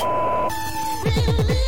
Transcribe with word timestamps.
Really? 0.00 1.63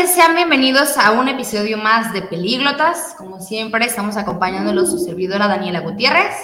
Noches, 0.00 0.14
sean 0.14 0.34
bienvenidos 0.34 0.96
a 0.96 1.12
un 1.12 1.28
episodio 1.28 1.76
más 1.76 2.12
de 2.12 2.22
Pelíglotas. 2.22 3.14
Como 3.18 3.40
siempre, 3.40 3.84
estamos 3.84 4.16
acompañándolos 4.16 4.90
su 4.90 4.98
servidora 4.98 5.46
Daniela 5.46 5.80
Gutiérrez. 5.80 6.34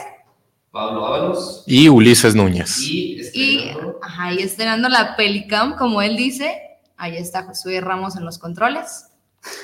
Pablo 0.70 1.06
Ábalos. 1.06 1.62
Y 1.66 1.88
Ulises 1.88 2.34
Núñez. 2.34 2.78
Y, 2.80 3.20
estrenando, 3.20 3.98
ajá, 4.02 4.32
y 4.32 4.42
estrenando 4.42 4.88
la 4.88 5.16
Pelicam, 5.16 5.76
como 5.76 6.02
él 6.02 6.16
dice. 6.16 6.60
Ahí 6.96 7.16
está 7.16 7.44
Josué 7.44 7.80
Ramos 7.80 8.16
en 8.16 8.24
los 8.24 8.38
controles. 8.38 9.06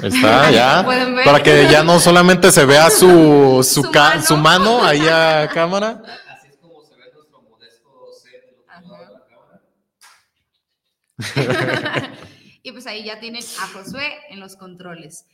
Está 0.02 0.50
ya. 0.50 0.86
Para 1.24 1.42
que 1.42 1.66
ya 1.70 1.82
no 1.82 1.98
solamente 1.98 2.50
se 2.50 2.64
vea 2.64 2.88
su, 2.88 3.66
su, 3.68 3.82
mano? 3.82 4.22
su 4.22 4.36
mano 4.36 4.84
ahí 4.84 5.06
a 5.06 5.48
cámara. 5.52 6.02
Así 6.30 6.48
es 6.48 6.56
como 6.56 6.82
se 6.84 6.94
ve 6.94 7.04
nuestro 7.14 7.42
modesto 7.42 7.90
set 8.22 8.42
del 8.46 8.54
otro 8.58 8.88
lado 8.88 9.04
de 9.06 9.12
la 9.12 9.20
cámara. 11.98 12.12
Y 12.62 12.72
pues 12.72 12.86
ahí 12.86 13.04
ya 13.04 13.18
tienen 13.20 13.42
a 13.60 13.66
Josué 13.68 14.12
en 14.30 14.40
los 14.40 14.56
controles. 14.56 15.26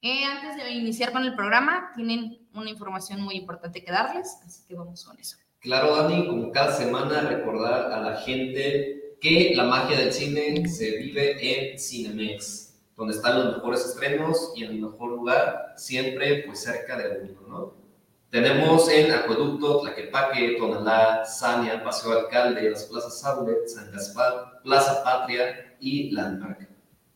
Eh, 0.00 0.24
antes 0.24 0.56
de 0.56 0.70
iniciar 0.70 1.12
con 1.12 1.24
el 1.24 1.34
programa, 1.34 1.90
tienen 1.96 2.48
una 2.54 2.70
información 2.70 3.20
muy 3.20 3.34
importante 3.34 3.82
que 3.82 3.90
darles, 3.90 4.38
así 4.46 4.62
que 4.68 4.74
vamos 4.74 5.04
con 5.04 5.18
eso. 5.18 5.36
Claro, 5.60 5.96
Dani, 5.96 6.26
como 6.28 6.52
cada 6.52 6.72
semana, 6.72 7.22
recordar 7.22 7.90
a 7.90 8.00
la 8.00 8.16
gente 8.20 9.16
que 9.20 9.54
la 9.56 9.64
magia 9.64 9.98
del 9.98 10.12
cine 10.12 10.68
se 10.68 10.98
vive 10.98 11.72
en 11.72 11.78
Cinemex, 11.78 12.76
donde 12.96 13.14
están 13.14 13.44
los 13.44 13.56
mejores 13.56 13.84
estrenos 13.84 14.52
y 14.54 14.62
en 14.62 14.70
el 14.70 14.80
mejor 14.82 15.10
lugar, 15.10 15.74
siempre 15.76 16.44
pues 16.46 16.62
cerca 16.62 16.96
del 16.96 17.24
mundo, 17.24 17.46
¿no? 17.48 17.88
Tenemos 18.30 18.88
en 18.90 19.10
Acueducto, 19.10 19.80
Tlaquepaque, 19.80 20.56
Tonalá, 20.58 21.24
Sania, 21.24 21.82
Paseo 21.82 22.12
Alcalde, 22.12 22.70
las 22.70 22.84
plazas 22.84 23.20
Saulet, 23.20 23.66
San 23.66 23.90
Gaspar, 23.90 24.60
Plaza 24.62 25.02
Patria 25.02 25.76
y 25.80 26.10
Landmark. 26.10 26.67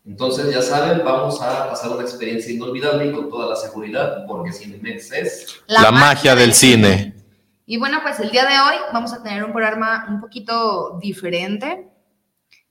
Entonces, 0.04 0.52
ya 0.52 0.60
saben, 0.62 1.04
vamos 1.04 1.40
a 1.40 1.68
pasar 1.68 1.90
una 1.90 2.02
experiencia 2.02 2.52
inolvidable 2.52 3.06
y 3.06 3.12
con 3.12 3.30
toda 3.30 3.50
la 3.50 3.56
seguridad, 3.56 4.26
porque 4.26 4.52
Cinemex 4.52 5.12
es 5.12 5.62
la, 5.68 5.92
magia 5.92 6.34
del 6.34 6.52
cine. 6.54 7.14
Y 7.66 7.76
bueno, 7.76 8.00
pues 8.02 8.18
el 8.18 8.30
día 8.30 8.44
de 8.44 8.58
hoy 8.58 8.76
vamos 8.92 9.12
a 9.12 9.22
tener 9.22 9.44
un 9.44 9.52
programa 9.52 10.06
un 10.08 10.20
poquito 10.20 10.98
diferente. 11.00 11.88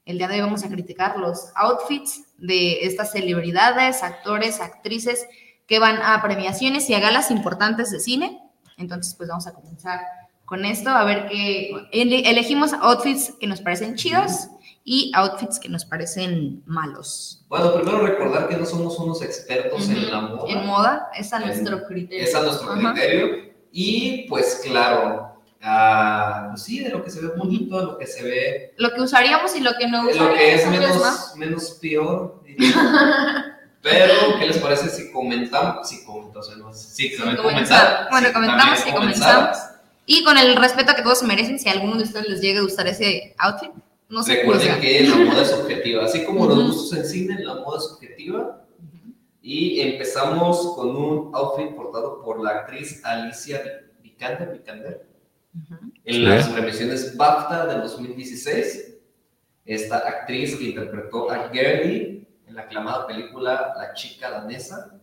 El 0.03 0.17
día 0.17 0.27
de 0.27 0.35
hoy 0.35 0.41
vamos 0.41 0.65
a 0.65 0.69
criticar 0.69 1.17
los 1.17 1.51
outfits 1.55 2.23
de 2.37 2.85
estas 2.85 3.13
celebridades, 3.13 4.03
actores, 4.03 4.59
actrices 4.59 5.25
que 5.67 5.79
van 5.79 6.01
a 6.01 6.21
premiaciones 6.21 6.89
y 6.89 6.95
a 6.95 6.99
galas 6.99 7.31
importantes 7.31 7.91
de 7.91 8.01
cine. 8.01 8.41
Entonces, 8.77 9.15
pues 9.15 9.29
vamos 9.29 9.47
a 9.47 9.53
comenzar 9.53 10.01
con 10.43 10.65
esto, 10.65 10.89
a 10.89 11.05
ver 11.05 11.29
qué 11.29 11.71
elegimos 11.93 12.73
outfits 12.73 13.33
que 13.39 13.47
nos 13.47 13.61
parecen 13.61 13.95
chidos 13.95 14.49
y 14.83 15.11
outfits 15.13 15.59
que 15.59 15.69
nos 15.69 15.85
parecen 15.85 16.63
malos. 16.65 17.43
Bueno, 17.47 17.73
primero 17.75 18.05
recordar 18.05 18.47
que 18.49 18.57
no 18.57 18.65
somos 18.65 18.97
unos 18.99 19.21
expertos 19.21 19.87
en 19.89 20.11
la 20.11 20.21
moda. 20.21 20.51
En 20.51 20.65
moda, 20.65 21.09
es 21.15 21.31
a 21.33 21.39
nuestro 21.39 21.85
criterio. 21.85 22.23
Es 22.23 22.35
a 22.35 22.41
nuestro 22.41 22.73
criterio. 22.73 23.51
Y 23.71 24.27
pues 24.27 24.61
claro, 24.65 25.35
uh, 25.63 26.49
pues 26.49 26.63
sí, 26.63 26.79
de 26.79 26.89
lo 26.89 27.03
que 27.03 27.11
se 27.11 27.21
ve 27.21 27.29
bonito, 27.37 27.79
de 27.79 27.85
lo 27.85 27.97
que 27.97 28.07
se 28.07 28.23
ve... 28.23 28.73
Lo 28.77 28.91
que 28.93 29.01
usaríamos 29.01 29.55
y 29.55 29.61
lo 29.61 29.71
que 29.77 29.87
no 29.87 30.01
usaríamos. 30.01 30.29
Lo 30.29 30.35
que 30.35 30.55
es 30.55 30.67
menos, 30.67 31.33
menos 31.37 31.77
peor, 31.81 32.41
Pero, 33.81 34.37
¿qué 34.37 34.45
les 34.45 34.57
parece 34.59 34.89
si 34.89 35.11
comentamos? 35.11 35.89
Si 35.89 36.05
comentamos, 36.05 36.77
sí, 36.77 37.15
comentar. 37.17 38.07
Bueno, 38.11 38.31
comentamos 38.31 38.79
y 38.87 38.91
comenzamos. 38.91 39.57
Y 40.05 40.23
con 40.23 40.37
el 40.37 40.55
respeto 40.55 40.93
que 40.93 41.01
todos 41.01 41.23
merecen, 41.23 41.57
si 41.57 41.67
a 41.69 41.71
alguno 41.71 41.95
de 41.95 42.03
ustedes 42.03 42.29
les 42.29 42.41
llega 42.41 42.59
a 42.59 42.63
gustar 42.63 42.87
ese 42.87 43.33
outfit, 43.39 43.71
no 44.11 44.21
se 44.21 44.35
Recuerden 44.35 44.81
que 44.81 45.07
la 45.07 45.15
moda 45.15 45.41
es 45.41 45.53
objetiva. 45.53 46.03
Así 46.03 46.25
como 46.25 46.45
los 46.45 46.63
gustos 46.67 46.97
en 46.97 47.05
cine, 47.05 47.39
la 47.39 47.55
moda 47.55 47.77
es 47.77 47.85
objetiva. 47.93 48.61
Y 49.41 49.79
empezamos 49.79 50.75
con 50.75 50.95
un 50.95 51.31
outfit 51.33 51.73
portado 51.75 52.21
por 52.21 52.43
la 52.43 52.51
actriz 52.51 53.03
Alicia 53.05 53.61
Vikander, 54.03 54.51
Vikander 54.51 55.07
en 56.03 56.25
las 56.25 56.49
premiaciones 56.49 57.15
BAFTA 57.15 57.67
de 57.67 57.79
2016. 57.79 58.97
Esta 59.65 59.97
actriz 59.99 60.57
que 60.57 60.65
interpretó 60.65 61.31
a 61.31 61.49
Gertie 61.49 62.27
en 62.47 62.55
la 62.55 62.63
aclamada 62.63 63.07
película 63.07 63.73
La 63.77 63.93
chica 63.93 64.29
danesa, 64.29 64.99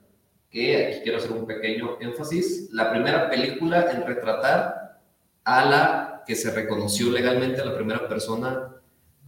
que 0.51 0.87
aquí 0.87 1.01
quiero 1.03 1.19
hacer 1.19 1.33
un 1.33 1.47
pequeño 1.47 1.97
énfasis. 2.01 2.69
La 2.73 2.91
primera 2.91 3.31
película 3.31 3.91
en 3.91 4.07
retratar 4.07 5.01
a 5.45 5.65
la 5.65 6.23
que 6.27 6.35
se 6.35 6.51
reconoció 6.51 7.11
legalmente 7.11 7.65
la 7.65 7.75
primera 7.75 8.07
persona 8.07 8.75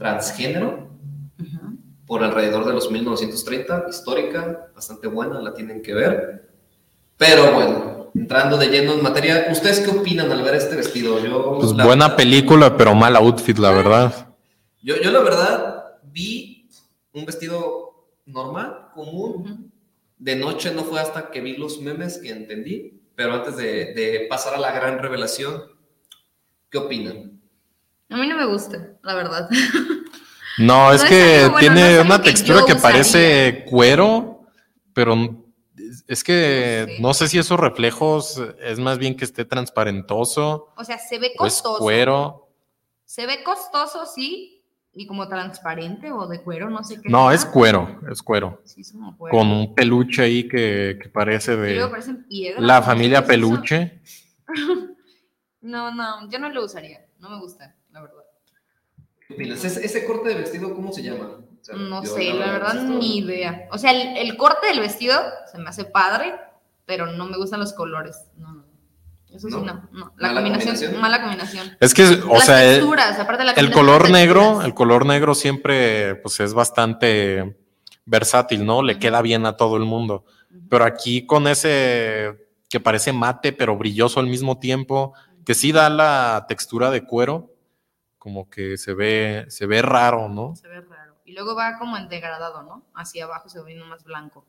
transgénero 0.01 0.89
por 2.07 2.25
alrededor 2.25 2.65
de 2.65 2.73
los 2.73 2.91
1930, 2.91 3.87
histórica, 3.89 4.71
bastante 4.75 5.07
buena, 5.07 5.41
la 5.41 5.55
tienen 5.55 5.81
que 5.83 5.95
ver. 5.95 6.49
Pero 7.17 7.53
bueno, 7.53 8.11
entrando 8.15 8.57
de 8.57 8.69
lleno 8.69 8.95
en 8.95 9.03
materia, 9.03 9.47
¿ustedes 9.53 9.81
qué 9.81 9.91
opinan 9.91 10.33
al 10.33 10.43
ver 10.43 10.55
este 10.55 10.75
vestido? 10.75 11.23
Yo, 11.23 11.59
pues 11.61 11.73
buena 11.75 12.17
película, 12.17 12.77
pero 12.77 12.95
mal 12.95 13.15
outfit, 13.15 13.59
la 13.59 13.71
verdad. 13.71 14.35
Yo, 14.83 14.97
yo 14.97 15.13
la 15.13 15.21
verdad 15.21 15.85
vi 16.03 16.67
un 17.13 17.27
vestido 17.27 18.09
normal, 18.25 18.89
común. 18.95 19.71
De 20.19 20.35
noche 20.35 20.73
no 20.75 20.83
fue 20.83 20.99
hasta 20.99 21.31
que 21.31 21.43
vi 21.43 21.57
los 21.59 21.81
memes 21.81 22.19
que 22.19 22.31
entendí, 22.31 23.03
pero 23.15 23.35
antes 23.35 23.57
de, 23.57 23.93
de 23.95 24.27
pasar 24.31 24.55
a 24.55 24.59
la 24.59 24.73
gran 24.73 24.99
revelación, 24.99 25.63
¿qué 26.71 26.79
opinan? 26.79 27.40
A 28.11 28.17
mí 28.17 28.27
no 28.27 28.37
me 28.37 28.45
gusta, 28.45 28.95
la 29.03 29.15
verdad. 29.15 29.49
No, 30.59 30.93
es, 30.93 31.03
que 31.05 31.51
tiene 31.59 32.01
una 32.01 32.21
textura 32.21 32.65
que, 32.67 32.75
parece 32.75 33.65
cuero, 33.71 34.45
pero 34.93 35.17
es 36.07 36.23
que 36.23 36.99
no 37.01 37.15
sé 37.15 37.29
si 37.29 37.39
esos 37.39 37.59
reflejos 37.59 38.43
es 38.61 38.79
más 38.79 38.99
bien 38.99 39.17
que 39.17 39.25
esté 39.25 39.47
transparentoso. 39.47 40.75
O 40.77 40.85
sea, 40.85 40.99
se 40.99 41.19
ve 41.19 41.33
costoso. 41.35 41.79
cuero. 41.79 42.49
Se 43.07 43.27
ve 43.27 43.43
costoso, 43.43 44.05
sí, 44.05 44.63
y 44.93 45.07
como 45.07 45.29
transparente 45.29 46.13
o 46.13 46.27
de 46.27 46.43
cuero, 46.43 46.69
no 46.69 46.85
sé 46.85 47.01
qué. 47.01 47.09
No, 47.09 47.31
es 47.31 47.47
cuero, 47.47 47.99
es 48.11 48.21
cuero. 48.21 48.61
Sí, 48.65 48.83
es 48.83 48.93
como 48.93 49.17
cuero. 49.17 49.39
Con 49.39 49.49
un 49.49 49.75
peluche 49.75 50.23
ahí 50.23 50.47
que, 50.47 51.11
parece 51.11 51.57
de 51.57 51.89
la 52.59 52.83
familia 52.83 53.25
peluche. 53.25 54.03
no, 55.63 55.95
no, 55.95 56.29
yo 56.29 56.39
no 56.39 56.51
lo 56.51 56.65
usaría, 56.67 57.07
no 57.19 57.31
me 57.31 57.41
gusta 57.41 57.51
la 57.61 57.65
verdad. 57.65 57.79
¿Qué 57.79 57.80
opinas? 59.31 59.65
¿Ese, 59.65 60.05
corte 60.05 60.31
de 60.31 60.35
vestido 60.37 60.75
cómo 60.75 60.93
se 60.93 61.03
llama? 61.03 61.39
no 61.77 62.05
sé, 62.05 62.33
la, 62.33 62.53
verdad 62.53 62.75
ni 62.83 63.19
idea. 63.19 63.69
O 63.71 63.79
sea, 63.79 63.93
el, 63.93 64.37
corte 64.37 64.69
del 64.69 64.81
vestido 64.81 65.21
se 65.51 65.59
me 65.59 65.69
hace 65.69 65.85
padre, 65.85 66.35
pero 66.87 67.07
no 67.07 67.27
me 67.27 67.37
gustan 67.37 67.61
los 67.61 67.73
colores. 67.73 68.17
No, 68.37 68.55
no. 68.55 68.65
Eso 69.33 69.49
sí, 69.49 69.55
no. 69.55 69.89
no. 69.93 70.13
La 70.17 70.35
combinación, 70.35 71.01
mala 71.01 71.21
combinación. 71.21 71.77
Es 71.79 71.95
que, 71.95 72.03
o 72.05 72.41
sea, 72.41 72.65
el, 72.65 72.81
color 73.71 74.11
negro, 74.11 74.63
el 74.63 74.75
color 74.75 75.07
negro 75.07 75.37
siempre, 75.37 76.17
pues 76.17 76.41
es 76.41 76.53
bastante 76.53 77.57
versátil, 78.05 78.67
¿no? 78.67 78.83
Le 78.83 78.99
queda 78.99 79.23
bien 79.23 79.47
a 79.47 79.57
todo 79.57 79.77
el 79.77 79.85
mundo. 79.85 80.25
Pero 80.69 80.85
aquí 80.85 81.27
con 81.27 81.47
ese 81.47 82.51
que 82.71 82.81
parece 82.81 83.13
mate, 83.13 83.53
pero 83.53 83.77
brilloso 83.77 84.21
al 84.21 84.27
mismo 84.27 84.59
tiempo, 84.59 85.13
que 85.45 85.55
sí 85.55 85.73
da 85.73 85.91
la 85.91 86.47
textura 86.49 86.91
de 86.91 87.05
cuero, 87.05 87.50
como 88.21 88.51
que 88.51 88.77
se 88.77 88.93
ve, 88.93 89.47
se 89.49 89.65
ve 89.65 89.81
raro, 89.81 90.29
¿no? 90.29 90.55
Se 90.55 90.69
ve 90.69 90.83
raro. 90.83 91.17
Y 91.25 91.33
luego 91.33 91.57
va 91.57 91.79
como 91.79 91.97
en 91.97 92.07
degradado, 92.11 92.63
¿no? 92.63 92.85
Hacia 92.95 93.25
abajo 93.25 93.49
se 93.49 93.63
ve 93.63 93.75
más 93.77 94.05
blanco. 94.05 94.47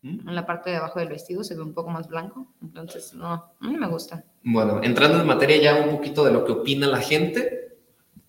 ¿Mm? 0.00 0.26
En 0.26 0.34
la 0.34 0.46
parte 0.46 0.70
de 0.70 0.76
abajo 0.76 0.98
del 0.98 1.10
vestido 1.10 1.44
se 1.44 1.54
ve 1.54 1.60
un 1.60 1.74
poco 1.74 1.90
más 1.90 2.08
blanco. 2.08 2.54
Entonces, 2.62 3.12
no, 3.12 3.28
a 3.32 3.54
mí 3.60 3.76
me 3.76 3.86
gusta. 3.86 4.24
Bueno, 4.42 4.80
entrando 4.82 5.20
en 5.20 5.26
materia 5.26 5.58
ya 5.58 5.76
un 5.76 5.90
poquito 5.90 6.24
de 6.24 6.32
lo 6.32 6.46
que 6.46 6.52
opina 6.52 6.86
la 6.86 7.02
gente. 7.02 7.76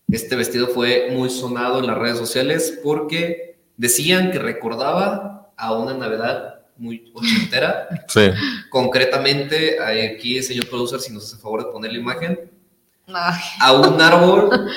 Este 0.09 0.35
vestido 0.35 0.67
fue 0.67 1.09
muy 1.13 1.29
sonado 1.29 1.79
en 1.79 1.87
las 1.87 1.97
redes 1.97 2.17
sociales 2.17 2.81
porque 2.83 3.57
decían 3.77 4.31
que 4.31 4.39
recordaba 4.39 5.53
a 5.55 5.73
una 5.73 5.93
Navidad 5.93 6.65
muy 6.75 7.09
ochentera. 7.15 7.87
Sí. 8.09 8.31
Concretamente, 8.69 9.79
aquí 9.79 10.37
el 10.37 10.43
señor 10.43 10.67
producer, 10.67 10.99
si 10.99 11.13
nos 11.13 11.23
hace 11.23 11.41
favor 11.41 11.65
de 11.65 11.71
poner 11.71 11.93
la 11.93 11.99
imagen, 11.99 12.56
a 13.13 13.73
un 13.73 14.01
árbol 14.01 14.69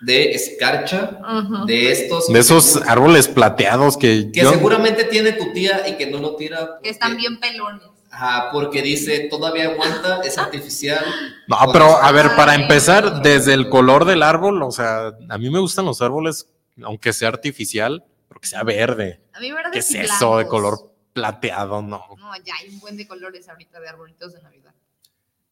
de 0.00 0.32
escarcha, 0.32 1.18
de 1.66 1.92
estos. 1.92 2.28
De 2.28 2.38
esos 2.38 2.76
árboles 2.86 3.28
plateados 3.28 3.96
que. 3.96 4.30
Que 4.32 4.44
seguramente 4.44 5.04
tiene 5.04 5.32
tu 5.32 5.52
tía 5.52 5.88
y 5.88 5.96
que 5.96 6.06
no 6.06 6.18
lo 6.18 6.36
tira. 6.36 6.78
Que 6.82 6.90
están 6.90 7.16
bien 7.16 7.38
pelones. 7.40 7.92
Ajá, 8.10 8.50
porque 8.52 8.82
dice, 8.82 9.28
todavía 9.30 9.70
aguanta, 9.70 10.20
es 10.22 10.36
artificial. 10.36 11.02
No, 11.48 11.56
pero 11.72 11.96
a 11.96 12.12
ver, 12.12 12.36
para 12.36 12.54
empezar, 12.54 13.22
desde 13.22 13.54
el 13.54 13.70
color 13.70 14.04
del 14.04 14.22
árbol, 14.22 14.62
o 14.62 14.70
sea, 14.70 15.12
a 15.30 15.38
mí 15.38 15.48
me 15.48 15.58
gustan 15.60 15.86
los 15.86 16.02
árboles, 16.02 16.46
aunque 16.84 17.14
sea 17.14 17.28
artificial, 17.28 18.04
pero 18.28 18.38
que 18.38 18.48
sea 18.48 18.64
verde. 18.64 19.22
A 19.32 19.40
mí 19.40 19.50
verde 19.50 19.70
¿Qué 19.72 19.78
es 19.78 19.94
eso 19.94 20.36
de 20.36 20.46
color 20.46 20.92
plateado? 21.14 21.80
No. 21.80 22.04
No, 22.18 22.36
ya 22.44 22.54
hay 22.60 22.68
un 22.68 22.80
buen 22.80 22.98
de 22.98 23.08
colores 23.08 23.48
ahorita 23.48 23.80
de 23.80 23.88
arbolitos 23.88 24.34
de 24.34 24.42
Navidad. 24.42 24.74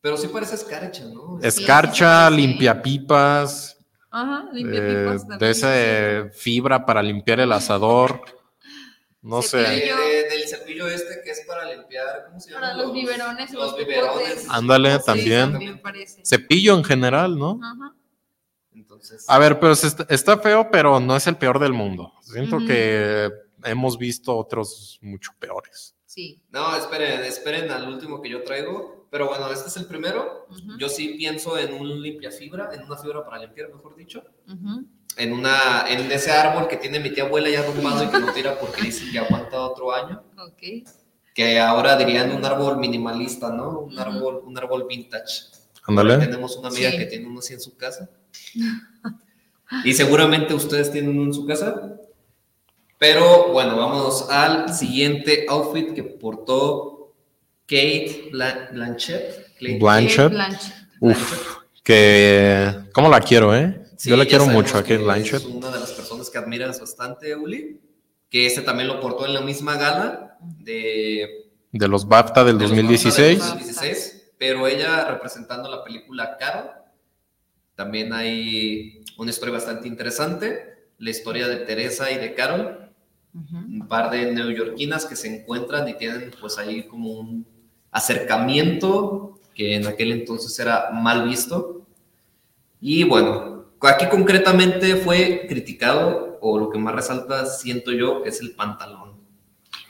Pero 0.01 0.17
sí 0.17 0.29
parece 0.29 0.55
escarcha, 0.55 1.05
¿no? 1.05 1.39
Escarcha, 1.43 2.31
limpia 2.31 2.81
pipas. 2.81 3.77
Ajá, 4.11 4.49
limpia 4.53 4.81
pipas. 4.81 5.23
Eh, 5.23 5.37
de 5.39 5.51
esa 5.51 6.31
fibra 6.33 6.85
para 6.87 7.03
limpiar 7.03 7.41
el 7.41 7.53
asador. 7.53 8.23
No 9.23 9.43
sé. 9.43 9.59
del 9.59 10.49
cepillo 10.49 10.89
este 10.89 11.21
que 11.23 11.31
es 11.31 11.45
para 11.47 11.71
limpiar, 11.75 12.25
¿cómo 12.27 12.41
se 12.41 12.51
llama? 12.51 12.63
Para 12.63 12.75
los 12.75 12.93
biberones. 12.93 13.53
Los, 13.53 13.77
biberones. 13.77 14.47
Ándale, 14.49 14.99
también. 15.01 15.81
Cepillo 16.25 16.75
en 16.75 16.85
general, 16.85 17.39
¿no? 17.39 17.61
Ajá. 17.63 17.95
Entonces. 18.75 19.27
A 19.29 19.39
ver, 19.39 19.61
pero 19.61 19.73
está, 19.73 20.39
feo, 20.39 20.71
pero 20.71 20.99
no 21.01 21.17
es 21.17 21.27
el 21.27 21.37
peor 21.37 21.59
del 21.59 21.75
mundo. 21.75 22.15
Siento 22.23 22.59
que 22.59 23.31
hemos 23.65 23.99
visto 23.99 24.35
otros 24.35 24.99
mucho 25.03 25.33
peores. 25.39 25.95
Sí. 26.07 26.43
No, 26.51 26.75
esperen, 26.75 27.23
esperen 27.23 27.71
al 27.71 27.87
último 27.89 28.23
que 28.23 28.31
yo 28.31 28.43
traigo. 28.43 29.00
Pero 29.11 29.29
bueno, 29.29 29.51
este 29.51 29.69
es 29.69 29.77
el 29.77 29.87
primero. 29.87 30.47
Yo 30.79 30.89
sí 30.89 31.15
pienso 31.19 31.59
en 31.59 31.75
un 31.75 32.01
limpia 32.01 32.31
fibra, 32.31 32.71
en 32.73 32.85
una 32.85 32.97
fibra 32.97 33.25
para 33.25 33.39
limpiar, 33.39 33.69
mejor 33.75 33.97
dicho. 33.97 34.23
Uh 34.47 34.83
en, 35.17 35.33
una, 35.33 35.85
en 35.89 36.11
ese 36.11 36.31
árbol 36.31 36.69
que 36.69 36.77
tiene 36.77 37.01
mi 37.01 37.11
tía 37.11 37.25
abuela 37.25 37.49
ya 37.49 37.61
arrumbado 37.61 38.05
y 38.05 38.09
que 38.09 38.19
no 38.19 38.33
tira 38.33 38.59
porque 38.59 38.83
dice 38.83 39.11
que 39.11 39.19
aguanta 39.19 39.61
otro 39.61 39.93
año. 39.93 40.23
Ok. 40.39 40.89
Que 41.35 41.61
ahora 41.61 41.97
dirían 41.97 42.33
un 42.33 42.45
árbol 42.45 42.79
minimalista, 42.79 43.51
¿no? 43.51 43.81
Un, 43.81 43.99
árbol, 43.99 44.43
un 44.45 44.57
árbol 44.57 44.87
vintage. 44.89 45.47
Ándale. 45.85 46.19
Tenemos 46.19 46.57
una 46.57 46.69
amiga 46.69 46.91
que 46.91 47.07
tiene 47.07 47.27
uno 47.27 47.41
así 47.41 47.55
en 47.55 47.61
su 47.61 47.77
casa. 47.77 48.09
y 49.85 49.93
seguramente 49.93 50.55
ustedes 50.55 50.91
tienen 50.91 51.11
uno 51.11 51.25
en 51.25 51.35
su 51.35 51.47
casa. 51.47 51.97
Pero 52.99 53.53
bueno, 53.53 53.77
vamos 53.77 54.29
al 54.31 54.73
siguiente 54.75 55.47
outfit 55.49 55.95
que 55.95 56.03
portó 56.03 57.00
Kate 57.71 58.31
Blanchett. 58.33 59.47
Blanchett. 59.79 60.33
Blanchett. 60.33 60.75
Uf, 60.99 61.59
que... 61.85 62.87
¿Cómo 62.93 63.09
la 63.09 63.21
quiero, 63.21 63.55
eh? 63.55 63.85
Yo 64.01 64.17
le 64.17 64.27
quiero 64.27 64.47
mucho 64.47 64.77
a 64.77 64.83
Kate 64.83 64.97
Blanchett. 64.97 65.43
Es 65.43 65.45
una 65.45 65.71
de 65.71 65.79
las 65.79 65.93
personas 65.93 66.29
que 66.31 66.39
admiras 66.39 66.81
bastante, 66.81 67.37
Uli. 67.37 67.81
Que 68.29 68.47
ese 68.47 68.63
también 68.63 68.89
lo 68.89 68.99
portó 68.99 69.25
en 69.25 69.35
la 69.35 69.41
misma 69.41 69.77
gala 69.77 70.37
de. 70.41 71.49
De 71.71 71.87
los 71.87 72.09
BAFTA 72.09 72.43
del 72.43 72.59
2016. 72.59 73.39
2016. 73.39 74.33
Pero 74.37 74.67
ella 74.67 75.05
representando 75.05 75.71
la 75.71 75.85
película 75.85 76.37
Carol. 76.39 76.71
También 77.77 78.13
hay 78.13 79.05
una 79.17 79.31
historia 79.31 79.55
bastante 79.55 79.87
interesante. 79.87 80.89
La 80.99 81.11
historia 81.11 81.47
de 81.47 81.59
Teresa 81.59 82.11
y 82.11 82.19
de 82.19 82.35
Carol. 82.35 82.93
Un 83.33 83.87
par 83.87 84.11
de 84.11 84.33
neoyorquinas 84.33 85.07
que 85.07 85.15
se 85.15 85.33
encuentran 85.33 85.87
y 85.87 85.95
tienen, 85.95 86.33
pues 86.41 86.59
ahí 86.59 86.83
como 86.89 87.13
un 87.13 87.60
acercamiento 87.91 89.39
que 89.55 89.77
en 89.77 89.87
aquel 89.87 90.13
entonces 90.13 90.59
era 90.59 90.91
mal 90.93 91.29
visto. 91.29 91.83
Y 92.81 93.05
bueno, 93.05 93.61
Aquí 93.83 94.07
concretamente 94.09 94.97
fue 94.97 95.47
criticado, 95.49 96.39
o 96.43 96.59
lo 96.59 96.69
que 96.69 96.79
más 96.79 96.95
resalta, 96.95 97.47
siento 97.47 97.93
yo, 97.93 98.23
es 98.27 98.41
el 98.41 98.51
pantalón. 98.55 99.15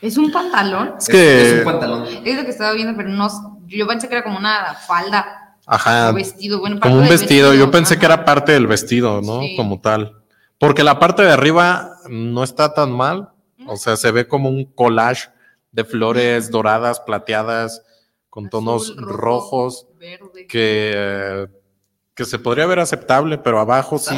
¿Es 0.01 0.17
un 0.17 0.31
pantalón? 0.31 0.95
Es, 0.99 1.09
que... 1.09 1.43
es 1.43 1.59
un 1.59 1.65
pantalón. 1.65 2.07
Es 2.25 2.37
lo 2.37 2.45
que 2.45 2.51
estaba 2.51 2.73
viendo, 2.73 2.97
pero 2.97 3.09
no, 3.09 3.29
yo 3.67 3.87
pensé 3.89 4.09
que 4.09 4.15
era 4.15 4.23
como 4.23 4.39
una 4.39 4.75
falda. 4.75 5.57
Ajá. 5.67 6.11
Un 6.11 6.17
vestido, 6.17 6.61
bueno, 6.61 6.79
como 6.79 6.99
un 6.99 7.09
vestido. 7.09 7.53
Yo 7.55 7.71
pensé 7.71 7.99
que 7.99 8.07
era 8.07 8.25
parte 8.25 8.53
del 8.53 8.67
vestido, 8.67 9.21
¿no? 9.23 9.41
Como 9.57 9.81
tal. 9.81 10.23
Porque 10.59 10.85
la 10.85 10.99
parte 10.99 11.23
de 11.23 11.33
arriba 11.33 11.97
no 12.09 12.45
está 12.45 12.73
tan 12.75 12.93
mal. 12.93 13.31
O 13.67 13.77
sea, 13.77 13.97
se 13.97 14.11
ve 14.11 14.27
como 14.27 14.49
un 14.49 14.65
collage 14.65 15.29
de 15.73 15.85
flores 15.85 16.51
doradas, 16.51 17.01
plateadas, 17.01 17.83
con 18.31 18.49
tonos 18.49 18.97
rojos, 18.97 19.89
verde. 19.99 20.47
que 20.47 20.93
eh, 20.95 21.47
que 22.21 22.27
se 22.27 22.39
podría 22.39 22.67
ver 22.67 22.79
aceptable, 22.79 23.39
pero 23.39 23.59
abajo 23.59 23.99
sí. 23.99 24.15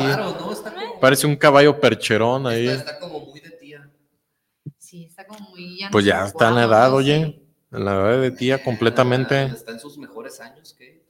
Parece 1.00 1.26
un 1.26 1.36
caballo 1.36 1.78
percherón 1.80 2.46
ahí. 2.48 2.66
Está, 2.66 2.98
como 2.98 3.20
muy 3.20 3.40
de 3.40 3.50
tía. 3.50 3.90
Sí, 4.78 5.04
está 5.04 5.24
como 5.24 5.50
muy. 5.50 5.80
pues 5.90 6.04
ya 6.04 6.26
está 6.26 6.48
en 6.48 6.56
la 6.56 6.64
edad, 6.64 6.92
oye. 6.92 7.40
En 7.70 7.84
la 7.84 7.92
edad 7.92 8.20
de 8.20 8.30
tía 8.32 8.62
completamente. 8.62 9.44
Está 9.44 9.70
en 9.70 9.80
sus 9.80 9.98
mejores 9.98 10.40
años, 10.40 10.74
¿qué? 10.76 11.04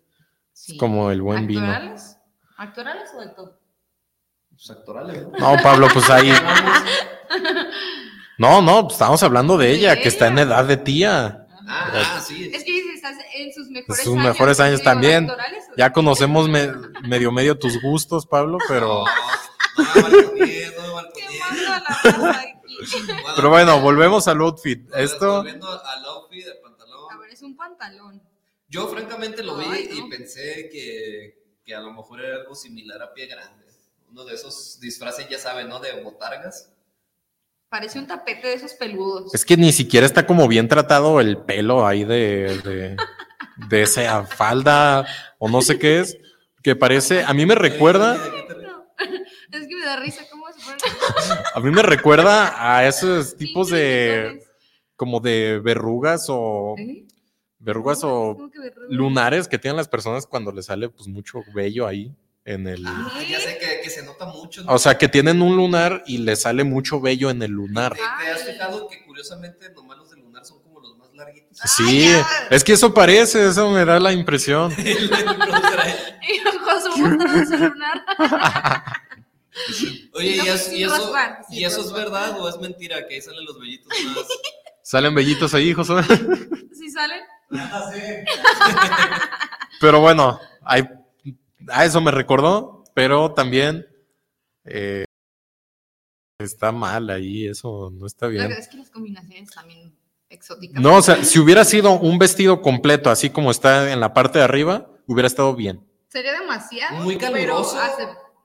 Es 0.54 0.74
como 0.78 1.10
el 1.10 1.22
buen 1.22 1.46
vino. 1.46 1.74
¿Actorales 2.58 3.10
o 3.16 3.20
de 3.20 3.28
todo? 3.28 3.58
Pues 4.50 4.70
actorales. 4.70 5.26
No, 5.38 5.56
Pablo, 5.62 5.88
pues 5.92 6.08
ahí. 6.10 6.30
No, 8.38 8.60
no, 8.60 8.82
pues 8.82 8.94
estamos 8.94 9.22
hablando 9.22 9.56
de 9.56 9.70
ella, 9.70 9.94
que 9.94 10.08
está 10.08 10.26
en 10.26 10.38
edad 10.38 10.64
de 10.64 10.76
tía. 10.76 11.46
Ah, 11.68 12.16
ah 12.16 12.20
sí. 12.20 12.50
Es 12.52 12.64
que 12.64 12.81
estás 13.02 13.24
en 13.34 13.52
sus 13.52 13.68
mejores 13.68 14.04
sus 14.04 14.16
mejores 14.16 14.60
años 14.60 14.82
también. 14.82 15.28
Ya 15.76 15.92
conocemos 15.92 16.48
medio 16.48 17.32
medio 17.32 17.58
tus 17.58 17.80
gustos, 17.82 18.26
Pablo, 18.26 18.58
pero. 18.68 19.04
Pero 23.36 23.50
bueno, 23.50 23.80
volvemos 23.80 24.28
al 24.28 24.40
outfit. 24.40 24.88
Esto. 24.94 25.36
Volviendo 25.36 25.68
al 25.68 26.04
outfit 26.04 26.44
del 26.44 26.58
pantalón. 26.58 27.12
A 27.12 27.18
ver, 27.18 27.30
es 27.30 27.42
un 27.42 27.56
pantalón. 27.56 28.22
Yo 28.68 28.88
francamente 28.88 29.42
lo 29.42 29.56
vi 29.56 29.66
y 29.92 30.08
pensé 30.08 30.68
que, 30.70 31.58
que, 31.64 31.74
a 31.74 31.80
lo 31.80 31.92
mejor 31.92 32.24
era 32.24 32.36
algo 32.36 32.54
similar 32.54 33.02
a 33.02 33.12
pie 33.12 33.26
grande. 33.26 33.66
Uno 34.08 34.24
de 34.24 34.34
esos 34.34 34.80
disfraces, 34.80 35.28
ya 35.28 35.38
saben, 35.38 35.68
¿no? 35.68 35.78
De 35.78 36.02
botargas. 36.02 36.72
Parece 37.72 37.98
un 37.98 38.06
tapete 38.06 38.48
de 38.48 38.52
esos 38.52 38.74
peludos. 38.74 39.34
Es 39.34 39.46
que 39.46 39.56
ni 39.56 39.72
siquiera 39.72 40.04
está 40.04 40.26
como 40.26 40.46
bien 40.46 40.68
tratado 40.68 41.20
el 41.20 41.38
pelo 41.38 41.86
ahí 41.86 42.04
de, 42.04 42.60
de, 42.62 42.96
de 43.70 43.82
esa 43.82 44.26
falda 44.26 45.06
o 45.38 45.48
no 45.48 45.62
sé 45.62 45.78
qué 45.78 46.00
es, 46.00 46.18
que 46.62 46.76
parece, 46.76 47.24
a 47.24 47.32
mí 47.32 47.46
me 47.46 47.54
recuerda... 47.54 48.16
es 49.52 49.66
que 49.66 49.74
me 49.74 49.86
da 49.86 49.96
risa 49.96 50.22
cómo 50.30 50.44
se 50.52 50.60
pone. 50.60 51.40
A 51.54 51.60
mí 51.60 51.70
me 51.70 51.82
recuerda 51.82 52.76
a 52.76 52.86
esos 52.86 53.38
tipos 53.38 53.70
de... 53.70 54.44
como 54.94 55.20
de 55.20 55.58
verrugas 55.58 56.26
o... 56.28 56.74
¿Eh? 56.76 57.06
Verrugas 57.58 58.00
o 58.04 58.50
lunares 58.90 59.48
que 59.48 59.58
tienen 59.58 59.78
las 59.78 59.88
personas 59.88 60.26
cuando 60.26 60.52
les 60.52 60.66
sale 60.66 60.90
pues 60.90 61.08
mucho 61.08 61.40
vello 61.54 61.86
ahí 61.86 62.14
en 62.44 62.66
el... 62.66 62.84
Ah, 62.86 63.10
ya 63.28 63.40
sé 63.40 63.58
que, 63.58 63.88
se 63.90 64.02
nota 64.02 64.26
mucho. 64.26 64.62
O 64.66 64.78
sea, 64.78 64.98
que 64.98 65.08
tienen 65.08 65.42
un 65.42 65.56
lunar 65.56 66.02
y 66.06 66.18
les 66.18 66.42
sale 66.42 66.64
mucho 66.64 67.00
vello 67.00 67.30
en 67.30 67.42
el 67.42 67.50
lunar. 67.52 67.94
¿Te, 67.94 68.02
has 68.30 68.44
fijado 68.44 68.88
que 68.88 69.04
curiosamente 69.04 69.70
nomás 69.70 69.98
los 69.98 70.10
de 70.10 70.16
lunar 70.16 70.44
son 70.44 70.60
como 70.62 70.80
los 70.80 70.96
más 70.96 71.12
larguitos? 71.14 71.58
Sí, 71.64 72.10
es 72.50 72.64
que 72.64 72.72
eso 72.72 72.92
parece, 72.92 73.48
eso 73.48 73.70
me 73.70 73.84
da 73.84 74.00
la 74.00 74.12
impresión. 74.12 74.74
Oye, 80.14 80.36
¿y, 80.36 80.40
eso, 80.48 80.72
y, 80.72 80.84
eso, 80.84 81.12
¿y 81.50 81.64
eso 81.64 81.80
es 81.82 81.92
verdad 81.92 82.40
o 82.40 82.48
es 82.48 82.58
mentira 82.58 83.06
que 83.06 83.16
ahí 83.16 83.20
salen 83.20 83.44
los 83.44 83.58
vellitos 83.58 83.92
más? 84.04 84.26
¿Salen 84.82 85.14
vellitos 85.14 85.54
ahí, 85.54 85.72
José? 85.72 85.94
Sí 86.72 86.90
salen. 86.90 87.20
Pero 89.80 90.00
bueno, 90.00 90.40
hay 90.64 90.82
a 91.68 91.84
eso 91.84 92.00
me 92.00 92.10
recordó, 92.10 92.84
pero 92.94 93.32
también 93.32 93.86
eh, 94.64 95.04
está 96.38 96.72
mal 96.72 97.10
ahí, 97.10 97.46
eso 97.46 97.90
no 97.92 98.06
está 98.06 98.26
bien. 98.26 98.50
es 98.52 98.68
que 98.68 98.76
las 98.76 98.90
combinaciones 98.90 99.50
también 99.50 99.94
exóticas. 100.28 100.82
No, 100.82 100.96
o 100.96 101.02
sea, 101.02 101.24
si 101.24 101.38
hubiera 101.38 101.64
sido 101.64 101.98
un 101.98 102.18
vestido 102.18 102.60
completo, 102.62 103.10
así 103.10 103.30
como 103.30 103.50
está 103.50 103.92
en 103.92 104.00
la 104.00 104.12
parte 104.12 104.38
de 104.38 104.44
arriba, 104.44 104.88
hubiera 105.06 105.26
estado 105.26 105.54
bien. 105.54 105.86
Sería 106.08 106.32
demasiado. 106.32 107.02
Muy 107.02 107.16
caluroso. 107.16 107.76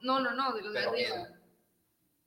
No, 0.02 0.20
no, 0.20 0.34
no, 0.34 0.54
de 0.54 0.62
lo 0.62 0.72
de 0.72 0.80
arriba. 0.80 1.28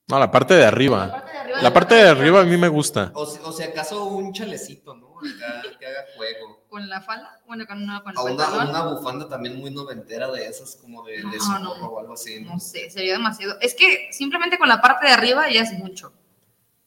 No, 0.09 0.19
la 0.19 0.31
parte 0.31 0.55
de 0.55 0.65
arriba. 0.65 1.25
La 1.63 1.73
parte 1.73 1.95
de 1.95 2.09
arriba, 2.09 2.41
a 2.41 2.45
mí 2.45 2.57
me 2.57 2.69
gusta. 2.69 3.13
O, 3.15 3.23
o 3.23 3.53
sea, 3.53 3.69
acaso 3.69 4.05
un 4.07 4.33
chalecito, 4.33 4.95
¿no? 4.95 5.10
Acá, 5.21 5.63
que 5.79 5.87
haga 5.87 6.05
juego 6.17 6.61
con 6.69 6.89
la 6.89 7.01
falda, 7.01 7.41
bueno, 7.47 7.67
con 7.67 7.83
una 7.83 8.03
con 8.03 8.17
una, 8.17 8.83
bufanda 8.83 9.29
también 9.29 9.59
muy 9.59 9.71
noventera 9.71 10.31
de 10.31 10.47
esas, 10.47 10.77
como 10.77 11.05
de, 11.05 11.19
de 11.19 11.39
o 11.49 11.99
algo 11.99 12.15
así. 12.15 12.41
¿no? 12.41 12.59
sé, 12.61 12.91
sería 12.91 13.15
demasiado. 13.15 13.59
Es 13.61 13.75
que 13.75 14.09
simplemente 14.13 14.59
con 14.59 14.69
la 14.69 14.81
parte 14.81 15.07
de 15.07 15.13
arriba 15.13 15.51
ya 15.51 15.63
es 15.63 15.73
mucho. 15.73 16.13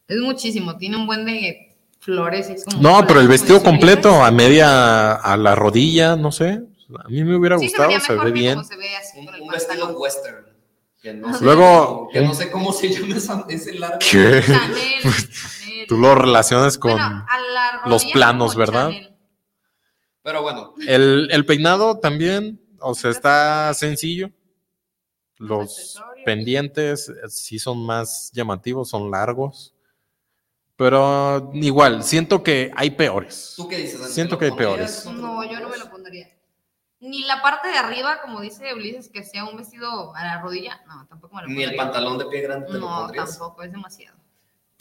Es 0.07 0.17
muchísimo, 0.19 0.77
tiene 0.77 0.97
un 0.97 1.05
buen 1.05 1.25
de 1.25 1.75
flores. 1.99 2.49
Es 2.49 2.65
como 2.65 2.81
no, 2.81 3.05
pero 3.07 3.19
el 3.19 3.27
vestido 3.27 3.61
completo, 3.61 4.23
a 4.23 4.31
media, 4.31 5.13
a 5.13 5.37
la 5.37 5.55
rodilla, 5.55 6.15
no 6.15 6.31
sé. 6.31 6.61
A 7.03 7.07
mí 7.09 7.23
me 7.23 7.35
hubiera 7.35 7.55
gustado, 7.55 7.91
se, 7.99 8.15
ve 8.15 8.31
bien. 8.31 8.59
un, 8.59 9.47
vestido 9.47 9.97
western. 9.97 10.45
Que 11.01 11.13
no 11.13 11.37
sé, 11.37 11.43
Luego, 11.43 12.07
que 12.13 12.21
no 12.21 12.29
un- 12.29 12.35
sé 12.35 12.49
cómo 12.49 12.71
se 12.71 12.89
llama 12.89 13.45
ese 13.49 13.73
largo. 13.73 13.99
¿Qué? 13.99 14.41
Chanel, 14.45 15.01
Chanel. 15.01 15.13
Tú 15.87 15.97
lo 15.97 16.15
relacionas 16.15 16.77
con 16.77 16.93
Bueno, 16.93 17.25
los 17.85 18.05
planos, 18.05 18.55
¿verdad? 18.55 18.89
Chanel. 18.89 19.15
Pero 20.21 20.41
bueno, 20.41 20.73
el, 20.87 21.27
el 21.31 21.45
peinado 21.45 21.99
también, 21.99 22.61
o 22.79 22.93
sea, 22.95 23.11
está 23.11 23.73
sencillo. 23.73 24.31
Los 25.37 26.01
pendientes 26.25 27.09
eh, 27.09 27.13
sí 27.27 27.59
son 27.59 27.85
más 27.85 28.31
llamativos, 28.33 28.89
son 28.89 29.11
largos. 29.11 29.73
Pero 30.75 31.51
igual, 31.53 32.03
siento 32.03 32.41
que 32.41 32.71
hay 32.75 32.91
peores. 32.91 33.53
¿tú 33.57 33.67
qué 33.67 33.77
dices? 33.77 33.99
Dani? 33.99 34.13
Siento 34.13 34.37
¿Te 34.37 34.45
lo 34.49 34.55
que 34.55 34.63
hay 34.63 34.67
peores. 34.67 35.05
No, 35.05 35.43
yo 35.43 35.59
no 35.59 35.69
me 35.69 35.77
lo 35.77 35.89
pondría. 35.89 36.29
Ni 36.99 37.23
la 37.25 37.41
parte 37.41 37.67
de 37.67 37.77
arriba, 37.77 38.21
como 38.21 38.39
dice 38.39 38.73
Ulises, 38.73 39.09
que 39.09 39.23
sea 39.23 39.43
un 39.43 39.57
vestido 39.57 40.15
a 40.15 40.23
la 40.23 40.41
rodilla. 40.41 40.81
No, 40.87 41.05
tampoco 41.07 41.35
me 41.35 41.41
lo 41.41 41.47
Ni 41.49 41.55
pondría. 41.55 41.69
el 41.71 41.75
pantalón 41.75 42.17
de 42.17 42.25
pie 42.27 42.41
grande 42.41 42.67
te 42.71 42.79
No, 42.79 43.11
tampoco, 43.11 43.61
es 43.63 43.71
demasiado. 43.73 44.17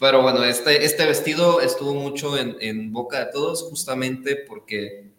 Pero 0.03 0.21
bueno, 0.21 0.43
este, 0.43 0.83
este 0.83 1.05
vestido 1.05 1.61
estuvo 1.61 1.93
mucho 1.93 2.37
en, 2.37 2.57
en 2.59 2.91
boca 2.91 3.19
de 3.19 3.31
todos 3.31 3.63
justamente 3.63 4.35
porque 4.35 5.13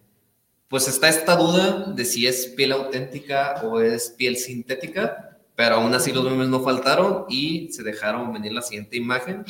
pues 0.69 0.89
está 0.89 1.09
esta 1.09 1.37
duda 1.37 1.87
de 1.97 2.05
si 2.05 2.27
es 2.27 2.49
piel 2.49 2.73
auténtica 2.73 3.63
o 3.65 3.81
es 3.81 4.11
piel 4.11 4.37
sintética, 4.37 5.39
pero 5.57 5.77
aún 5.77 5.95
así 5.95 6.13
los 6.13 6.23
memes 6.25 6.49
no 6.49 6.61
faltaron 6.61 7.25
y 7.31 7.73
se 7.73 7.83
dejaron 7.83 8.31
venir 8.35 8.53
la 8.53 8.61
siguiente 8.61 8.99
imagen, 8.99 9.47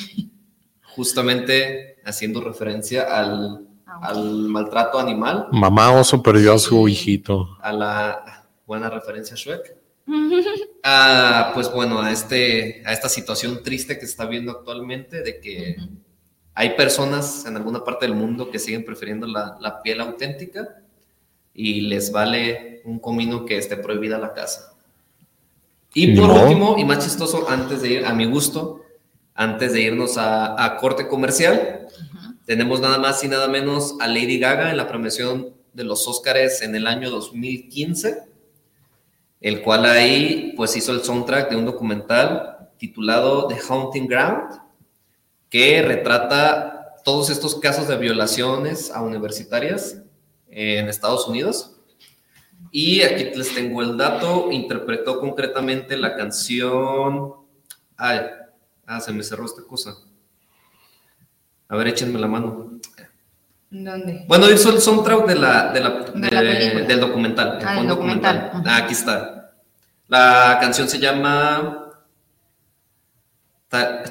justamente 0.82 1.96
haciendo 2.04 2.40
referencia 2.40 3.02
al, 3.02 3.66
al 3.86 4.48
maltrato 4.48 5.00
animal, 5.00 5.48
Mamá 5.50 5.90
oso 5.90 6.22
perdió 6.22 6.54
a 6.54 6.58
su 6.60 6.86
hijito. 6.86 7.58
a 7.60 7.72
la 7.72 8.46
buena 8.66 8.88
referencia 8.88 9.34
Shrek. 9.34 9.83
Ah, 10.86 11.52
pues 11.54 11.72
bueno, 11.72 12.02
a, 12.02 12.12
este, 12.12 12.82
a 12.84 12.92
esta 12.92 13.08
situación 13.08 13.62
triste 13.62 13.94
que 13.94 14.04
se 14.04 14.10
está 14.12 14.26
viendo 14.26 14.52
actualmente 14.52 15.22
de 15.22 15.40
que 15.40 15.76
hay 16.52 16.76
personas 16.76 17.46
en 17.46 17.56
alguna 17.56 17.82
parte 17.82 18.06
del 18.06 18.14
mundo 18.14 18.50
que 18.50 18.58
siguen 18.58 18.84
prefiriendo 18.84 19.26
la, 19.26 19.56
la 19.60 19.80
piel 19.80 20.02
auténtica 20.02 20.82
y 21.54 21.80
les 21.82 22.12
vale 22.12 22.82
un 22.84 22.98
comino 22.98 23.46
que 23.46 23.56
esté 23.56 23.78
prohibida 23.78 24.18
la 24.18 24.34
casa. 24.34 24.74
Y 25.94 26.14
por 26.16 26.28
último, 26.28 26.76
y 26.76 26.84
más 26.84 27.04
chistoso, 27.04 27.48
antes 27.48 27.80
de 27.80 27.88
ir 27.88 28.04
a 28.04 28.12
mi 28.12 28.26
gusto, 28.26 28.84
antes 29.34 29.72
de 29.72 29.80
irnos 29.80 30.18
a, 30.18 30.62
a 30.62 30.76
corte 30.76 31.08
comercial, 31.08 31.88
tenemos 32.44 32.80
nada 32.80 32.98
más 32.98 33.24
y 33.24 33.28
nada 33.28 33.48
menos 33.48 33.94
a 34.00 34.06
Lady 34.06 34.38
Gaga 34.38 34.70
en 34.70 34.76
la 34.76 34.86
premiación 34.88 35.54
de 35.72 35.84
los 35.84 36.06
Óscares 36.06 36.62
en 36.62 36.74
el 36.74 36.86
año 36.86 37.10
2015, 37.10 38.33
el 39.40 39.62
cual 39.62 39.84
ahí 39.84 40.52
pues 40.56 40.76
hizo 40.76 40.92
el 40.92 41.02
soundtrack 41.02 41.50
de 41.50 41.56
un 41.56 41.64
documental 41.64 42.70
titulado 42.78 43.46
The 43.46 43.56
Haunting 43.68 44.06
Ground, 44.06 44.60
que 45.50 45.82
retrata 45.82 46.96
todos 47.04 47.30
estos 47.30 47.60
casos 47.60 47.86
de 47.86 47.96
violaciones 47.96 48.90
a 48.90 49.02
universitarias 49.02 50.02
en 50.48 50.88
Estados 50.88 51.28
Unidos. 51.28 51.76
Y 52.70 53.02
aquí 53.02 53.24
les 53.36 53.54
tengo 53.54 53.82
el 53.82 53.96
dato, 53.96 54.50
interpretó 54.50 55.20
concretamente 55.20 55.96
la 55.96 56.16
canción... 56.16 57.34
Ay, 57.96 58.20
ah, 58.86 59.00
se 59.00 59.12
me 59.12 59.22
cerró 59.22 59.44
esta 59.44 59.62
cosa. 59.62 59.94
A 61.68 61.76
ver, 61.76 61.88
échenme 61.88 62.18
la 62.18 62.26
mano. 62.26 62.80
¿Dónde? 63.76 64.24
Bueno, 64.28 64.48
hizo 64.50 64.70
el 64.70 64.80
soundtrack 64.80 65.26
de 65.26 65.34
la, 65.34 65.72
de 65.72 65.80
la- 65.80 65.90
De 66.14 66.30
la 66.30 66.42
de- 66.42 66.84
del 66.86 67.00
documental. 67.00 67.58
Ah, 67.64 67.74
del 67.74 67.88
documental. 67.88 68.50
Ah, 68.64 68.76
aquí 68.76 68.92
está. 68.92 69.52
La 70.06 70.58
canción 70.60 70.88
se 70.88 71.00
llama 71.00 71.90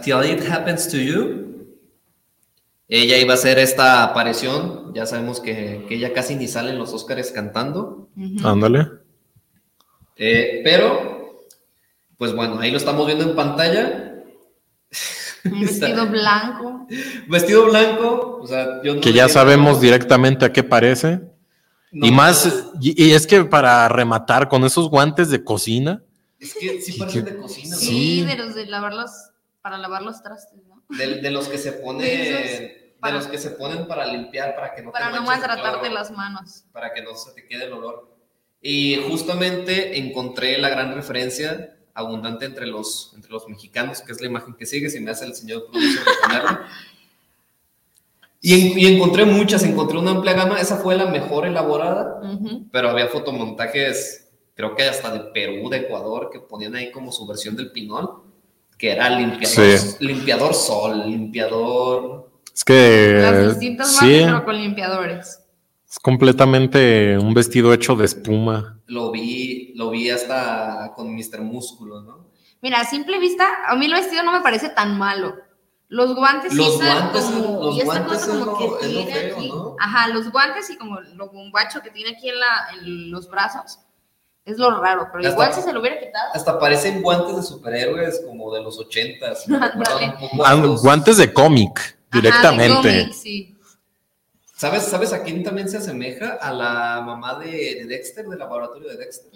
Till 0.03 0.24
It 0.25 0.51
Happens 0.51 0.89
to 0.89 0.98
You. 0.98 1.67
Ella 2.89 3.17
iba 3.17 3.32
a 3.32 3.36
hacer 3.36 3.58
esta 3.60 4.03
aparición. 4.03 4.93
Ya 4.93 5.05
sabemos 5.05 5.39
que, 5.39 5.86
que 5.88 5.96
ella 5.96 6.12
casi 6.13 6.36
ni 6.36 6.48
sale 6.50 6.72
en 6.72 6.77
los 6.79 6.91
Oscars 6.93 7.32
cantando. 7.32 8.10
Ándale. 8.43 8.89
Eh, 10.17 10.62
pero, 10.65 11.39
pues 12.17 12.34
bueno, 12.36 12.60
ahí 12.60 12.70
lo 12.72 12.77
estamos 12.77 13.05
viendo 13.08 13.24
en 13.24 13.36
pantalla. 13.36 14.10
Un 15.45 15.62
vestido 15.62 16.07
blanco. 16.07 16.88
Vestido 17.27 17.65
blanco. 17.65 18.39
O 18.41 18.47
sea, 18.47 18.81
yo 18.83 18.95
no 18.95 19.01
Que 19.01 19.13
ya 19.13 19.27
sabemos 19.29 19.81
directamente 19.81 20.45
a 20.45 20.51
qué 20.53 20.63
parece. 20.63 21.21
No, 21.91 22.07
y 22.07 22.12
más, 22.12 22.45
no, 22.45 22.79
y, 22.81 23.03
y 23.05 23.12
es 23.12 23.27
que 23.27 23.43
para 23.45 23.88
rematar 23.88 24.50
con 24.50 24.63
esos 24.63 24.89
guantes 24.89 25.29
de 25.29 25.43
cocina, 25.43 26.01
Es 26.39 26.55
que 26.55 26.81
sí 26.81 26.97
parecen 26.97 27.25
de 27.25 27.38
cocina, 27.38 27.75
¿no? 27.75 27.79
Sí, 27.81 28.23
de 28.23 28.35
los 28.35 28.55
de 28.55 28.65
lavar 28.65 28.93
los, 28.93 29.12
para 29.62 29.77
lavar 29.77 30.01
los 30.01 30.23
trastes, 30.23 30.59
¿no? 30.67 30.83
De, 30.97 31.21
de 31.21 31.29
los 31.31 31.47
que 31.47 31.57
se 31.59 31.71
ponen, 31.83 32.01
De 32.01 33.12
los 33.12 33.27
que 33.27 33.38
se 33.38 33.51
ponen 33.51 33.88
para 33.88 34.05
limpiar, 34.07 34.55
para 34.55 34.73
que 34.73 34.81
no 34.81 34.89
te 34.89 34.93
Para 34.93 35.09
no 35.12 35.21
manches 35.23 35.41
de 35.41 35.47
maltratarte 35.47 35.89
las 35.91 36.09
manos. 36.12 36.63
para 36.71 36.93
que 36.93 37.03
no 37.03 37.13
se 37.15 37.31
te 37.33 37.45
quede 37.47 37.65
el 37.65 37.73
olor. 37.73 38.12
Y 38.62 38.95
justamente 39.09 40.00
encontré 40.00 40.57
la 40.57 40.69
gran 40.69 40.95
referencia 40.95 41.75
abundante 41.93 42.45
entre 42.45 42.65
los, 42.67 43.12
entre 43.15 43.31
los 43.31 43.47
mexicanos, 43.47 44.01
que 44.01 44.12
es 44.12 44.19
la 44.21 44.27
imagen 44.27 44.53
que 44.55 44.65
sigue, 44.65 44.89
si 44.89 45.00
me 45.00 45.12
hace 45.12 45.25
el 45.25 45.35
señor 45.35 45.65
productor. 45.71 46.62
Y, 48.41 48.53
en- 48.71 48.79
y 48.79 48.85
encontré 48.95 49.25
muchas, 49.25 49.63
encontré 49.63 49.97
una 49.97 50.12
amplia 50.12 50.33
gama, 50.33 50.59
esa 50.59 50.77
fue 50.77 50.97
la 50.97 51.05
mejor 51.05 51.45
elaborada, 51.45 52.19
pero 52.71 52.89
había 52.89 53.07
fotomontajes, 53.07 54.27
creo 54.55 54.75
que 54.75 54.83
hasta 54.83 55.12
de 55.13 55.19
Perú, 55.31 55.69
de 55.69 55.77
Ecuador, 55.77 56.29
que 56.31 56.39
ponían 56.39 56.75
ahí 56.75 56.91
como 56.91 57.12
su 57.12 57.25
versión 57.25 57.55
del 57.55 57.71
pinol, 57.71 58.23
que 58.77 58.91
era 58.91 59.09
limpiador, 59.09 59.77
Sí. 59.77 59.95
limpiador 60.00 60.53
sol, 60.53 61.03
limpiador... 61.09 62.29
es 62.53 62.63
que 62.65 63.17
Las 63.21 63.50
distintas 63.51 63.95
sí, 63.95 64.05
marcas, 64.05 64.25
pero 64.25 64.45
con 64.45 64.55
limpiadores. 64.57 65.39
Es 65.93 66.00
completamente 66.00 67.19
un 67.19 67.35
vestido 67.35 67.71
hecho 67.71 67.95
de 67.95 68.05
espuma. 68.05 68.79
Lo 68.88 69.12
vi, 69.12 69.73
lo 69.75 69.91
vi 69.91 70.09
hasta 70.09 70.91
con 70.95 71.13
Mr. 71.15 71.41
Músculo, 71.41 72.01
¿no? 72.01 72.31
Mira, 72.63 72.79
a 72.79 72.85
simple 72.85 73.19
vista, 73.19 73.45
a 73.67 73.75
mí 73.75 73.85
el 73.85 73.93
vestido 73.93 74.23
no 74.23 74.31
me 74.31 74.41
parece 74.41 74.69
tan 74.69 74.97
malo. 74.97 75.35
Los 75.89 76.15
guantes 76.15 76.51
Los 76.55 76.77
guantes 76.77 77.23
como, 77.25 77.43
son- 77.43 77.59
los 77.65 77.75
y 77.75 77.81
esta 77.81 78.00
guantes 78.00 78.25
cosa 78.25 78.27
como 78.31 78.45
lo- 78.45 78.57
que 78.79 78.88
tiene 78.88 79.13
feo, 79.13 79.35
aquí. 79.38 79.47
¿no? 79.50 79.75
Ajá, 79.79 80.07
los 80.07 80.31
guantes 80.31 80.67
y 80.71 80.77
como 80.77 81.00
lo 81.00 81.29
bombacho 81.29 81.81
que 81.83 81.91
tiene 81.91 82.15
aquí 82.17 82.29
en, 82.29 82.39
la, 82.39 82.67
en 82.73 83.12
los 83.12 83.29
brazos. 83.29 83.77
Es 84.45 84.57
lo 84.57 84.71
raro, 84.81 85.09
pero 85.13 85.29
igual 85.29 85.53
si 85.53 85.62
se 85.62 85.71
lo 85.71 85.79
hubiera 85.79 86.00
quitado. 86.00 86.31
Hasta 86.33 86.57
parecen 86.59 87.03
guantes 87.03 87.35
de 87.35 87.43
superhéroes 87.43 88.23
como 88.25 88.51
de 88.51 88.63
los 88.63 88.79
ochentas. 88.79 89.45
a 89.47 89.73
Ah, 90.43 90.55
guantes 90.81 91.17
de 91.17 91.31
cómic, 91.31 91.77
Ajá, 91.79 91.95
de 92.09 92.21
directamente. 92.21 92.75
cómic, 93.01 93.13
sí. 93.13 93.52
¿Sabes, 94.63 94.84
¿Sabes 94.84 95.12
a 95.12 95.24
quién 95.24 95.43
también 95.43 95.67
se 95.67 95.75
asemeja? 95.75 96.38
A 96.41 96.53
la 96.53 97.01
mamá 97.05 97.38
de, 97.38 97.50
de 97.51 97.86
Dexter, 97.86 98.25
del 98.25 98.39
laboratorio 98.39 98.88
de 98.88 98.96
Dexter. 98.96 99.29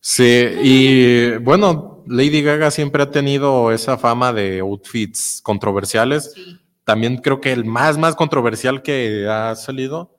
Sí, 0.00 0.24
y 0.62 1.36
bueno, 1.36 2.02
Lady 2.06 2.40
Gaga 2.42 2.70
siempre 2.70 3.02
ha 3.02 3.10
tenido 3.10 3.70
esa 3.72 3.98
fama 3.98 4.32
de 4.32 4.60
outfits 4.60 5.40
controversiales. 5.42 6.32
Sí. 6.34 6.58
También 6.84 7.18
creo 7.18 7.42
que 7.42 7.52
el 7.52 7.66
más, 7.66 7.98
más 7.98 8.16
controversial 8.16 8.80
que 8.82 9.28
ha 9.28 9.54
salido 9.54 10.16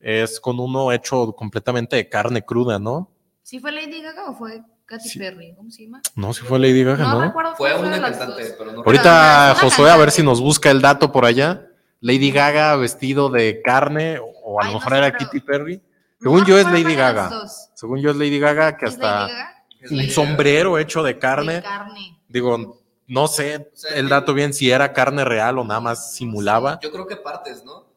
es 0.00 0.38
con 0.38 0.60
uno 0.60 0.92
hecho 0.92 1.32
completamente 1.32 1.96
de 1.96 2.10
carne 2.10 2.44
cruda, 2.44 2.78
¿no? 2.78 3.10
¿Sí 3.42 3.58
fue 3.58 3.72
Lady 3.72 4.02
Gaga 4.02 4.28
o 4.30 4.34
fue 4.34 4.62
Katy 4.84 5.08
Sí. 5.08 5.18
Perry? 5.18 5.54
¿Cómo 5.56 5.70
se 5.70 5.84
llama? 5.84 6.02
No, 6.14 6.34
si 6.34 6.42
fue 6.44 6.58
Lady 6.58 6.84
Gaga, 6.84 7.04
No, 7.04 7.14
¿no? 7.14 7.20
recuerdo 7.22 7.56
Fue 7.56 7.74
una 7.74 7.90
de 7.96 8.00
las 8.02 8.18
cantante, 8.18 8.42
dos. 8.44 8.54
pero 8.58 8.72
no 8.72 8.82
Ahorita 8.82 9.56
Josué, 9.58 9.90
a 9.90 9.96
ver 9.96 10.10
si 10.10 10.22
nos 10.22 10.42
busca 10.42 10.70
el 10.70 10.82
dato 10.82 11.10
por 11.10 11.24
allá. 11.24 11.66
Lady 12.00 12.30
Gaga 12.30 12.76
vestido 12.76 13.28
de 13.30 13.60
carne, 13.62 14.18
o- 14.20 14.60
a 14.60 14.64
lo 14.64 14.70
no 14.72 14.78
mejor 14.78 14.92
sé, 14.92 14.98
era 14.98 15.06
pero- 15.12 15.18
Kitty 15.30 15.40
Perry. 15.40 15.76
No 16.20 16.30
Según 16.32 16.44
yo 16.46 16.58
es 16.58 16.66
Lady 16.66 16.94
Gaga. 16.94 17.30
Según 17.74 18.00
yo 18.00 18.10
es 18.10 18.16
Lady 18.16 18.38
Gaga, 18.38 18.76
que 18.76 18.86
¿Es 18.86 18.92
hasta 18.94 19.06
Gaga? 19.28 19.64
Un 19.90 20.10
sombrero 20.10 20.78
hecho 20.78 21.02
de 21.02 21.14
De 21.14 21.18
carne. 21.18 21.62
carne. 21.62 22.18
Digo, 22.28 22.82
no 23.06 23.26
sé 23.28 23.70
O 23.72 23.76
sea, 23.76 23.96
el 23.96 24.08
dato 24.08 24.34
bien 24.34 24.52
si 24.52 24.70
era 24.70 24.92
carne 24.92 25.24
real 25.24 25.58
o 25.58 25.64
nada 25.64 25.80
más 25.80 26.14
simulaba. 26.14 26.78
Yo 26.82 26.90
creo 26.92 27.06
que 27.06 27.16
partes, 27.16 27.64
¿no? 27.64 27.88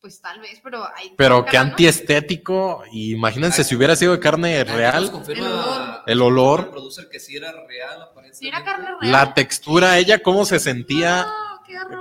Pues 0.00 0.20
tal 0.20 0.38
vez, 0.40 0.60
pero 0.62 0.84
hay. 0.94 1.12
Pero 1.16 1.44
qué 1.44 1.56
¿no? 1.56 1.62
antiestético. 1.64 2.82
y 2.92 3.12
Imagínense 3.14 3.64
si 3.64 3.74
hubiera 3.74 3.96
sido 3.96 4.12
de 4.12 4.20
carne 4.20 4.62
real, 4.64 5.10
confirma 5.10 6.02
El 6.06 6.20
olor. 6.22 6.60
El 6.60 6.68
producer 6.68 7.08
que 7.10 7.18
sí 7.18 7.36
era 7.36 7.50
real, 7.66 8.02
aparentemente. 8.02 8.36
Si 8.36 8.48
era 8.48 8.62
carne 8.62 8.88
real. 9.00 9.10
la 9.12 9.34
textura, 9.34 9.98
ella 9.98 10.22
cómo 10.22 10.44
se 10.44 10.60
sentía 10.60 11.22
No, 11.22 11.47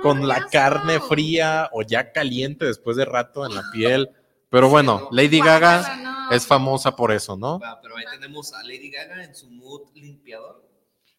con 0.01 0.27
la 0.27 0.45
carne 0.47 0.99
fría 0.99 1.69
o 1.73 1.81
ya 1.81 2.11
caliente 2.11 2.65
después 2.65 2.97
de 2.97 3.05
rato 3.05 3.45
en 3.45 3.55
la 3.55 3.63
piel. 3.71 4.09
Pero 4.49 4.69
bueno, 4.69 4.99
no. 5.01 5.09
Lady 5.11 5.39
Gaga 5.39 5.97
no. 5.97 6.31
es 6.31 6.45
famosa 6.47 6.95
por 6.95 7.11
eso, 7.11 7.35
¿no? 7.35 7.59
Pero 7.81 7.97
ahí 7.97 8.05
tenemos 8.11 8.53
a 8.53 8.63
Lady 8.63 8.89
Gaga 8.89 9.23
en 9.23 9.35
su 9.35 9.49
mood 9.49 9.89
limpiador. 9.93 10.65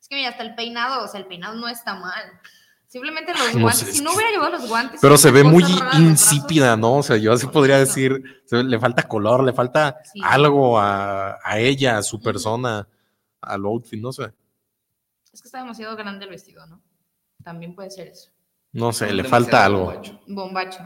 Es 0.01 0.09
que 0.09 0.17
mira, 0.17 0.31
hasta 0.31 0.43
el 0.43 0.55
peinado, 0.55 1.05
o 1.05 1.09
sea, 1.09 1.21
el 1.21 1.27
peinado 1.27 1.55
no 1.57 1.69
está 1.69 1.95
mal. 1.95 2.25
Simplemente 2.87 3.33
los 3.35 3.55
no 3.55 3.61
guantes, 3.61 3.81
sé, 3.87 3.93
si 3.93 4.03
no 4.03 4.15
hubiera 4.15 4.31
llevado 4.31 4.53
los 4.53 4.67
guantes. 4.67 4.99
Pero 5.03 5.19
se 5.19 5.31
ve 5.31 5.45
muy 5.45 5.63
insípida, 5.99 6.75
¿no? 6.75 6.97
O 6.97 7.03
sea, 7.03 7.19
yo 7.19 7.35
así 7.35 7.47
podría 7.47 7.79
decir, 7.79 8.43
se- 8.47 8.65
le 8.65 8.79
falta 8.81 9.03
color, 9.07 9.45
le 9.45 9.53
falta 9.53 9.99
Sí. 10.11 10.21
algo 10.25 10.79
a, 10.81 11.39
a 11.45 11.59
ella, 11.59 11.99
a 11.99 12.03
su 12.03 12.21
persona. 12.21 12.89
al 13.41 13.65
outfit, 13.67 14.01
no 14.01 14.11
sé. 14.11 14.33
Es 15.33 15.41
que 15.43 15.49
está 15.49 15.59
demasiado 15.59 15.95
grande 15.97 16.25
el 16.25 16.31
vestido, 16.31 16.67
¿no? 16.67 16.83
También 17.45 17.75
puede 17.75 17.89
ser 17.91 18.09
eso. 18.09 18.31
No 18.73 18.93
sé, 18.93 19.13
le 19.13 19.25
falta 19.25 19.65
algo. 19.65 19.87
Bombacho. 19.87 20.21
Bombacho. 20.27 20.79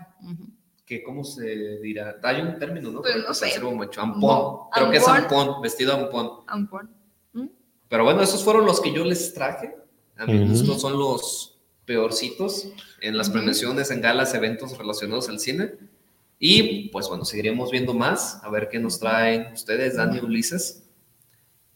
Que, 0.87 1.03
¿Cómo 1.03 1.25
se 1.25 1.79
dirá? 1.81 2.17
Hay 2.23 2.41
un 2.43 2.59
término, 2.59 2.91
¿no? 2.91 3.01
Pues 3.03 3.17
no 3.17 3.33
sé. 3.35 3.47
hacer 3.47 3.63
bombacho. 3.63 4.01
Ampón. 4.01 4.21
Bo- 4.21 4.71
Creo 4.73 4.91
que 4.91 4.97
es 4.99 5.09
ampón. 5.09 5.61
vestido 5.63 5.95
ampón. 5.95 6.31
Ampón. 6.47 6.91
¿Mm? 7.33 7.47
Pero 7.89 8.05
bueno, 8.05 8.23
esos 8.23 8.43
fueron 8.45 8.67
los 8.67 8.81
que 8.81 8.93
yo 8.93 9.05
les 9.05 9.33
traje. 9.35 9.75
A 10.17 10.27
mi 10.27 10.47
gusto 10.47 10.79
son 10.79 10.99
los 10.99 11.59
peorcitos 11.85 12.69
en 13.01 13.17
las 13.17 13.29
Ujú. 13.29 13.39
premiaciones, 13.39 13.91
en 13.91 14.01
galas, 14.01 14.35
eventos 14.35 14.77
relacionados 14.79 15.29
al 15.29 15.41
cine. 15.41 15.73
Y 16.39 16.89
pues 16.91 17.09
bueno, 17.09 17.25
seguiremos 17.25 17.71
viendo 17.71 17.95
más, 17.95 18.43
a 18.43 18.51
ver 18.51 18.69
qué 18.69 18.79
nos 18.79 18.99
traen 18.99 19.53
ustedes, 19.53 19.97
Dani 19.97 20.19
Ulises. 20.21 20.83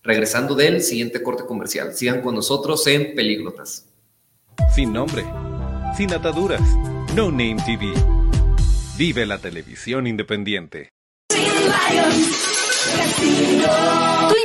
Regresando 0.02 0.54
del 0.54 0.82
siguiente 0.82 1.22
corte 1.22 1.44
comercial. 1.46 1.94
Sigan 1.94 2.20
con 2.22 2.34
nosotros 2.34 2.86
en 2.86 3.14
Pelígrotas. 3.14 3.88
Sin 4.74 4.92
nombre, 4.92 5.24
sin 5.94 6.12
ataduras, 6.12 6.62
No 7.14 7.30
Name 7.30 7.56
TV. 7.64 7.92
Vive 8.96 9.26
la 9.26 9.38
televisión 9.38 10.06
independiente. 10.06 10.90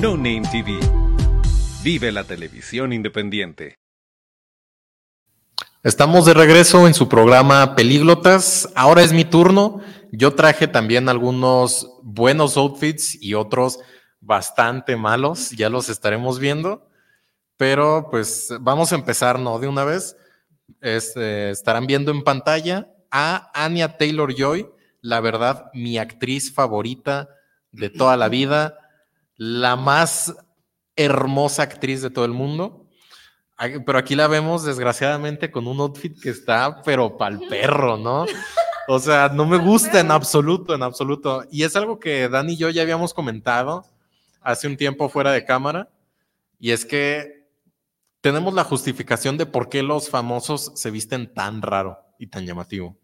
No 0.00 0.16
Name 0.16 0.42
TV. 0.50 0.80
Vive 1.82 2.10
la 2.10 2.24
televisión 2.24 2.94
independiente. 2.94 3.74
Estamos 5.82 6.24
de 6.24 6.32
regreso 6.32 6.86
en 6.86 6.94
su 6.94 7.06
programa 7.06 7.76
Pelíglotas. 7.76 8.70
Ahora 8.74 9.02
es 9.02 9.12
mi 9.12 9.26
turno. 9.26 9.82
Yo 10.10 10.34
traje 10.34 10.68
también 10.68 11.10
algunos 11.10 11.86
buenos 12.02 12.56
outfits 12.56 13.22
y 13.22 13.34
otros 13.34 13.78
bastante 14.20 14.96
malos. 14.96 15.50
Ya 15.50 15.68
los 15.68 15.90
estaremos 15.90 16.38
viendo. 16.38 16.88
Pero 17.58 18.08
pues 18.10 18.54
vamos 18.58 18.92
a 18.92 18.94
empezar, 18.94 19.38
¿no? 19.38 19.58
De 19.58 19.68
una 19.68 19.84
vez. 19.84 20.16
Este, 20.80 21.50
estarán 21.50 21.86
viendo 21.86 22.10
en 22.10 22.24
pantalla 22.24 22.88
a 23.10 23.50
Anya 23.52 23.98
Taylor 23.98 24.34
Joy, 24.34 24.66
la 25.02 25.20
verdad, 25.20 25.66
mi 25.74 25.98
actriz 25.98 26.54
favorita 26.54 27.28
de 27.72 27.90
toda 27.90 28.16
la 28.16 28.28
vida, 28.28 28.79
la 29.40 29.74
más 29.74 30.36
hermosa 30.96 31.62
actriz 31.62 32.02
de 32.02 32.10
todo 32.10 32.26
el 32.26 32.32
mundo. 32.32 32.86
Pero 33.86 33.98
aquí 33.98 34.14
la 34.14 34.28
vemos 34.28 34.64
desgraciadamente 34.64 35.50
con 35.50 35.66
un 35.66 35.80
outfit 35.80 36.20
que 36.20 36.28
está, 36.28 36.82
pero 36.82 37.16
pa'l 37.16 37.40
perro, 37.48 37.96
¿no? 37.96 38.26
O 38.88 38.98
sea, 38.98 39.28
no 39.28 39.46
me 39.46 39.56
gusta 39.56 40.00
en 40.00 40.10
absoluto, 40.10 40.74
en 40.74 40.82
absoluto. 40.82 41.44
Y 41.48 41.62
es 41.62 41.76
algo 41.76 42.00
que 42.00 42.28
Dani 42.28 42.54
y 42.54 42.56
yo 42.56 42.70
ya 42.70 42.82
habíamos 42.82 43.14
comentado 43.14 43.84
hace 44.40 44.66
un 44.66 44.76
tiempo 44.76 45.08
fuera 45.08 45.30
de 45.30 45.44
cámara. 45.44 45.88
Y 46.58 46.72
es 46.72 46.84
que 46.84 47.46
tenemos 48.20 48.52
la 48.52 48.64
justificación 48.64 49.38
de 49.38 49.46
por 49.46 49.68
qué 49.68 49.84
los 49.84 50.10
famosos 50.10 50.72
se 50.74 50.90
visten 50.90 51.32
tan 51.32 51.62
raro 51.62 52.00
y 52.18 52.26
tan 52.26 52.44
llamativo. 52.44 52.96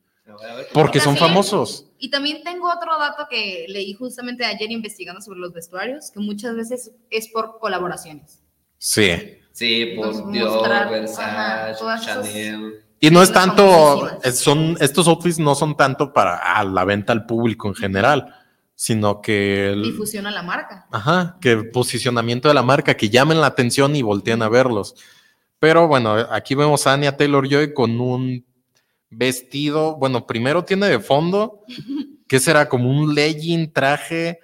Porque 0.73 1.01
son 1.01 1.17
famosos. 1.17 1.87
Y 1.99 2.11
también 2.11 2.43
tengo 2.43 2.71
otro 2.71 2.99
dato 2.99 3.27
que 3.29 3.67
leí 3.69 3.95
justamente 3.95 4.45
ayer 4.45 4.71
investigando 4.71 5.21
sobre 5.21 5.41
los 5.41 5.53
vestuarios, 5.53 6.11
que 6.11 6.21
muchas 6.21 6.55
veces 6.57 6.93
es 7.11 7.29
por 7.29 7.59
colaboraciones. 7.59 8.43
Sí. 8.79 9.39
Sí, 9.53 9.95
por 9.97 10.15
mostrar, 10.27 10.91
Versace, 10.91 11.23
ajá, 11.23 12.01
Chanel. 12.01 12.75
Y 13.01 13.11
no 13.11 13.23
es 13.23 13.31
tanto, 13.33 14.21
son, 14.33 14.77
estos 14.81 15.07
outfits 15.09 15.39
no 15.39 15.55
son 15.55 15.77
tanto 15.77 16.13
para 16.13 16.37
a 16.37 16.65
la 16.65 16.85
venta 16.85 17.13
al 17.13 17.27
público 17.27 17.69
en 17.69 17.75
general, 17.75 18.35
sino 18.75 19.21
que 19.21 19.69
el- 19.73 19.83
Difusión 19.83 20.27
a 20.27 20.31
la 20.31 20.43
marca. 20.43 20.87
Ajá, 20.91 21.37
que 21.41 21.53
el 21.53 21.71
posicionamiento 21.71 22.49
de 22.49 22.55
la 22.55 22.63
marca, 22.63 22.95
que 22.97 23.11
llamen 23.11 23.41
la 23.41 23.49
atención 23.49 23.95
y 23.97 24.03
volteen 24.03 24.43
a 24.43 24.49
verlos. 24.49 24.95
Pero 25.59 25.89
bueno, 25.89 26.15
aquí 26.31 26.55
vemos 26.55 26.87
a 26.87 26.93
Anya 26.95 27.17
Taylor 27.17 27.47
Joy 27.49 27.73
con 27.75 28.01
un 28.01 28.46
vestido, 29.11 29.97
bueno, 29.97 30.27
primero 30.27 30.65
tiene 30.65 30.87
de 30.89 31.01
fondo, 31.01 31.63
que 32.29 32.41
será 32.41 32.69
como 32.69 32.91
un 32.91 33.15
legging, 33.15 33.73
traje 33.73 34.41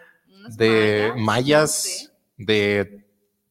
de 0.56 1.12
mallas, 1.16 1.70
no 1.86 2.06
sé. 2.06 2.12
de 2.36 3.04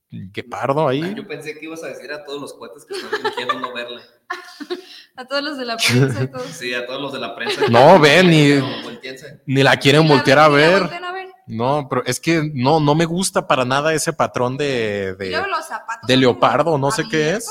guepardo 0.10 0.88
Ah, 0.88 0.92
ahí. 0.92 1.14
Yo 1.16 1.26
pensé 1.28 1.58
que 1.58 1.66
ibas 1.66 1.84
a 1.84 1.88
decir 1.88 2.12
a 2.12 2.26
todos 2.26 2.42
los 2.42 2.54
cuates 2.54 2.86
que 2.86 2.94
están 2.96 3.10
fingiendo 3.22 3.60
no 3.60 3.74
verla. 3.74 4.02
A 5.18 5.26
todos 5.28 5.44
los 5.44 5.58
de 5.58 5.66
la 5.66 5.76
prensa 5.76 6.32
todos. 6.32 6.48
Sí, 6.48 6.74
a 6.74 6.86
todos 6.88 7.02
los 7.02 7.12
de 7.12 7.20
la 7.20 7.36
prensa. 7.36 7.62
No, 7.70 8.00
ven, 8.00 8.64
voltéense. 8.82 9.42
Ni 9.46 9.62
la 9.62 9.76
quieren 9.76 10.08
la- 10.08 10.14
voltear 10.16 10.40
a 10.40 10.48
ver. 10.48 10.80
voltean 10.80 11.04
a 11.04 11.12
ver. 11.12 11.28
No, 11.48 11.86
pero 11.90 12.02
es 12.06 12.18
que 12.20 12.50
no, 12.54 12.80
no 12.80 12.96
me 12.96 13.04
gusta 13.04 13.46
para 13.46 13.66
nada 13.66 13.94
ese 13.94 14.14
patrón 14.14 14.56
de, 14.56 15.14
de- 15.16 15.32
luego 15.32 15.48
los 15.48 15.66
zapatos 15.68 16.08
de 16.08 16.14
son 16.14 16.22
leopardo, 16.22 16.78
no 16.78 16.92
sé 16.92 17.04
qué 17.12 17.32
es. 17.32 17.46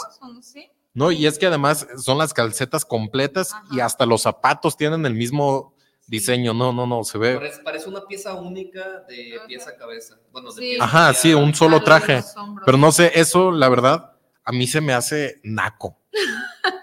No 1.00 1.10
y 1.10 1.26
es 1.26 1.38
que 1.38 1.46
además 1.46 1.86
son 1.96 2.18
las 2.18 2.32
calcetas 2.34 2.84
completas 2.84 3.52
Ajá. 3.52 3.64
y 3.72 3.80
hasta 3.80 4.06
los 4.06 4.22
zapatos 4.22 4.76
tienen 4.76 5.04
el 5.06 5.14
mismo 5.14 5.74
diseño. 6.06 6.52
No, 6.54 6.72
no, 6.72 6.86
no, 6.86 7.04
se 7.04 7.18
ve. 7.18 7.34
Parece, 7.36 7.62
parece 7.62 7.88
una 7.88 8.02
pieza 8.06 8.34
única 8.34 9.00
de 9.08 9.36
Ajá. 9.36 9.46
pieza 9.46 9.70
a 9.70 9.76
cabeza. 9.76 10.16
Bueno, 10.32 10.50
de 10.52 10.54
Sí. 10.62 10.68
pieza 10.70 10.84
Ajá, 10.84 11.14
sí, 11.14 11.34
un 11.34 11.54
solo 11.54 11.82
traje. 11.82 12.22
Pero 12.66 12.78
no 12.78 12.92
sé, 12.92 13.12
eso 13.14 13.50
la 13.50 13.68
verdad 13.68 14.12
a 14.44 14.52
mí 14.52 14.66
se 14.66 14.80
me 14.80 14.92
hace 14.92 15.40
naco. 15.44 15.96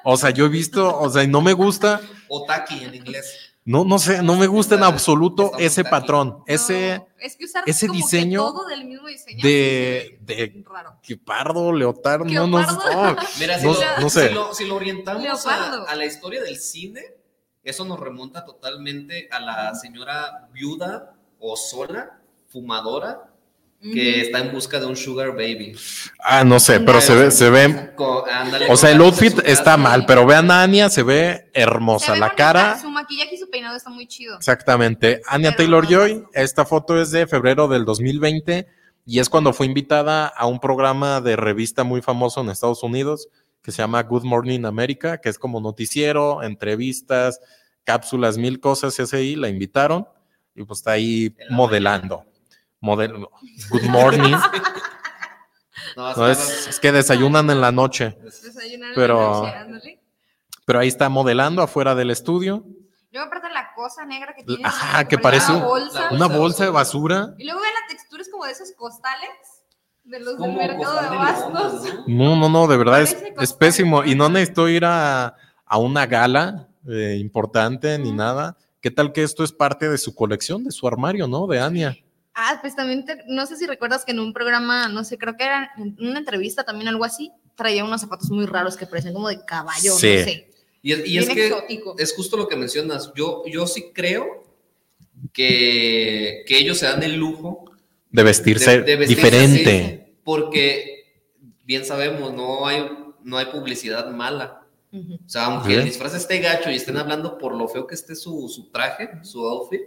O 0.04 0.16
sea, 0.18 0.30
yo 0.30 0.46
he 0.46 0.50
visto, 0.50 0.98
o 0.98 1.10
sea, 1.10 1.24
y 1.24 1.28
no 1.28 1.42
me 1.42 1.54
gusta. 1.54 2.00
Otaki 2.30 2.84
en 2.86 2.96
inglés. 2.96 3.47
No, 3.68 3.84
no 3.84 4.00
sé, 4.00 4.24
no 4.24 4.38
me 4.38 4.48
gusta 4.48 4.76
en 4.76 4.84
absoluto 4.84 5.52
ese 5.60 5.84
patrón, 5.84 6.42
ese, 6.48 7.06
es 7.20 7.36
que 7.36 7.44
usar 7.44 7.66
ese 7.68 7.88
como 7.88 8.00
que 8.00 8.04
diseño 8.06 8.40
todo 8.40 8.66
del 8.66 8.86
mismo 8.86 9.10
diseño 9.10 9.44
de, 9.44 10.20
de 10.22 10.64
raro. 10.66 10.98
guepardo, 11.06 11.74
leotardo, 11.74 12.24
no, 12.24 12.48
no, 12.48 12.60
Mira, 13.40 13.60
si, 13.60 13.66
no, 13.66 13.74
lo, 13.74 14.00
no 14.00 14.10
sé. 14.10 14.30
si, 14.30 14.34
lo, 14.34 14.54
si 14.54 14.66
lo 14.66 14.76
orientamos 14.78 15.46
a, 15.48 15.84
a 15.84 15.96
la 15.98 16.06
historia 16.06 16.42
del 16.42 16.58
cine, 16.58 17.02
eso 17.62 17.84
nos 17.84 18.00
remonta 18.00 18.46
totalmente 18.46 19.28
a 19.32 19.42
la 19.42 19.76
señora 19.76 20.48
viuda 20.54 21.18
o 21.38 21.58
sola, 21.58 22.22
fumadora, 22.48 23.27
que 23.82 24.22
está 24.22 24.40
en 24.40 24.52
busca 24.52 24.80
de 24.80 24.86
un 24.86 24.96
sugar 24.96 25.32
baby. 25.32 25.76
Ah, 26.20 26.44
no 26.44 26.60
sé, 26.60 26.80
pero 26.80 27.00
se 27.00 27.16
ve, 27.16 27.32
se 27.32 27.50
ve, 27.50 27.94
ándale, 28.32 28.68
o 28.70 28.76
sea, 28.76 28.92
el 28.92 29.02
outfit 29.02 29.40
está 29.46 29.78
mal, 29.78 30.06
pero 30.06 30.26
vean 30.26 30.50
a 30.52 30.64
Anya, 30.64 30.90
se 30.90 31.04
ve 31.04 31.50
Se 31.54 31.62
hermosa, 31.62 32.14
ve 32.14 32.20
la 32.20 32.28
bonita, 32.28 32.36
cara, 32.44 32.80
Su 32.80 32.90
maquillaje 32.90 33.36
y 33.36 33.38
su 33.38 33.50
peinado 33.50 33.78
está 33.78 33.90
muy 33.90 34.08
chido. 34.08 34.36
exactamente. 34.38 35.22
Anya 35.28 35.56
Taylor 35.56 35.84
no 35.84 35.90
Joy, 35.90 36.24
esta 36.34 36.66
foto 36.66 37.00
es 37.00 37.12
de 37.12 37.28
febrero 37.28 37.68
del 37.68 37.86
2020 37.86 38.68
y 39.06 39.20
es 39.20 39.30
cuando 39.30 39.54
fue 39.54 39.68
invitada 39.68 40.28
a 40.28 40.48
un 40.48 40.60
programa 40.60 41.22
de 41.22 41.36
revista 41.36 41.84
muy 41.84 42.02
famoso 42.02 42.42
en 42.42 42.50
Estados 42.50 42.84
Unidos 42.84 43.30
que 43.62 43.72
se 43.72 43.80
llama 43.82 44.02
Good 44.04 44.24
Morning 44.24 44.64
America, 44.64 45.20
que 45.20 45.28
es 45.28 45.38
como 45.38 45.60
noticiero, 45.60 46.42
entrevistas, 46.42 47.42
cápsulas, 47.84 48.38
mil 48.38 48.62
cosas, 48.62 48.98
y 48.98 49.02
así 49.02 49.16
ahí 49.16 49.36
la 49.36 49.50
invitaron 49.50 50.08
y 50.56 50.64
pues 50.64 50.80
está 50.80 50.92
ahí 50.92 51.36
modelando. 51.50 52.24
Model 52.82 53.26
Good 53.70 53.84
morning. 53.90 54.36
No, 55.96 56.28
es, 56.28 56.68
es 56.68 56.80
que 56.80 56.92
desayunan 56.92 57.50
en 57.50 57.60
la 57.60 57.72
noche, 57.72 58.18
en 58.72 58.82
Pero- 58.94 59.20
la 59.20 59.40
noche, 59.40 59.56
ándale. 59.58 60.02
pero 60.66 60.80
ahí 60.80 60.88
está 60.88 61.10
modelando 61.10 61.62
afuera 61.64 61.96
del 61.96 62.12
estudio. 62.12 62.66
Luego 63.12 63.28
aparte 63.28 63.48
la 63.52 63.74
cosa 63.76 64.06
negra 64.06 64.36
que 64.36 64.44
tiene. 64.44 64.62
Ajá, 64.64 65.08
que 65.08 65.18
parece 65.18 65.52
una 65.52 65.60
un- 65.62 65.66
bolsa. 65.68 66.08
Una 66.12 66.28
bolsa 66.28 66.64
de 66.66 66.70
basura. 66.70 67.34
Y 67.40 67.46
luego 67.46 67.62
ve 67.62 67.68
la 67.68 67.88
textura 67.90 68.22
es 68.22 68.30
como 68.30 68.46
de 68.46 68.52
esos 68.52 68.72
costales 68.74 69.30
de 70.04 70.20
los 70.20 70.38
del 70.38 70.54
mercado 70.54 71.02
de 71.02 71.10
limón, 71.10 72.36
¿no? 72.36 72.36
No, 72.36 72.50
no, 72.50 72.68
de 72.68 72.78
verdad 72.78 73.02
es, 73.02 73.54
pésimo. 73.54 74.04
Y 74.04 74.14
no 74.14 74.30
necesito 74.30 74.70
ir 74.70 74.86
a, 74.86 75.36
a 75.66 75.78
una 75.80 76.06
gala 76.06 76.68
eh, 76.88 77.18
importante 77.20 77.98
ni 77.98 78.12
nada. 78.12 78.56
¿Qué 78.82 78.92
tal 78.92 79.14
que 79.14 79.24
esto 79.24 79.44
es 79.44 79.52
parte 79.52 79.90
de 79.90 79.98
su 79.98 80.14
colección, 80.14 80.64
de 80.64 80.72
su 80.72 80.88
armario, 80.88 81.28
no? 81.28 81.48
De 81.48 81.60
Anya. 81.60 81.98
Ah, 82.40 82.60
pues 82.62 82.76
también, 82.76 83.04
te- 83.04 83.24
no 83.28 83.48
sé 83.48 83.56
si 83.58 83.66
recuerdas 83.66 84.06
que 84.06 84.12
en 84.12 84.20
un 84.20 84.32
programa, 84.32 84.88
no 84.90 85.04
sé, 85.04 85.18
creo 85.18 85.36
que 85.36 85.44
era 85.44 85.72
en 85.76 85.96
una 86.00 86.20
entrevista 86.20 86.64
también, 86.64 86.88
algo 86.88 87.04
así, 87.04 87.32
traía 87.56 87.84
unos 87.84 88.02
zapatos 88.02 88.30
muy 88.30 88.46
raros 88.46 88.78
que 88.78 88.86
parecían 88.86 89.16
como 89.16 89.28
de 89.28 89.44
caballo, 89.44 89.94
Sí. 89.98 90.08
no 90.20 90.24
sé. 90.24 90.52
Y, 90.84 90.92
es- 90.94 91.08
y 91.08 91.18
es 91.18 91.30
que 91.30 91.48
exótico. 91.48 91.96
es 91.98 92.14
justo 92.14 92.38
lo 92.38 92.48
que 92.48 92.56
mencionas. 92.56 93.12
Yo, 93.16 93.42
yo 93.48 93.66
sí 93.66 93.92
creo 93.92 94.44
que, 95.34 96.44
que 96.48 96.58
ellos 96.60 96.78
se 96.78 96.86
dan 96.86 97.04
el 97.04 97.16
lujo 97.16 97.66
De 98.12 98.24
vestirse 98.24 98.70
de- 98.70 98.82
de 98.84 98.96
vestirse 98.96 99.26
diferente. 99.32 100.04
así, 100.06 100.14
porque 100.24 101.22
bien 101.66 101.86
sabemos, 101.86 102.34
no 102.34 102.68
hay, 102.68 102.88
no 103.24 103.38
hay 103.38 103.46
publicidad 103.48 104.10
mala. 104.12 104.62
O 104.94 105.30
sea, 105.30 105.46
aunque 105.46 105.70
Sí. 105.70 105.76
el 105.76 105.84
disfraz 105.86 106.16
esté 106.16 106.40
gacho 106.40 106.72
y 106.72 106.76
estén 106.76 106.98
hablando 106.98 107.38
por 107.38 107.54
lo 107.54 107.68
feo 107.68 107.86
que 107.86 107.94
esté 107.96 108.16
su, 108.16 108.48
su 108.50 108.70
traje, 108.72 109.10
su 109.24 109.46
outfit, 109.46 109.82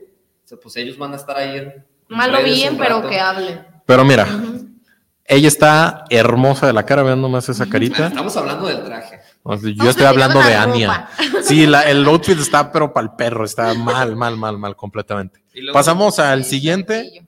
o 0.44 0.46
sea, 0.48 0.58
pues 0.58 0.76
ellos 0.76 0.98
van 0.98 1.12
a 1.14 1.16
estar 1.16 1.36
ahí. 1.36 1.58
en 1.58 1.84
Malo 2.10 2.42
bien, 2.42 2.76
pero 2.76 3.08
que 3.08 3.18
hable. 3.20 3.64
Pero 3.86 4.04
mira, 4.04 4.26
ella 5.24 5.48
está 5.48 6.04
hermosa 6.10 6.66
de 6.66 6.72
la 6.72 6.84
cara, 6.84 7.02
vean 7.02 7.20
nomás 7.22 7.48
esa 7.48 7.66
carita. 7.66 8.08
Estamos 8.08 8.36
hablando 8.36 8.66
del 8.66 8.84
traje. 8.84 9.20
O 9.42 9.56
sea, 9.56 9.70
Yo 9.74 9.88
estoy 9.90 10.06
hablando 10.06 10.40
de 10.40 10.56
ropa. 10.66 11.08
Sí, 11.42 11.66
la- 11.66 11.82
el 11.88 12.04
outfit 12.06 12.38
está 12.38 12.70
pero 12.70 12.92
para 12.92 13.06
el 13.06 13.12
perro, 13.14 13.44
está 13.44 13.72
mal, 13.74 14.14
mal, 14.16 14.36
mal, 14.36 14.58
mal, 14.58 14.76
completamente. 14.76 15.42
Pasamos 15.72 16.18
al 16.18 16.44
siguiente. 16.44 17.26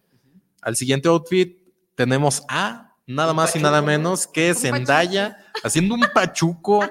Al 0.60 0.76
siguiente 0.76 1.08
outfit 1.08 1.56
tenemos 1.94 2.42
a 2.48 2.90
nada 3.06 3.32
más 3.32 3.56
y 3.56 3.58
nada 3.60 3.82
menos 3.82 4.26
que 4.26 4.54
Zendaya 4.54 5.38
haciendo 5.64 5.94
un 5.94 6.04
pachuco 6.14 6.84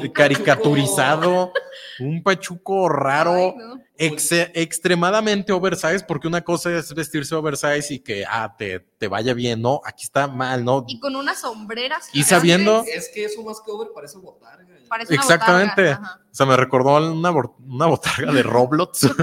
Un 0.00 0.08
caricaturizado, 0.08 1.52
un 2.00 2.22
pachuco 2.22 2.88
raro, 2.88 3.34
Ay, 3.34 3.54
no. 3.56 3.80
exe- 3.98 4.50
extremadamente 4.54 5.52
oversize, 5.52 6.00
porque 6.06 6.28
una 6.28 6.42
cosa 6.42 6.70
es 6.72 6.94
vestirse 6.94 7.34
oversize 7.34 7.92
y 7.94 7.98
que 8.00 8.24
ah, 8.28 8.54
te, 8.56 8.80
te 8.98 9.08
vaya 9.08 9.34
bien, 9.34 9.60
¿no? 9.62 9.80
Aquí 9.84 10.04
está 10.04 10.26
mal, 10.28 10.64
¿no? 10.64 10.84
Y 10.88 11.00
con 11.00 11.16
unas 11.16 11.40
sombreras. 11.40 12.08
Y 12.12 12.22
sabiendo- 12.24 12.84
Es 12.92 13.10
que 13.12 13.24
eso 13.24 13.42
más 13.42 13.60
que 13.64 13.70
over 13.70 13.88
parece 13.94 14.18
botarga. 14.18 14.66
Parece 14.88 15.12
una 15.14 15.22
Exactamente. 15.22 15.82
botarga. 15.94 16.20
O 16.30 16.34
sea, 16.38 16.46
me 16.46 16.56
recordó 16.56 16.96
una, 17.12 17.30
una 17.30 17.86
botarga 17.86 18.32
de 18.32 18.42
Roblox. 18.42 19.08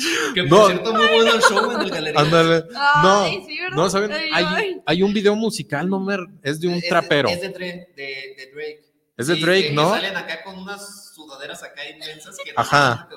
Que 0.34 0.42
por 0.44 0.58
No. 0.58 0.66
cierto, 0.66 0.92
muy 0.94 1.06
bueno 1.06 1.34
el 1.34 1.40
show 1.42 1.70
en 1.72 1.80
el 1.82 1.90
galería. 1.90 2.20
Ándale. 2.20 2.64
No, 2.72 3.20
Ay, 3.22 3.44
sí, 3.46 3.58
¿verdad? 3.60 3.76
no, 3.76 3.90
¿saben? 3.90 4.12
Ay, 4.12 4.30
Hay, 4.32 4.44
ay. 4.56 4.82
hay 4.86 5.02
un 5.02 5.12
video 5.12 5.34
musical, 5.36 5.88
no 5.88 6.00
me, 6.00 6.16
es 6.42 6.60
de 6.60 6.68
un 6.68 6.74
Es 6.74 6.88
trapero. 6.88 7.28
Es 7.28 7.40
de, 7.40 7.52
Dre- 7.52 7.94
de- 7.94 8.34
de 8.36 8.50
Drake. 8.54 8.80
Es 9.16 9.26
de 9.26 9.34
Sí, 9.36 9.40
Drake, 9.42 9.62
que- 9.62 9.68
que 9.68 9.74
¿no? 9.74 9.90
salen 9.90 10.16
acá 10.16 10.42
con 10.42 10.58
unas 10.58 11.12
sudaderas 11.14 11.62
acá 11.62 11.82
inmensas 11.88 12.36
que 12.42 12.52
Ajá. 12.56 13.08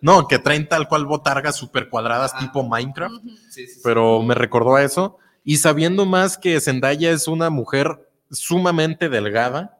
No, 0.00 0.26
que 0.26 0.38
traen 0.38 0.66
tal 0.68 0.88
cual 0.88 1.04
botargas 1.04 1.56
super 1.56 1.88
cuadradas 1.90 2.32
Ajá. 2.32 2.40
tipo 2.46 2.62
Minecraft, 2.62 3.22
sí, 3.50 3.66
sí. 3.66 3.80
pero 3.84 4.22
me 4.22 4.34
recordó 4.34 4.76
a 4.76 4.82
eso. 4.82 5.18
Y 5.44 5.58
sabiendo 5.58 6.06
más 6.06 6.38
que 6.38 6.58
Zendaya 6.60 7.10
es 7.10 7.28
una 7.28 7.50
mujer 7.50 8.08
sumamente 8.30 9.08
delgada, 9.10 9.78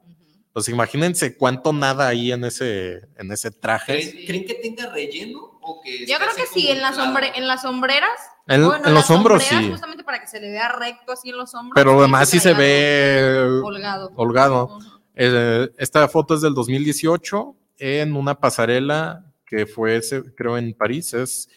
pues 0.53 0.69
imagínense 0.69 1.37
cuánto 1.37 1.73
nada 1.73 2.09
ahí 2.09 2.33
en 2.33 2.45
ese, 2.45 3.09
en 3.17 3.31
ese 3.33 3.51
traje. 3.51 4.11
¿Creen, 4.11 4.27
creen 4.27 4.45
que 4.47 4.55
tenga 4.55 4.87
relleno? 4.91 5.50
O 5.61 5.81
que 5.81 6.07
Yo 6.07 6.17
creo 6.19 6.35
que 6.35 6.47
sí, 6.47 6.69
en 6.69 6.81
las, 6.81 6.99
hombre, 6.99 7.33
en 7.35 7.47
las 7.47 7.63
sombreras. 7.63 8.11
En, 8.47 8.67
bueno, 8.67 8.87
en 8.87 8.95
los 8.95 9.03
las 9.03 9.11
hombros 9.11 9.43
sí, 9.43 9.71
Justamente 9.71 10.03
para 10.05 10.21
que 10.21 10.27
se 10.27 10.41
le 10.41 10.51
vea 10.51 10.73
recto 10.73 11.13
así 11.13 11.31
en 11.31 11.37
los 11.37 11.55
hombros. 11.55 11.73
pero 11.75 11.99
además 11.99 12.29
sí 12.29 12.41
se 12.41 12.55
ve 12.55 13.61
Holgado. 13.63 14.11
holgado. 14.17 14.79
Eh, 15.15 15.71
esta 15.79 16.09
foto 16.09 16.35
es 16.35 16.41
del 16.41 16.55
2018 16.55 17.55
en 17.79 18.17
una 18.17 18.35
pasarela 18.39 19.25
que 19.45 19.67
fue, 19.67 19.97
ese, 19.97 20.23
creo, 20.35 20.57
en 20.57 20.73
París. 20.75 21.13
Es 21.13 21.49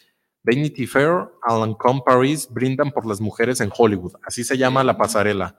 Vanity 0.42 0.86
Fair, 0.86 1.30
Lancôme 1.48 2.02
Paris 2.04 2.48
brindan 2.50 2.90
por 2.90 3.06
las 3.06 3.20
mujeres 3.20 3.60
en 3.60 3.70
Hollywood. 3.76 4.14
Así 4.22 4.44
se 4.44 4.58
llama 4.58 4.84
la 4.84 4.96
pasarela. 4.98 5.56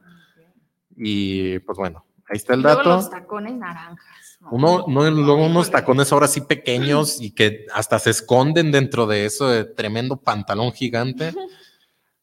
Y 0.95 1.60
pues 1.60 1.77
bueno, 1.77 2.05
ahí 2.29 2.38
está 2.38 2.53
el 2.53 2.59
Y 2.59 2.63
luego 2.63 2.77
dato. 2.77 2.89
los 2.89 3.09
tacones 3.09 3.53
naranjas. 3.55 4.38
¿no? 4.41 4.49
Uno, 4.51 4.85
no, 4.88 5.09
luego 5.09 5.45
unos 5.45 5.71
tacones 5.71 6.11
ahora 6.11 6.27
sí 6.27 6.41
pequeños 6.41 7.21
y 7.21 7.31
que 7.31 7.65
hasta 7.73 7.99
se 7.99 8.09
esconden 8.11 8.71
dentro 8.71 9.07
de 9.07 9.25
eso 9.25 9.49
de 9.49 9.65
tremendo 9.65 10.17
pantalón 10.17 10.71
gigante. 10.71 11.33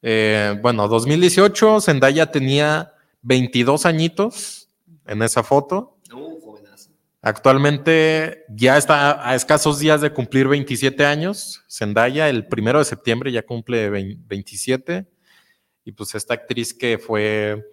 Eh, 0.05 0.59
bueno, 0.61 0.89
2018, 0.89 1.81
Zendaya 1.81 2.33
tenía 2.33 2.93
22 3.23 3.87
añitos 3.87 4.69
en 5.07 5.23
esa 5.23 5.45
foto. 5.45 5.97
No, 6.11 6.41
jovenazo. 6.41 6.91
Actualmente 7.21 8.45
ya 8.49 8.77
está 8.77 9.29
a 9.29 9.37
escasos 9.37 9.79
días 9.79 10.01
de 10.01 10.13
cumplir 10.13 10.49
27 10.49 11.05
años. 11.07 11.63
Zendaya, 11.71 12.29
el 12.29 12.49
primero 12.49 12.81
de 12.81 12.85
septiembre 12.85 13.31
ya 13.31 13.43
cumple 13.45 13.91
20 13.91 14.25
27. 14.27 15.07
Y 15.85 15.93
pues 15.93 16.17
esta 16.17 16.35
actriz 16.35 16.75
que 16.75 16.99
fue, 16.99 17.65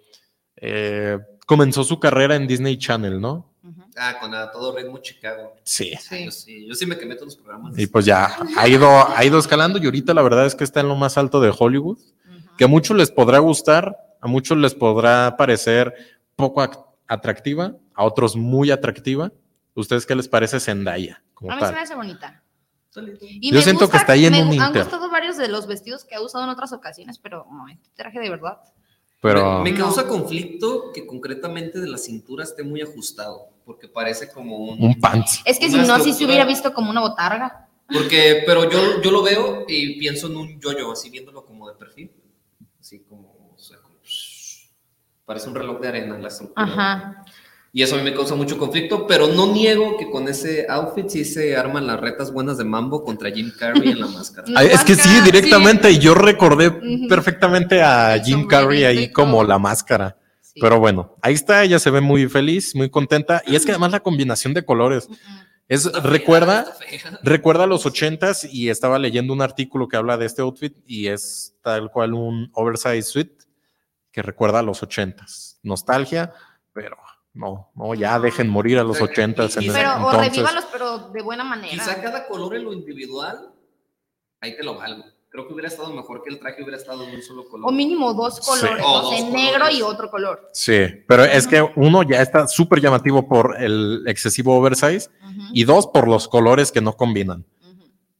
eh, 0.54 1.18
comenzó 1.50 1.82
su 1.82 1.98
carrera 1.98 2.36
en 2.36 2.46
Disney 2.46 2.78
Channel, 2.78 3.20
¿no? 3.20 3.50
Ah, 3.96 4.18
con 4.20 4.32
a 4.36 4.52
todo 4.52 4.76
ritmo 4.76 4.98
Chicago. 4.98 5.56
Sí. 5.64 5.94
Sí. 6.00 6.24
Yo 6.26 6.30
sí, 6.30 6.66
yo 6.68 6.74
sí 6.76 6.86
me 6.86 6.96
quemé 6.96 7.16
todos 7.16 7.26
los 7.34 7.36
programas. 7.36 7.76
Y 7.76 7.88
pues 7.88 8.04
ya 8.04 8.36
ha 8.56 8.68
ido, 8.68 8.88
ha 8.88 9.24
ido 9.24 9.36
escalando 9.36 9.80
y 9.80 9.84
ahorita 9.84 10.14
la 10.14 10.22
verdad 10.22 10.46
es 10.46 10.54
que 10.54 10.62
está 10.62 10.78
en 10.80 10.86
lo 10.88 10.94
más 10.94 11.18
alto 11.18 11.40
de 11.40 11.52
Hollywood, 11.58 11.98
que 12.56 12.64
a 12.64 12.68
muchos 12.68 12.96
les 12.96 13.10
podrá 13.10 13.40
gustar, 13.40 13.96
a 14.20 14.28
muchos 14.28 14.56
les 14.58 14.74
podrá 14.76 15.36
parecer 15.36 15.92
poco 16.36 16.62
ac- 16.62 16.86
atractiva, 17.08 17.74
a 17.94 18.04
otros 18.04 18.36
muy 18.36 18.70
atractiva. 18.70 19.32
¿Ustedes 19.74 20.06
qué 20.06 20.14
les 20.14 20.28
parece 20.28 20.60
Zendaya? 20.60 21.20
Como 21.34 21.50
A 21.50 21.56
mí 21.56 21.62
se 21.66 21.72
me 21.72 21.80
hace 21.80 21.94
bonita. 21.96 22.42
Y 23.22 23.52
Yo 23.52 23.60
siento 23.60 23.90
que 23.90 23.96
está 23.96 24.12
ahí 24.12 24.26
en 24.26 24.32
me 24.32 24.42
un 24.42 24.48
Han 24.60 24.68
inter. 24.68 24.82
gustado 24.84 25.10
varios 25.10 25.36
de 25.36 25.48
los 25.48 25.66
vestidos 25.66 26.04
que 26.04 26.14
ha 26.14 26.20
usado 26.20 26.44
en 26.44 26.50
otras 26.50 26.72
ocasiones, 26.72 27.18
pero 27.18 27.46
no, 27.50 27.68
este 27.68 27.88
traje 27.96 28.18
de 28.20 28.30
verdad. 28.30 28.58
Pero 29.20 29.62
Me, 29.62 29.74
causa 29.74 30.06
conflicto 30.06 30.92
que 30.92 31.06
concretamente 31.06 31.78
de 31.78 31.88
la 31.88 31.98
cintura 31.98 32.42
esté 32.42 32.62
muy 32.62 32.80
ajustado, 32.80 33.50
porque 33.66 33.86
parece 33.86 34.30
como 34.30 34.56
un... 34.56 34.82
un 34.82 34.98
pants. 34.98 35.42
Es 35.44 35.58
que 35.58 35.68
si 35.68 35.76
no, 35.76 35.94
así 35.94 36.12
se 36.12 36.24
hubiera 36.24 36.46
visto 36.46 36.72
como 36.72 36.90
una 36.90 37.00
botarga. 37.00 37.68
Porque, 37.92 38.42
pero 38.46 38.70
yo, 38.70 39.02
yo 39.02 39.10
lo 39.10 39.22
veo 39.22 39.64
y 39.68 39.98
pienso 39.98 40.28
en 40.28 40.36
un 40.36 40.60
yo-yo, 40.60 40.92
así 40.92 41.10
viéndolo 41.10 41.44
como 41.44 41.68
de 41.68 41.74
perfil. 41.74 42.10
Así 42.80 43.00
como, 43.00 43.52
o 43.54 43.58
sea, 43.58 43.78
como, 43.82 43.96
shh, 44.02 44.68
parece 45.26 45.48
un 45.48 45.54
reloj 45.54 45.80
de 45.80 45.88
arena 45.88 46.18
la 46.18 46.28
estructura. 46.28 46.66
Ajá. 46.66 47.24
Y 47.72 47.82
eso 47.82 47.94
a 47.94 47.98
mí 47.98 48.04
me 48.04 48.12
causa 48.14 48.34
mucho 48.34 48.58
conflicto, 48.58 49.06
pero 49.06 49.28
no 49.28 49.52
niego 49.52 49.96
que 49.96 50.10
con 50.10 50.26
ese 50.28 50.66
outfit 50.68 51.08
sí 51.08 51.24
se 51.24 51.56
arman 51.56 51.86
las 51.86 52.00
retas 52.00 52.32
buenas 52.32 52.58
de 52.58 52.64
mambo 52.64 53.04
contra 53.04 53.30
Jim 53.30 53.52
Carrey 53.56 53.90
en 53.90 54.00
la 54.00 54.06
máscara. 54.08 54.48
La 54.48 54.60
Ay, 54.60 54.68
es 54.72 54.82
que 54.82 54.96
sí, 54.96 55.20
directamente, 55.24 55.90
y 55.90 55.98
yo 55.98 56.14
recordé 56.14 56.68
Ujú. 56.68 57.08
perfectamente 57.08 57.80
a 57.80 58.16
El 58.16 58.22
Jim 58.24 58.46
Carrey 58.48 58.84
ahí 58.84 58.98
y 59.04 59.12
como 59.12 59.44
la 59.44 59.58
máscara. 59.58 60.16
Sí. 60.40 60.58
Pero 60.60 60.80
bueno, 60.80 61.16
ahí 61.22 61.34
está, 61.34 61.62
ella 61.62 61.78
se 61.78 61.90
ve 61.90 62.00
muy 62.00 62.28
feliz, 62.28 62.74
muy 62.74 62.90
contenta. 62.90 63.40
Y 63.46 63.54
es 63.54 63.64
que 63.64 63.70
además 63.70 63.92
la 63.92 64.00
combinación 64.00 64.52
de 64.52 64.64
colores, 64.64 65.08
Mm, 65.08 65.12
mm. 65.12 65.50
Es, 65.68 65.88
fea, 65.88 66.00
recuerda, 66.00 66.66
recuerda 67.22 67.64
los 67.68 67.86
ochentas 67.86 68.44
y 68.44 68.70
estaba 68.70 68.98
leyendo 68.98 69.32
un 69.32 69.40
artículo 69.40 69.86
que 69.86 69.96
habla 69.96 70.16
de 70.16 70.26
este 70.26 70.42
outfit 70.42 70.76
y 70.84 71.06
es 71.06 71.54
tal 71.62 71.92
cual 71.92 72.14
un 72.14 72.50
oversize 72.54 73.02
suit 73.02 73.30
que 74.10 74.20
recuerda 74.20 74.58
a 74.58 74.62
los 74.62 74.82
ochentas. 74.82 75.60
Nostalgia, 75.62 76.32
pero 76.72 76.96
no, 77.32 77.70
no, 77.76 77.94
ya 77.94 78.18
dejen 78.18 78.48
morir 78.48 78.78
a 78.78 78.84
los 78.84 79.00
ochentas 79.00 79.54
Pero, 79.54 79.72
o 79.72 79.76
entonces. 79.76 80.32
revívalos, 80.32 80.66
pero 80.72 80.98
de 81.10 81.22
buena 81.22 81.44
manera. 81.44 81.70
Quizá 81.72 82.00
cada 82.02 82.26
color 82.26 82.56
en 82.56 82.64
lo 82.64 82.72
individual, 82.72 83.52
ahí 84.40 84.56
te 84.56 84.64
lo 84.64 84.76
valgo. 84.76 85.04
Creo 85.32 85.46
que 85.46 85.52
hubiera 85.54 85.68
estado 85.68 85.92
mejor 85.94 86.24
que 86.24 86.30
el 86.30 86.40
traje 86.40 86.60
hubiera 86.60 86.76
estado 86.76 87.04
en 87.04 87.14
un 87.14 87.22
solo 87.22 87.48
color. 87.48 87.68
O 87.68 87.72
mínimo 87.72 88.12
dos 88.14 88.36
Sí. 88.36 88.42
colores, 88.50 88.84
O 88.84 88.92
o 89.06 89.10
sea, 89.10 89.20
dos 89.22 89.30
negro 89.32 89.52
colores. 89.60 89.78
y 89.78 89.82
otro 89.82 90.10
color. 90.10 90.50
Sí, 90.52 90.80
pero 91.06 91.22
es 91.24 91.46
que 91.46 91.62
uno 91.76 92.02
ya 92.02 92.20
está 92.20 92.48
súper 92.48 92.80
llamativo 92.80 93.28
por 93.28 93.54
el 93.62 94.02
excesivo 94.08 94.56
oversize 94.58 95.08
y 95.52 95.62
dos 95.62 95.86
por 95.86 96.08
los 96.08 96.26
colores 96.26 96.72
que 96.72 96.80
no 96.80 96.94
combinan. 96.96 97.44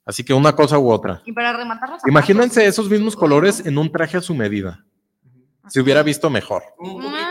Así 0.06 0.22
que 0.24 0.32
una 0.34 0.54
cosa 0.54 0.78
u 0.78 0.88
otra. 0.90 1.20
Y 1.24 1.32
para 1.32 1.52
rematar 1.52 1.88
los 1.90 2.00
zapatos, 2.00 2.08
Imagínense 2.08 2.64
esos 2.64 2.88
mismos 2.88 3.16
colores 3.16 3.64
en 3.66 3.76
un 3.76 3.90
traje 3.90 4.16
a 4.16 4.20
su 4.20 4.34
medida. 4.34 4.84
Se 5.68 5.80
hubiera 5.80 6.02
visto 6.04 6.30
mejor. 6.30 6.62
Un 6.78 6.94
poquito, 6.94 7.10
sí. 7.10 7.29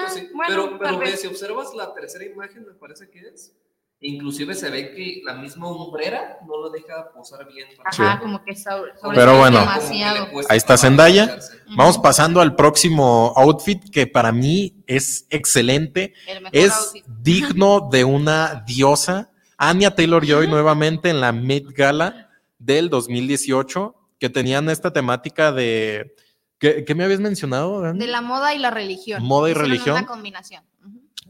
Pero 0.50 0.80
pero 0.80 0.98
vez. 1.00 1.22
si 1.22 1.28
observas 1.28 1.74
la 1.76 1.94
tercera 1.94 2.26
imagen, 2.26 2.66
me 2.68 2.74
parece 2.74 3.10
que 3.10 3.20
es. 3.20 3.54
Inclusive 4.02 4.56
se 4.56 4.70
ve 4.70 4.92
que 4.96 5.22
la 5.26 5.34
misma 5.34 5.68
hombrera 5.68 6.38
no 6.48 6.56
lo 6.58 6.70
deja 6.70 7.12
posar 7.12 7.46
bien. 7.48 7.68
para 7.76 7.90
Ajá, 7.90 8.14
Sí. 8.16 8.20
como 8.22 8.44
que 8.46 8.56
sobre, 8.56 8.94
Pero 9.14 9.38
bueno. 9.40 9.60
demasiado. 9.60 10.28
Ahí 10.48 10.58
está 10.58 10.78
Zendaya. 10.78 11.38
Vamos 11.76 11.98
pasando 11.98 12.40
al 12.40 12.56
próximo 12.56 13.34
outfit 13.36 13.84
que 13.92 14.08
para 14.08 14.32
mí 14.32 14.82
es 14.88 15.28
excelente. 15.30 16.14
El 16.28 16.42
mejor 16.44 16.58
Es 16.58 16.72
outfit. 16.74 17.06
digno 17.08 17.90
de 17.92 18.06
una 18.06 18.64
diosa. 18.66 19.32
Anya 19.58 19.94
Taylor 19.94 20.26
Joy 20.26 20.48
nuevamente 20.48 21.10
en 21.10 21.20
la 21.20 21.34
Met 21.34 21.66
Gala 21.76 22.30
del 22.58 22.90
2018, 22.90 23.96
que 24.18 24.30
tenían 24.30 24.70
esta 24.70 24.94
temática 24.94 25.52
de. 25.52 26.16
¿Qué, 26.60 26.84
qué 26.84 26.93
me 26.93 27.06
habías 27.06 27.22
mencionado? 27.22 27.93
De 27.93 28.08
la 28.08 28.22
moda 28.22 28.54
y 28.54 28.60
la 28.60 28.69
religión. 28.69 29.24
Moda 29.24 29.50
y 29.50 29.54
religión. 29.54 29.98
Una 29.98 30.06
combinación. 30.06 30.63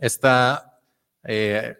Esta 0.01 0.79
eh, 1.23 1.77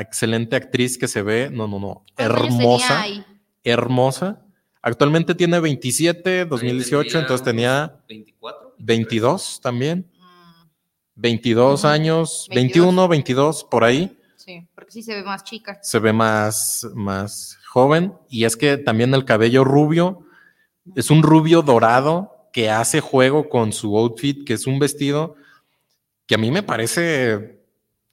excelente 0.00 0.56
actriz 0.56 0.98
que 0.98 1.06
se 1.08 1.22
ve, 1.22 1.50
no, 1.50 1.68
no, 1.68 1.78
no, 1.78 2.04
¿Cuántos 2.16 2.36
años 2.36 2.48
tenía 2.48 2.64
hermosa, 2.64 3.02
ahí? 3.02 3.24
hermosa. 3.62 4.46
Actualmente 4.80 5.34
tiene 5.34 5.60
27, 5.60 6.44
2018, 6.46 7.18
entonces 7.20 7.44
tenía 7.44 8.00
24. 8.08 8.74
22 8.78 9.60
también. 9.62 10.10
Mm, 10.18 10.68
22 11.14 11.80
Ujú. 11.80 11.88
años, 11.88 12.46
22. 12.50 12.84
21, 12.86 13.08
22, 13.08 13.64
por 13.64 13.84
ahí. 13.84 14.18
sí, 14.36 14.66
porque 14.74 14.90
sí 14.90 15.02
se 15.02 15.14
ve 15.14 15.22
más 15.22 15.44
chica. 15.44 15.78
Se 15.82 16.00
ve 16.00 16.12
más, 16.12 16.84
más 16.94 17.58
joven. 17.68 18.14
Y 18.28 18.44
es 18.44 18.56
que 18.56 18.76
también 18.76 19.14
el 19.14 19.24
cabello 19.24 19.62
rubio 19.62 20.26
es 20.96 21.10
un 21.10 21.22
rubio 21.22 21.62
dorado 21.62 22.31
que 22.52 22.70
hace 22.70 23.00
juego 23.00 23.48
con 23.48 23.72
su 23.72 23.96
outfit, 23.98 24.44
que 24.46 24.52
es 24.54 24.66
un 24.66 24.78
vestido 24.78 25.34
que 26.26 26.34
a 26.34 26.38
mí 26.38 26.50
me 26.50 26.62
parece 26.62 27.58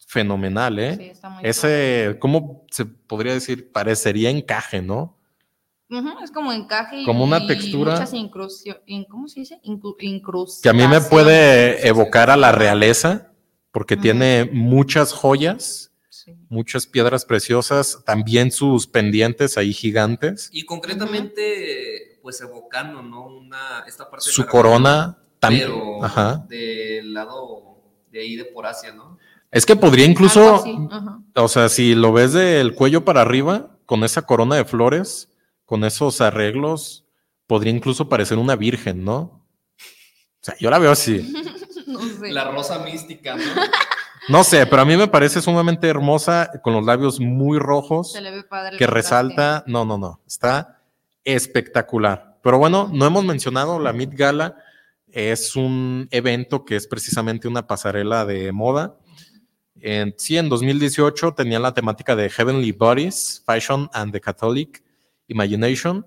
fenomenal, 0.07 0.79
¿eh? 0.79 0.95
Sí, 0.95 1.03
está 1.03 1.29
muy 1.29 1.37
padre. 1.37 1.49
Ese, 1.49 2.17
¿cómo 2.19 2.65
se 2.71 2.85
podría 2.85 3.33
decir? 3.33 3.71
Parecería 3.71 4.29
encaje, 4.29 4.81
¿no? 4.81 5.17
Es 6.23 6.31
como 6.31 6.51
encaje 6.53 7.01
y 7.01 7.05
Como 7.05 7.23
una 7.23 7.45
textura. 7.47 7.93
muchas 7.93 8.13
¿cómo 9.09 9.27
se 9.27 9.39
dice? 9.41 9.59
Incru-. 9.63 10.61
Que 10.61 10.69
a 10.69 10.73
mí 10.73 10.87
me 10.87 11.01
puede 11.01 11.87
evocar 11.87 12.29
a 12.29 12.37
la 12.37 12.51
realeza, 12.51 13.31
porque 13.71 13.97
tiene 13.97 14.49
muchas 14.51 15.13
joyas, 15.13 15.91
Sí. 16.09 16.33
muchas 16.49 16.85
piedras 16.85 17.23
preciosas, 17.25 18.03
también 18.05 18.51
sus 18.51 18.85
pendientes 18.87 19.57
ahí 19.57 19.73
gigantes, 19.73 20.49
Y 20.51 20.63
concretamente, 20.65 22.08
pues 22.29 22.41
evocando, 22.41 23.01
¿no? 23.01 23.25
Una, 23.25 23.83
esta 23.87 24.07
parte 24.07 24.27
de 24.27 24.31
su 24.33 24.43
la 24.43 24.47
corona 24.47 25.17
también. 25.39 25.67
pero 25.67 26.03
Ajá. 26.05 26.45
del 26.47 27.11
lado 27.11 27.81
de 28.11 28.19
ahí 28.19 28.35
de 28.35 28.45
por 28.45 28.67
Asia, 28.67 28.91
¿no? 28.91 29.17
Es 29.49 29.65
que 29.65 29.75
podría 29.75 30.05
incluso, 30.05 30.57
así, 30.57 30.77
o 31.33 31.47
sea, 31.47 31.69
si 31.69 31.95
lo 31.95 32.13
ves 32.13 32.33
del 32.33 32.75
cuello 32.75 33.03
para 33.03 33.21
arriba, 33.21 33.79
con 33.87 34.03
esa 34.03 34.21
corona 34.21 34.57
de 34.57 34.65
flores, 34.65 35.29
con 35.65 35.83
esos 35.83 36.21
arreglos, 36.21 37.05
podría 37.47 37.73
incluso 37.73 38.07
parecer 38.09 38.37
una 38.37 38.55
virgen, 38.55 39.03
¿no? 39.03 39.17
O 39.19 40.43
sea, 40.43 40.55
yo 40.59 40.69
la 40.69 40.77
veo 40.79 40.91
así. 40.91 41.33
No 41.87 42.01
sé. 42.01 42.31
La 42.31 42.43
rosa 42.51 42.77
mística, 42.79 43.35
¿no? 43.35 43.43
No 44.29 44.43
sé, 44.43 44.67
pero 44.67 44.83
a 44.83 44.85
mí 44.85 44.95
me 44.95 45.07
parece 45.07 45.41
sumamente 45.41 45.87
hermosa, 45.87 46.51
con 46.61 46.73
los 46.73 46.85
labios 46.85 47.19
muy 47.19 47.57
rojos, 47.57 48.11
Se 48.11 48.21
le 48.21 48.29
ve 48.29 48.43
padre 48.43 48.77
que 48.77 48.85
resalta. 48.85 49.63
No, 49.65 49.85
no, 49.85 49.97
no. 49.97 50.21
Está 50.27 50.78
espectacular. 51.35 52.37
Pero 52.41 52.57
bueno, 52.57 52.89
no 52.93 53.05
hemos 53.05 53.25
mencionado 53.25 53.79
la 53.79 53.93
Met 53.93 54.13
Gala. 54.13 54.57
Es 55.11 55.55
un 55.55 56.07
evento 56.11 56.65
que 56.65 56.75
es 56.75 56.87
precisamente 56.87 57.47
una 57.47 57.67
pasarela 57.67 58.25
de 58.25 58.51
moda. 58.51 58.97
En, 59.81 60.13
sí, 60.17 60.37
en 60.37 60.49
2018 60.49 61.33
tenía 61.33 61.59
la 61.59 61.73
temática 61.73 62.15
de 62.15 62.29
Heavenly 62.29 62.71
Bodies, 62.71 63.43
Fashion 63.45 63.89
and 63.93 64.11
the 64.11 64.21
Catholic 64.21 64.83
Imagination. 65.27 66.05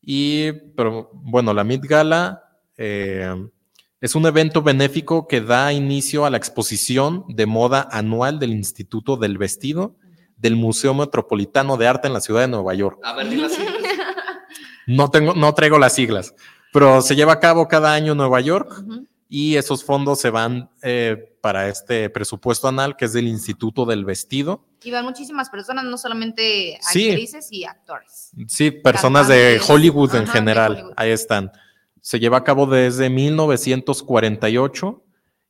Y, 0.00 0.52
pero 0.76 1.10
bueno, 1.12 1.52
la 1.52 1.64
Met 1.64 1.82
Gala 1.82 2.42
eh, 2.76 3.34
es 4.00 4.14
un 4.14 4.26
evento 4.26 4.62
benéfico 4.62 5.26
que 5.26 5.40
da 5.40 5.72
inicio 5.72 6.26
a 6.26 6.30
la 6.30 6.36
exposición 6.36 7.24
de 7.28 7.46
moda 7.46 7.88
anual 7.90 8.38
del 8.38 8.52
Instituto 8.52 9.16
del 9.16 9.38
Vestido 9.38 9.96
del 10.36 10.56
Museo 10.56 10.94
Metropolitano 10.94 11.76
de 11.76 11.86
Arte 11.86 12.08
en 12.08 12.12
la 12.12 12.20
ciudad 12.20 12.42
de 12.42 12.48
Nueva 12.48 12.74
York. 12.74 13.00
A 13.02 13.14
ver. 13.14 13.26
No 14.86 15.10
tengo, 15.10 15.34
no 15.34 15.52
traigo 15.54 15.78
las 15.78 15.94
siglas, 15.94 16.34
pero 16.72 17.02
se 17.02 17.16
lleva 17.16 17.34
a 17.34 17.40
cabo 17.40 17.66
cada 17.68 17.92
año 17.92 18.12
en 18.12 18.18
Nueva 18.18 18.40
York 18.40 18.72
y 19.28 19.56
esos 19.56 19.82
fondos 19.84 20.20
se 20.20 20.30
van 20.30 20.70
eh, 20.82 21.36
para 21.40 21.68
este 21.68 22.08
presupuesto 22.10 22.68
anual 22.68 22.96
que 22.96 23.06
es 23.06 23.12
del 23.12 23.26
Instituto 23.26 23.84
del 23.84 24.04
Vestido. 24.04 24.64
Y 24.84 24.90
van 24.92 25.04
muchísimas 25.04 25.50
personas, 25.50 25.84
no 25.84 25.98
solamente 25.98 26.78
Sí. 26.80 27.10
actrices 27.10 27.48
y 27.50 27.64
actores. 27.64 28.30
Sí, 28.46 28.70
personas 28.70 29.26
de. 29.26 29.60
Hollywood 29.66 30.14
en 30.14 30.22
Ajá, 30.24 30.32
general, 30.32 30.72
Hollywood. 30.72 30.92
ahí 30.96 31.10
están. 31.10 31.50
Se 32.00 32.20
lleva 32.20 32.36
a 32.38 32.44
cabo 32.44 32.66
desde 32.66 33.10
1948 33.10 35.02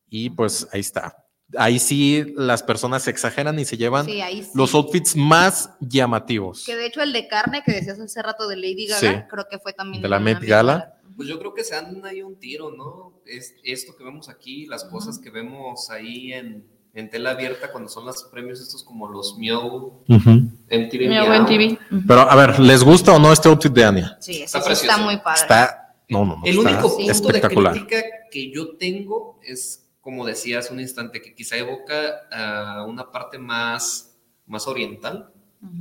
y 0.08 0.30
pues 0.30 0.66
ahí 0.72 0.80
está. 0.80 1.25
Ahí 1.56 1.78
sí 1.78 2.34
las 2.36 2.62
personas 2.62 3.04
se 3.04 3.10
exageran 3.10 3.58
y 3.58 3.64
se 3.64 3.76
llevan 3.76 4.04
Sí, 4.04 4.20
ahí 4.20 4.42
sí. 4.42 4.50
los 4.54 4.74
outfits 4.74 5.14
más 5.14 5.70
llamativos. 5.80 6.64
Que 6.66 6.74
de 6.74 6.86
hecho 6.86 7.00
el 7.02 7.12
de 7.12 7.28
carne 7.28 7.62
que 7.64 7.72
decías 7.72 8.00
hace 8.00 8.20
rato 8.22 8.48
de 8.48 8.56
Lady 8.56 8.86
Gaga, 8.86 9.00
Sí. 9.00 9.28
creo 9.30 9.46
que 9.48 9.58
fue 9.60 9.72
también 9.72 10.02
De 10.02 10.08
la 10.08 10.18
Met 10.18 10.40
Gala. 10.40 10.94
Pues 11.16 11.28
yo 11.28 11.38
creo 11.38 11.54
que 11.54 11.64
se 11.64 11.74
dan 11.74 12.04
ahí 12.04 12.20
un 12.22 12.36
tiro, 12.38 12.72
¿no? 12.72 13.20
Es, 13.24 13.54
esto 13.64 13.94
que 13.96 14.04
vemos 14.04 14.28
aquí, 14.28 14.66
las 14.66 14.84
cosas 14.84 15.18
que 15.18 15.30
vemos 15.30 15.88
ahí 15.88 16.32
en, 16.32 16.66
en 16.92 17.08
tela 17.10 17.30
abierta 17.30 17.70
cuando 17.72 17.88
son 17.88 18.04
los 18.04 18.24
premios 18.24 18.60
estos 18.60 18.82
como 18.82 19.08
los 19.08 19.38
Meow, 19.38 20.02
Ujú. 20.08 20.30
MTV. 20.68 20.98
Mi 20.98 21.08
Meow. 21.08 21.26
buen 21.26 21.46
TV. 21.46 21.78
Pero 22.08 22.20
a 22.22 22.34
ver, 22.36 22.58
¿les 22.58 22.82
gusta 22.82 23.14
o 23.14 23.18
no 23.18 23.32
este 23.32 23.48
outfit 23.48 23.72
de 23.72 23.84
Anya? 23.84 24.16
Sí, 24.20 24.42
Está 24.42 24.58
está 24.70 24.98
muy 24.98 25.16
padre. 25.18 25.40
Está, 25.42 25.94
no, 26.08 26.24
no, 26.24 26.36
no, 26.38 26.42
El 26.44 26.58
está 26.58 26.70
único 26.70 26.96
punto 26.96 27.12
espectacular. 27.12 27.72
de 27.72 27.78
crítica 27.86 28.02
que 28.30 28.50
yo 28.52 28.76
tengo 28.76 29.38
es, 29.42 29.85
como 30.06 30.24
decía 30.24 30.60
hace 30.60 30.72
un 30.72 30.78
instante, 30.78 31.20
que 31.20 31.34
quizá 31.34 31.56
evoca 31.56 32.28
a 32.30 32.84
una 32.84 33.10
parte 33.10 33.38
más, 33.38 34.16
más 34.46 34.68
oriental. 34.68 35.32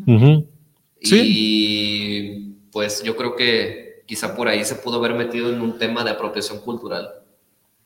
Ujú. 0.08 0.16
Ujú. 0.16 0.48
Y 1.00 2.54
pues 2.72 3.04
yo 3.04 3.16
creo 3.16 3.36
que 3.36 4.02
quizá 4.08 4.36
por 4.36 4.48
ahí 4.48 4.66
se 4.66 4.74
pudo 4.74 4.98
haber 4.98 5.14
metido 5.14 5.54
en 5.54 5.62
un 5.62 5.78
tema 5.78 6.04
de 6.04 6.10
apropiación 6.10 6.60
cultural. 6.62 7.08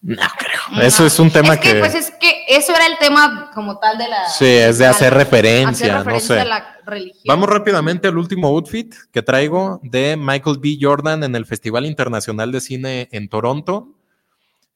No 0.02 0.16
creo. 0.38 0.78
No. 0.78 0.82
Eso 0.82 1.06
es 1.06 1.20
un 1.20 1.30
tema 1.30 1.56
es 1.56 1.60
que, 1.60 1.74
que, 1.74 1.80
Pues 1.80 1.94
es 1.94 2.12
que 2.12 2.46
eso 2.48 2.74
era 2.74 2.88
el 2.88 2.98
tema 3.00 3.52
como 3.54 3.78
tal 3.78 3.98
de 3.98 4.08
la... 4.08 4.30
sí, 4.30 4.46
es 4.46 4.78
de 4.78 4.86
hacer 4.86 5.08
hacer 5.08 5.14
referencia, 5.16 5.92
no 5.92 6.04
referencia 6.06 6.36
sé. 6.36 6.42
a 6.42 6.46
la 6.46 6.78
religión. 6.86 7.24
Vamos 7.28 7.50
rápidamente 7.50 8.08
al 8.08 8.18
último 8.18 8.48
outfit 8.48 8.96
que 9.12 9.22
traigo 9.22 9.82
de 9.84 10.16
Michael 10.16 10.60
B. 10.62 10.78
Jordan 10.80 11.26
en 11.26 11.36
el 11.36 11.46
Festival 11.46 11.86
Internacional 11.86 12.54
de 12.54 12.62
Cine 12.62 13.10
en 13.12 13.28
Toronto 13.28 13.99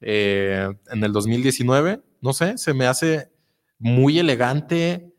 eh, 0.05 0.69
en 0.91 1.03
el 1.03 1.11
2019. 1.13 2.01
No 2.21 2.33
sé, 2.33 2.57
se 2.57 2.73
me 2.73 2.85
hace 2.87 3.29
muy 3.79 4.19
elegante 4.19 5.11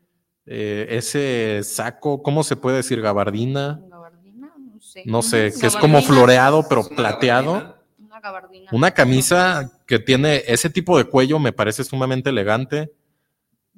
eh, 0.45 0.87
ese 0.89 1.61
saco, 1.63 2.21
¿cómo 2.23 2.43
se 2.43 2.55
puede 2.55 2.77
decir? 2.77 3.01
Gabardina. 3.01 3.79
Gabardina, 3.89 4.53
no 4.57 4.79
sé. 4.79 5.03
No 5.05 5.21
sé, 5.21 5.47
Ujú, 5.49 5.59
que 5.59 5.67
es 5.67 5.75
como 5.75 6.01
floreado 6.01 6.65
pero 6.69 6.87
plateado. 6.87 7.53
gabardina. 7.53 7.75
Una 7.99 8.19
gabardina. 8.19 8.69
Una 8.71 8.91
camisa 8.91 9.71
que 9.85 9.99
tiene 9.99 10.43
ese 10.47 10.69
tipo 10.69 10.97
de 10.97 11.05
cuello 11.05 11.37
me 11.39 11.51
parece 11.53 11.83
sumamente 11.83 12.29
elegante. 12.29 12.91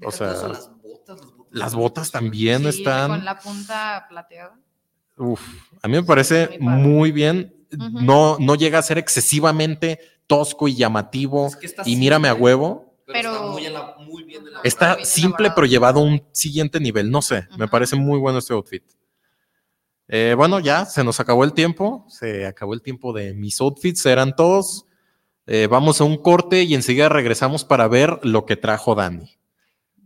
O 0.04 0.12
sea, 0.12 0.28
las 0.28 0.70
botas, 0.82 1.18
las 1.18 1.32
botas. 1.32 1.48
Las 1.52 1.76
botas 1.76 2.12
también 2.12 2.62
Sí, 2.64 2.80
están. 2.80 3.10
Con 3.12 3.26
la 3.26 3.40
punta 3.40 4.06
plateada. 4.10 4.58
Uf, 5.18 5.42
a 5.82 5.88
mí 5.88 5.94
me 5.96 6.04
parece 6.04 6.58
Muy 6.60 7.12
bien. 7.12 7.54
No, 7.72 8.38
no 8.40 8.56
llega 8.56 8.80
a 8.80 8.82
ser 8.84 8.98
excesivamente 8.98 10.00
tosco 10.28 10.68
y 10.68 10.76
llamativo. 10.76 11.48
Es 11.48 11.56
que 11.56 11.66
está 11.66 11.84
y 11.86 11.96
mírame 11.96 12.28
a 12.28 12.34
huevo. 12.34 12.94
Pero, 13.06 13.20
Pero- 13.20 13.34
está 13.36 13.46
muy, 13.48 13.66
ela- 13.66 13.96
muy 14.06 14.24
bien. 14.24 14.44
Está 14.64 14.96
bien 14.96 15.06
simple, 15.06 15.30
elaborado. 15.48 15.56
pero 15.56 15.68
llevado 15.68 16.00
a 16.02 16.04
un 16.04 16.24
siguiente 16.34 16.80
nivel. 16.80 17.10
No 17.10 17.22
sé, 17.22 17.48
me 17.58 17.68
parece 17.68 17.96
muy 17.96 18.20
bueno 18.20 18.40
este 18.40 18.54
outfit. 18.54 18.84
Eh, 20.10 20.34
bueno, 20.38 20.60
ya 20.60 20.86
se 20.86 21.04
nos 21.04 21.20
acabó 21.20 21.44
el 21.44 21.54
tiempo. 21.54 22.06
Se 22.10 22.46
acabó 22.46 22.74
el 22.74 22.82
tiempo 22.82 23.14
de 23.14 23.34
mis 23.34 23.60
outfits. 23.62 24.06
Eran 24.06 24.36
todos. 24.36 24.86
Eh, 25.46 25.68
vamos 25.70 26.02
a 26.02 26.04
un 26.04 26.18
corte 26.18 26.64
y 26.64 26.74
enseguida 26.76 27.08
regresamos 27.08 27.64
para 27.64 27.88
ver 27.88 28.20
lo 28.24 28.46
que 28.46 28.58
trajo 28.58 28.96
Dani. 28.96 29.38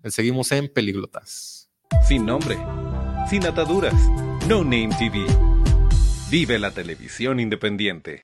Seguimos 0.06 0.52
en 0.52 0.72
Peliglotas. 0.72 1.70
Sin 2.08 2.26
nombre, 2.26 2.58
sin 3.30 3.46
ataduras, 3.46 3.94
No 4.48 4.64
Name 4.64 4.90
TV. 4.98 5.26
Vive 6.30 6.58
la 6.60 6.72
televisión 6.72 7.40
independiente. 7.40 8.24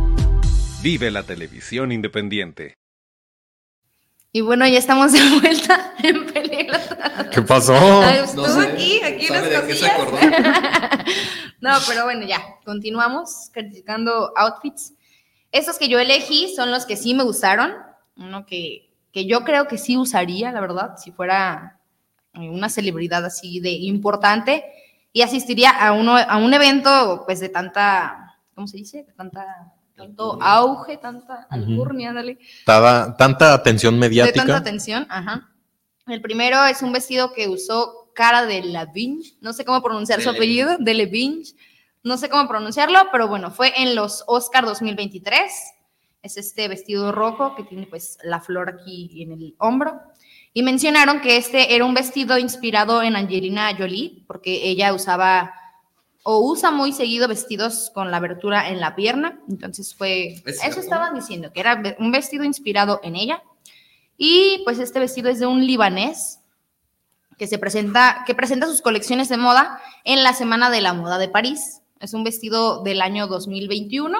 Vive 0.81 1.11
la 1.11 1.23
televisión 1.23 1.91
independiente. 1.91 2.73
Y 4.33 4.41
bueno, 4.41 4.65
ya 4.67 4.79
estamos 4.79 5.11
de 5.11 5.19
vuelta 5.39 5.93
en 6.03 6.25
Peliglotas. 6.25 7.27
¿Qué 7.31 7.41
pasó? 7.41 7.75
Ay, 8.01 8.17
No 8.19 8.23
estuvo 8.23 8.47
sé, 8.47 8.67
aquí, 8.67 9.01
aquí 9.03 9.27
¿sabe 9.27 9.51
las 9.51 9.61
de 9.61 9.67
qué 9.67 9.75
se 9.75 9.89
cosillas. 9.89 10.01
acordó? 10.01 10.17
no, 11.61 11.71
pero 11.87 12.03
bueno, 12.05 12.25
ya, 12.25 12.41
continuamos 12.65 13.49
criticando 13.53 14.31
outfits. 14.37 14.93
Estos 15.51 15.77
que 15.77 15.89
yo 15.89 15.99
elegí 15.99 16.53
son 16.55 16.71
los 16.71 16.85
que 16.85 16.95
sí 16.95 17.13
me 17.13 17.23
gustaron. 17.23 17.73
Uno 18.15 18.45
que, 18.45 18.89
que 19.11 19.25
yo 19.25 19.43
creo 19.43 19.67
que 19.67 19.77
sí 19.77 19.97
usaría, 19.97 20.51
la 20.51 20.61
verdad, 20.61 20.95
si 20.97 21.11
fuera 21.11 21.79
eh, 22.33 22.49
una 22.49 22.69
celebridad 22.69 23.25
así 23.25 23.59
de 23.59 23.71
importante 23.71 24.63
y 25.13 25.21
asistiría 25.23 25.71
a, 25.71 25.91
uno, 25.91 26.15
a 26.15 26.37
un 26.37 26.53
evento 26.53 27.23
pues 27.25 27.41
de 27.41 27.49
tanta, 27.49 28.37
¿cómo 28.55 28.67
se 28.67 28.77
dice? 28.77 29.03
De 29.03 29.11
tanta, 29.11 29.73
tanto 30.05 30.37
auge, 30.41 30.97
tanta 30.97 31.47
alcurnia, 31.49 32.13
dale 32.13 32.37
Tada- 32.65 33.15
tanta 33.17 33.53
atención 33.53 33.95
de 33.99 34.07
tanta 34.07 34.09
mediática. 34.09 34.57
atención, 34.57 35.07
ajá. 35.09 35.49
El 36.07 36.21
primero 36.21 36.65
es 36.65 36.81
un 36.81 36.91
vestido 36.91 37.33
que 37.33 37.47
usó 37.47 38.11
Cara 38.13 38.45
de 38.45 38.63
Lavigne, 38.63 39.23
no 39.39 39.53
sé 39.53 39.63
cómo 39.63 39.81
pronunciar 39.81 40.21
su 40.21 40.31
Delevingne. 40.33 40.63
apellido, 40.63 40.83
de 40.83 40.93
Lavigne, 40.93 41.43
no 42.03 42.17
sé 42.17 42.29
cómo 42.29 42.47
pronunciarlo, 42.47 42.99
pero 43.11 43.27
bueno, 43.27 43.51
fue 43.51 43.71
en 43.81 43.95
los 43.95 44.23
Oscar 44.27 44.65
2023. 44.65 45.51
Es 46.23 46.37
este 46.37 46.67
vestido 46.67 47.11
rojo 47.11 47.55
que 47.55 47.63
tiene 47.63 47.87
pues 47.87 48.17
la 48.23 48.41
flor 48.41 48.69
aquí 48.69 49.23
en 49.23 49.31
el 49.31 49.55
hombro. 49.59 50.01
Y 50.53 50.63
mencionaron 50.63 51.21
que 51.21 51.37
este 51.37 51.73
era 51.73 51.85
un 51.85 51.93
vestido 51.93 52.37
inspirado 52.37 53.01
en 53.01 53.15
Angelina 53.15 53.73
Jolie, 53.77 54.23
porque 54.27 54.67
ella 54.67 54.93
usaba 54.93 55.53
o 56.23 56.39
usa 56.39 56.71
muy 56.71 56.93
seguido 56.93 57.27
vestidos 57.27 57.91
con 57.93 58.11
la 58.11 58.17
abertura 58.17 58.69
en 58.69 58.79
la 58.79 58.95
pierna. 58.95 59.39
Entonces 59.49 59.95
fue, 59.95 60.41
¿Es 60.45 60.63
eso 60.63 60.79
estaban 60.79 61.15
diciendo, 61.15 61.51
que 61.51 61.59
era 61.59 61.81
un 61.99 62.11
vestido 62.11 62.43
inspirado 62.43 62.99
en 63.03 63.15
ella. 63.15 63.41
Y 64.17 64.61
pues 64.63 64.79
este 64.79 64.99
vestido 64.99 65.29
es 65.29 65.39
de 65.39 65.47
un 65.47 65.65
libanés 65.65 66.39
que 67.37 67.47
se 67.47 67.57
presenta, 67.57 68.23
que 68.27 68.35
presenta 68.35 68.67
sus 68.67 68.81
colecciones 68.81 69.29
de 69.29 69.37
moda 69.37 69.79
en 70.03 70.21
la 70.21 70.33
Semana 70.33 70.69
de 70.69 70.81
la 70.81 70.93
Moda 70.93 71.17
de 71.17 71.27
París. 71.27 71.81
Es 71.99 72.13
un 72.13 72.23
vestido 72.23 72.83
del 72.83 73.01
año 73.01 73.25
2021, 73.25 74.19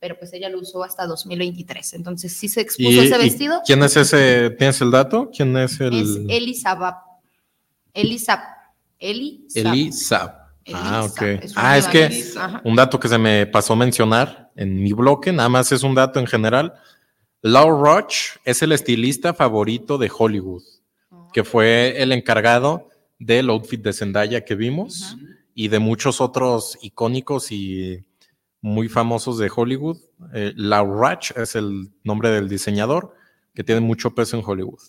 pero 0.00 0.18
pues 0.18 0.32
ella 0.32 0.48
lo 0.48 0.58
usó 0.58 0.82
hasta 0.82 1.06
2023. 1.06 1.94
Entonces 1.94 2.32
sí 2.32 2.48
se 2.48 2.62
expuso 2.62 2.90
¿Y- 2.90 2.98
ese 2.98 3.14
y 3.16 3.18
vestido. 3.18 3.60
¿Quién 3.64 3.80
es 3.84 3.96
ese? 3.96 4.50
¿Tienes 4.50 4.80
el 4.80 4.90
dato? 4.90 5.30
¿Quién 5.32 5.56
es 5.56 5.78
el? 5.80 5.94
Es 5.94 6.16
Elisabeth. 6.28 6.96
Elisab. 7.94 8.40
Elisab. 8.98 9.54
Elisa. 9.54 10.37
Ah, 10.74 11.04
ok. 11.04 11.22
es 11.22 11.52
Ah, 11.56 11.78
es 11.78 11.86
que 11.86 12.10
ajá. 12.36 12.60
un 12.64 12.76
dato 12.76 12.98
que 12.98 13.08
se 13.08 13.18
me 13.18 13.46
pasó 13.46 13.72
a 13.72 13.76
mencionar 13.76 14.50
en 14.56 14.82
mi 14.82 14.92
bloque, 14.92 15.32
nada 15.32 15.48
más 15.48 15.70
es 15.72 15.82
un 15.82 15.94
dato 15.94 16.20
en 16.20 16.26
general. 16.26 16.74
Lau 17.42 17.70
Roach 17.82 18.36
es 18.44 18.62
el 18.62 18.72
estilista 18.72 19.32
favorito 19.32 19.98
de 19.98 20.10
Hollywood, 20.16 20.62
que 21.32 21.44
fue 21.44 22.02
el 22.02 22.12
encargado 22.12 22.88
del 23.18 23.50
outfit 23.50 23.80
de 23.82 23.92
Zendaya 23.92 24.44
que 24.44 24.54
vimos 24.54 25.16
y 25.54 25.68
de 25.68 25.78
muchos 25.78 26.20
otros 26.20 26.78
icónicos 26.82 27.52
y 27.52 28.04
muy 28.60 28.88
famosos 28.88 29.38
de 29.38 29.50
Hollywood. 29.54 29.98
Eh, 30.34 30.52
Lau 30.56 30.92
Roach 30.92 31.30
es 31.36 31.54
el 31.54 31.90
nombre 32.02 32.30
del 32.30 32.48
diseñador 32.48 33.14
que 33.54 33.64
tiene 33.64 33.80
mucho 33.80 34.14
peso 34.14 34.36
en 34.36 34.42
Hollywood. 34.44 34.80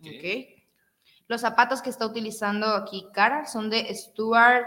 Ok. 0.00 0.54
Los 1.26 1.40
zapatos 1.40 1.80
que 1.80 1.90
está 1.90 2.06
utilizando 2.06 2.66
aquí 2.66 3.06
Cara 3.12 3.46
son 3.46 3.70
de 3.70 3.92
Stuart. 3.94 4.66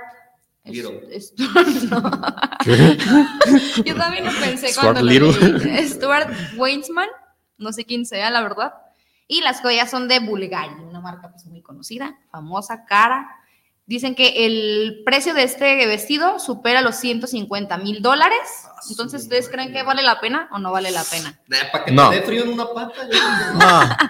Little. 0.70 1.20
Stuart, 1.22 1.68
no. 1.90 2.12
Yo 3.86 3.96
también 3.96 4.26
lo 4.26 4.32
pensé 4.40 4.70
Stuart 4.70 4.94
cuando 4.94 5.02
lo 5.02 5.32
leí. 5.32 5.88
Stuart 5.88 6.30
Weinsman, 6.58 7.08
no 7.58 7.72
sé 7.74 7.86
quién 7.86 8.06
sea, 8.06 8.30
la 8.30 8.42
verdad. 8.42 8.74
Y 9.28 9.42
las 9.42 9.62
joyas 9.62 9.90
son 9.92 10.08
de 10.08 10.20
Bulgari, 10.20 10.74
una 10.82 11.02
marca 11.02 11.30
pues 11.32 11.46
muy 11.46 11.62
conocida, 11.62 12.18
famosa, 12.32 12.86
cara. 12.86 13.28
Dicen 13.86 14.16
que 14.16 14.46
el 14.46 15.02
precio 15.06 15.34
de 15.34 15.44
este 15.44 15.86
vestido 15.86 16.40
supera 16.40 16.82
los 16.82 16.96
150 16.98 17.78
mil 17.78 18.02
dólares. 18.02 18.40
Entonces, 18.90 19.24
¿ustedes 19.24 19.48
creen 19.50 19.72
que 19.72 19.84
vale 19.84 20.04
la 20.04 20.20
pena 20.20 20.50
o 20.52 20.60
no 20.60 20.72
vale 20.74 20.92
la 20.92 21.04
pena? 21.06 21.40
Para 21.72 21.86
que 21.86 21.92
No. 21.94 22.10
te 22.10 22.18
dé 22.18 22.22
frío 22.24 22.44
en 22.44 22.50
una 22.50 22.66
pata. 22.68 22.94
No, 23.54 24.08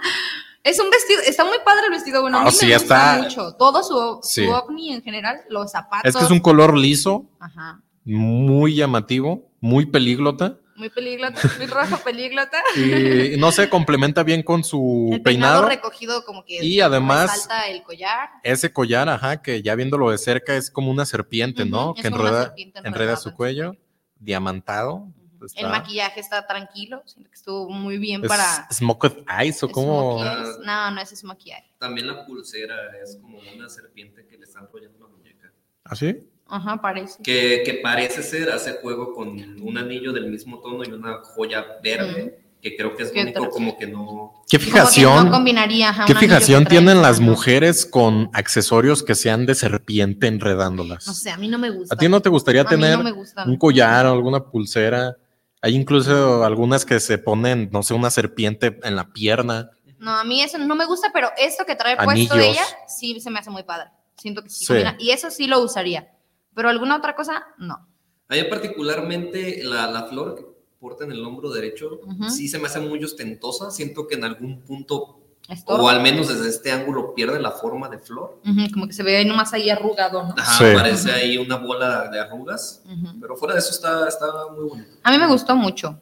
Es 0.68 0.78
un 0.80 0.90
vestido, 0.90 1.20
está 1.22 1.44
muy 1.44 1.58
padre 1.64 1.86
el 1.86 1.90
vestido, 1.92 2.20
bueno, 2.22 2.38
a 2.38 2.42
Ah, 2.42 2.44
mí 2.46 2.50
sí, 2.50 2.66
me 2.66 2.74
gusta 2.76 3.14
está- 3.16 3.22
mucho. 3.22 3.54
Todo 3.56 3.82
su, 3.82 4.20
Sí. 4.22 4.44
su 4.44 4.50
ovni 4.52 4.92
en 4.92 5.02
general, 5.02 5.40
los 5.48 5.70
zapatos. 5.70 6.08
es 6.08 6.16
que 6.16 6.24
es 6.24 6.30
un 6.30 6.40
color 6.40 6.76
liso, 6.76 7.24
Ajá. 7.40 7.80
muy 8.04 8.74
llamativo, 8.74 9.50
muy 9.60 9.86
pelíglota. 9.86 10.58
Muy 10.76 10.90
pelíglota, 10.90 11.40
muy 11.56 11.66
rojo 11.66 11.96
pelíglota. 12.04 12.58
Y 13.34 13.36
no 13.38 13.50
sé, 13.50 13.68
complementa 13.68 14.22
bien 14.22 14.42
con 14.44 14.62
su 14.62 15.08
El 15.12 15.22
peinado. 15.22 15.66
recogido 15.68 16.24
como 16.24 16.44
que 16.44 16.64
Y 16.64 16.80
además- 16.80 17.32
resalta 17.32 17.66
el 17.68 17.82
collar. 17.82 18.28
Ese 18.44 18.72
collar, 18.72 19.08
ajá, 19.08 19.42
que 19.42 19.60
ya 19.62 19.74
viéndolo 19.74 20.10
de 20.10 20.18
cerca 20.18 20.54
es 20.54 20.70
como 20.70 20.90
una 20.92 21.04
serpiente, 21.06 21.64
¿no? 21.64 21.94
Es 21.96 22.02
que 22.02 22.08
enreda, 22.08 22.54
enreda 22.84 23.16
su 23.16 23.32
cuello, 23.34 23.74
diamantado. 24.20 25.08
El 25.54 25.68
maquillaje 25.68 26.20
está 26.20 26.46
tranquilo, 26.46 27.02
siento 27.06 27.30
que 27.30 27.36
estuvo 27.36 27.70
muy 27.70 27.98
bien 27.98 28.22
es 28.22 28.28
para... 28.28 28.68
Smoked 28.72 29.24
Eyes 29.40 29.62
o 29.62 29.68
eyes. 29.68 30.58
No, 30.64 30.90
no 30.90 31.00
es 31.00 31.10
smokey 31.10 31.52
eye. 31.52 31.72
También 31.78 32.06
la 32.06 32.24
pulsera 32.26 32.74
es 33.02 33.18
como 33.20 33.38
una 33.54 33.68
serpiente 33.68 34.26
que 34.26 34.38
le 34.38 34.44
está 34.44 34.60
enrollando 34.60 34.98
la 34.98 35.06
muñeca. 35.08 35.52
¿Así? 35.84 36.28
Ajá, 36.48 36.80
parece. 36.80 37.22
Que, 37.22 37.62
que 37.64 37.74
parece 37.74 38.22
ser, 38.22 38.50
hace 38.50 38.74
juego 38.80 39.12
con 39.12 39.28
un 39.62 39.78
anillo 39.78 40.12
del 40.12 40.30
mismo 40.30 40.60
tono 40.60 40.82
y 40.82 40.90
una 40.90 41.18
joya 41.22 41.64
verde, 41.82 42.40
que 42.60 42.74
creo 42.74 42.96
que 42.96 43.04
es 43.04 43.10
¿Qué 43.10 43.18
lo 43.18 43.30
único 43.30 43.50
como 43.50 43.76
que 43.76 43.86
no... 43.86 44.42
¿Qué 44.48 44.58
fijación? 44.58 45.26
no 45.26 45.30
combinaría, 45.30 45.90
ajá, 45.90 46.06
¿Qué 46.06 46.14
fijación 46.14 46.64
tienen 46.64 46.96
en 46.96 47.02
las 47.02 47.20
mujeres 47.20 47.84
con 47.84 48.30
accesorios 48.32 49.02
que 49.02 49.14
sean 49.14 49.44
de 49.46 49.54
serpiente 49.54 50.26
enredándolas? 50.26 51.06
No 51.06 51.12
sé, 51.12 51.30
a 51.30 51.36
mí 51.36 51.48
no 51.48 51.58
me 51.58 51.70
gusta. 51.70 51.94
¿A 51.94 51.98
ti 51.98 52.08
no 52.08 52.20
te 52.20 52.30
gustaría 52.30 52.62
A 52.62 52.64
tener 52.64 52.98
no 52.98 53.14
un 53.46 53.56
collar 53.56 54.06
o 54.06 54.12
alguna 54.12 54.40
pulsera? 54.40 55.16
Hay 55.60 55.74
incluso 55.74 56.44
algunas 56.44 56.84
que 56.84 57.00
se 57.00 57.18
ponen, 57.18 57.68
no 57.72 57.82
sé, 57.82 57.94
una 57.94 58.10
serpiente 58.10 58.78
en 58.82 58.96
la 58.96 59.12
pierna. 59.12 59.70
No, 59.98 60.12
a 60.12 60.24
mí 60.24 60.42
eso 60.42 60.58
no 60.58 60.76
me 60.76 60.86
gusta, 60.86 61.10
pero 61.12 61.30
esto 61.36 61.64
que 61.64 61.74
trae 61.74 61.96
puesto 61.96 62.34
Anillos. 62.34 62.36
ella 62.36 62.64
sí 62.86 63.20
se 63.20 63.30
me 63.30 63.40
hace 63.40 63.50
muy 63.50 63.64
padre. 63.64 63.90
Siento 64.16 64.42
que 64.42 64.50
sí. 64.50 64.64
Sí. 64.66 64.74
Y 64.98 65.10
eso 65.10 65.30
sí 65.30 65.46
lo 65.46 65.60
usaría. 65.60 66.12
Pero 66.54 66.68
alguna 66.68 66.96
otra 66.96 67.14
cosa, 67.16 67.46
no. 67.58 67.88
A 68.28 68.34
mí 68.34 68.42
particularmente 68.44 69.62
la, 69.64 69.90
la 69.90 70.04
flor 70.04 70.34
que 70.36 70.44
porta 70.78 71.04
en 71.04 71.12
el 71.12 71.24
hombro 71.24 71.50
derecho, 71.50 71.98
Ujú. 72.04 72.30
sí 72.30 72.48
se 72.48 72.58
me 72.58 72.66
hace 72.66 72.78
muy 72.80 73.02
ostentosa, 73.02 73.70
siento 73.70 74.06
que 74.06 74.14
en 74.14 74.24
algún 74.24 74.60
punto, 74.62 75.17
Estorba. 75.48 75.82
o 75.82 75.88
al 75.88 76.02
menos 76.02 76.28
desde 76.28 76.48
este 76.48 76.70
ángulo, 76.70 77.14
pierde 77.14 77.40
la 77.40 77.50
forma 77.50 77.88
de 77.88 77.98
flor. 77.98 78.40
Como 78.72 78.86
que 78.86 78.92
se 78.92 79.02
ve 79.02 79.16
ahí 79.16 79.24
nomás 79.24 79.52
ahí 79.54 79.70
arrugado, 79.70 80.22
¿no? 80.24 80.34
Ajá, 80.36 80.58
Sí. 80.58 80.64
parece 80.74 81.10
ahí 81.10 81.38
una 81.38 81.56
bola 81.56 82.08
de 82.10 82.20
arrugas, 82.20 82.82
pero 83.20 83.34
fuera 83.34 83.54
de 83.54 83.60
eso 83.60 83.70
está, 83.70 84.06
está 84.06 84.26
muy 84.54 84.68
bonito. 84.68 84.90
A 85.02 85.10
mí 85.10 85.16
me 85.18 85.26
gustó 85.26 85.56
mucho. 85.56 85.98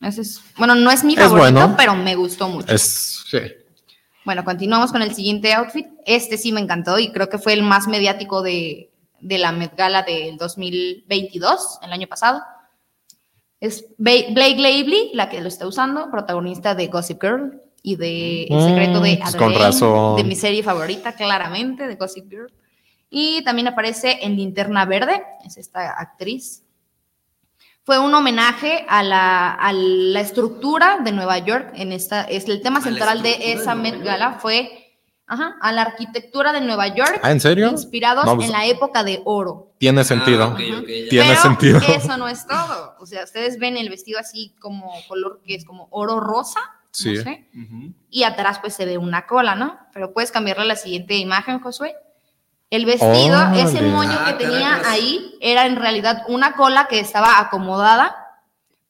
Ese 0.00 0.22
es, 0.22 0.40
bueno, 0.56 0.74
no 0.74 0.90
es 0.90 1.04
mi 1.04 1.14
Es 1.14 1.20
favorito, 1.20 1.42
bueno. 1.60 1.74
pero 1.76 1.94
me 1.94 2.14
gustó 2.16 2.48
mucho. 2.48 2.72
Es, 2.74 3.24
sí. 3.30 3.38
Bueno, 4.24 4.44
continuamos 4.44 4.90
con 4.92 5.00
el 5.02 5.14
siguiente 5.14 5.54
outfit. 5.54 5.86
Este 6.04 6.36
sí 6.36 6.52
me 6.52 6.60
encantó 6.60 6.98
y 6.98 7.10
creo 7.12 7.28
que 7.28 7.38
fue 7.38 7.52
el 7.52 7.62
más 7.62 7.86
mediático 7.88 8.42
de, 8.42 8.90
de 9.20 9.38
la 9.38 9.52
Met 9.52 9.74
Gala 9.76 10.02
del 10.02 10.36
2022, 10.36 11.78
el 11.82 11.92
año 11.92 12.06
pasado. 12.08 12.42
Es 13.60 13.86
Blake 13.96 14.34
Lively, 14.56 15.10
la 15.14 15.28
que 15.28 15.40
lo 15.40 15.48
está 15.48 15.66
usando, 15.66 16.10
protagonista 16.10 16.74
de 16.74 16.86
Gossip 16.88 17.20
Girl 17.22 17.60
y 17.82 17.96
de 17.96 18.44
El 18.44 18.60
secreto 18.68 19.00
de 19.00 19.14
Mm, 19.16 19.18
pues 19.22 19.36
con 19.36 19.54
razón. 19.54 20.16
de 20.16 20.24
mi 20.24 20.34
serie 20.36 20.62
favorita, 20.62 21.12
claramente, 21.12 21.86
de 21.86 21.94
Gossip 21.96 22.28
Girl. 22.28 22.52
Y 23.10 23.42
también 23.44 23.68
aparece 23.68 24.18
en 24.22 24.36
Linterna 24.36 24.84
Verde, 24.84 25.22
es 25.44 25.56
esta 25.56 25.90
actriz. 25.98 26.62
Fue 27.84 27.98
un 27.98 28.12
homenaje 28.14 28.84
a 28.88 29.02
la, 29.02 29.50
a 29.54 29.72
la 29.72 30.20
estructura 30.20 30.98
de 31.02 31.12
Nueva 31.12 31.38
York. 31.38 31.70
En 31.74 31.92
esta, 31.92 32.22
es 32.24 32.46
el 32.48 32.60
tema 32.60 32.78
¿A 32.78 32.80
la 32.80 32.84
central 32.86 33.22
de 33.22 33.30
de 33.38 33.52
esa 33.52 33.74
Nueva 33.74 33.96
Met? 33.96 34.04
Gala 34.04 34.32
fue 34.34 34.84
ajá, 35.26 35.56
a 35.60 35.72
la 35.72 35.82
arquitectura 35.82 36.52
de 36.54 36.60
Nueva 36.62 36.88
York, 36.88 37.20
Ah, 37.22 37.30
¿en 37.32 37.40
serio? 37.40 37.68
inspirados 37.70 38.24
No, 38.26 38.34
pues- 38.36 38.46
en 38.48 38.52
la 38.52 38.66
época 38.66 39.04
de 39.04 39.20
oro. 39.24 39.72
Tiene 39.78 40.02
sentido. 40.04 40.44
Ah, 40.44 40.48
ok, 40.48 40.60
ok, 40.80 40.86
ya. 40.88 41.08
Tiene 41.08 41.28
Pero 41.28 41.40
sentido. 41.40 41.80
eso 41.80 42.16
no 42.18 42.28
es 42.28 42.46
todo. 42.46 42.94
O 42.98 43.06
sea, 43.06 43.24
ustedes 43.24 43.58
ven 43.58 43.76
el 43.78 43.88
vestido 43.90 44.18
así 44.18 44.54
como 44.60 44.90
color 45.06 45.40
que 45.46 45.54
es 45.54 45.64
como 45.64 45.86
oro 45.90 46.18
rosa, 46.20 46.60
Sí. 47.02 47.14
no 47.14 47.22
sé, 47.22 47.48
Ujú. 47.54 47.92
y 48.10 48.22
atrás 48.24 48.58
pues 48.60 48.74
se 48.74 48.84
ve 48.86 48.98
una 48.98 49.26
cola, 49.26 49.54
¿no? 49.54 49.78
Pero 49.92 50.12
puedes 50.12 50.30
cambiarle 50.32 50.62
a 50.64 50.66
la 50.66 50.76
siguiente 50.76 51.16
imagen, 51.16 51.60
Josué. 51.60 51.94
El 52.70 52.84
vestido, 52.84 53.40
ese 53.54 53.78
Órale. 53.78 53.88
moño 53.92 54.10
Ah, 54.20 54.24
que 54.26 54.44
tenía 54.44 54.68
caracas. 54.70 54.86
ahí, 54.88 55.34
era 55.40 55.66
en 55.66 55.76
realidad 55.76 56.22
una 56.28 56.52
cola 56.54 56.86
que 56.88 57.00
estaba 57.00 57.38
acomodada, 57.40 58.14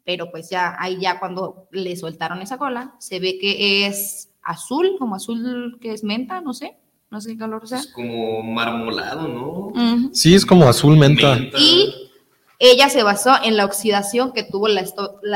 pero 0.04 0.30
pues 0.30 0.48
ya 0.50 0.74
ahí 0.78 0.98
ya 1.00 1.18
cuando 1.20 1.68
le 1.70 1.94
soltaron 1.96 2.40
esa 2.42 2.58
cola, 2.58 2.94
se 2.98 3.20
ve 3.20 3.38
que 3.38 3.86
es 3.86 4.30
azul, 4.42 4.96
como 4.98 5.14
azul 5.14 5.78
que 5.80 5.92
es 5.92 6.02
menta, 6.02 6.40
no 6.40 6.54
sé, 6.54 6.76
no 7.10 7.20
sé 7.20 7.32
qué 7.32 7.38
color 7.38 7.68
sea. 7.68 7.78
Es 7.78 7.86
como 7.92 8.42
marmolado, 8.42 9.28
¿no? 9.28 9.48
Ujú. 9.68 10.10
Sí, 10.12 10.34
es 10.34 10.44
como 10.44 10.66
azul 10.68 10.96
menta. 10.96 11.34
Menta. 11.36 11.58
Y 11.60 12.10
ella 12.58 12.88
se 12.88 13.04
basó 13.04 13.34
en 13.44 13.56
la 13.56 13.64
oxidación 13.64 14.32
que 14.32 14.42
tuvo 14.42 14.66
la 14.66 14.80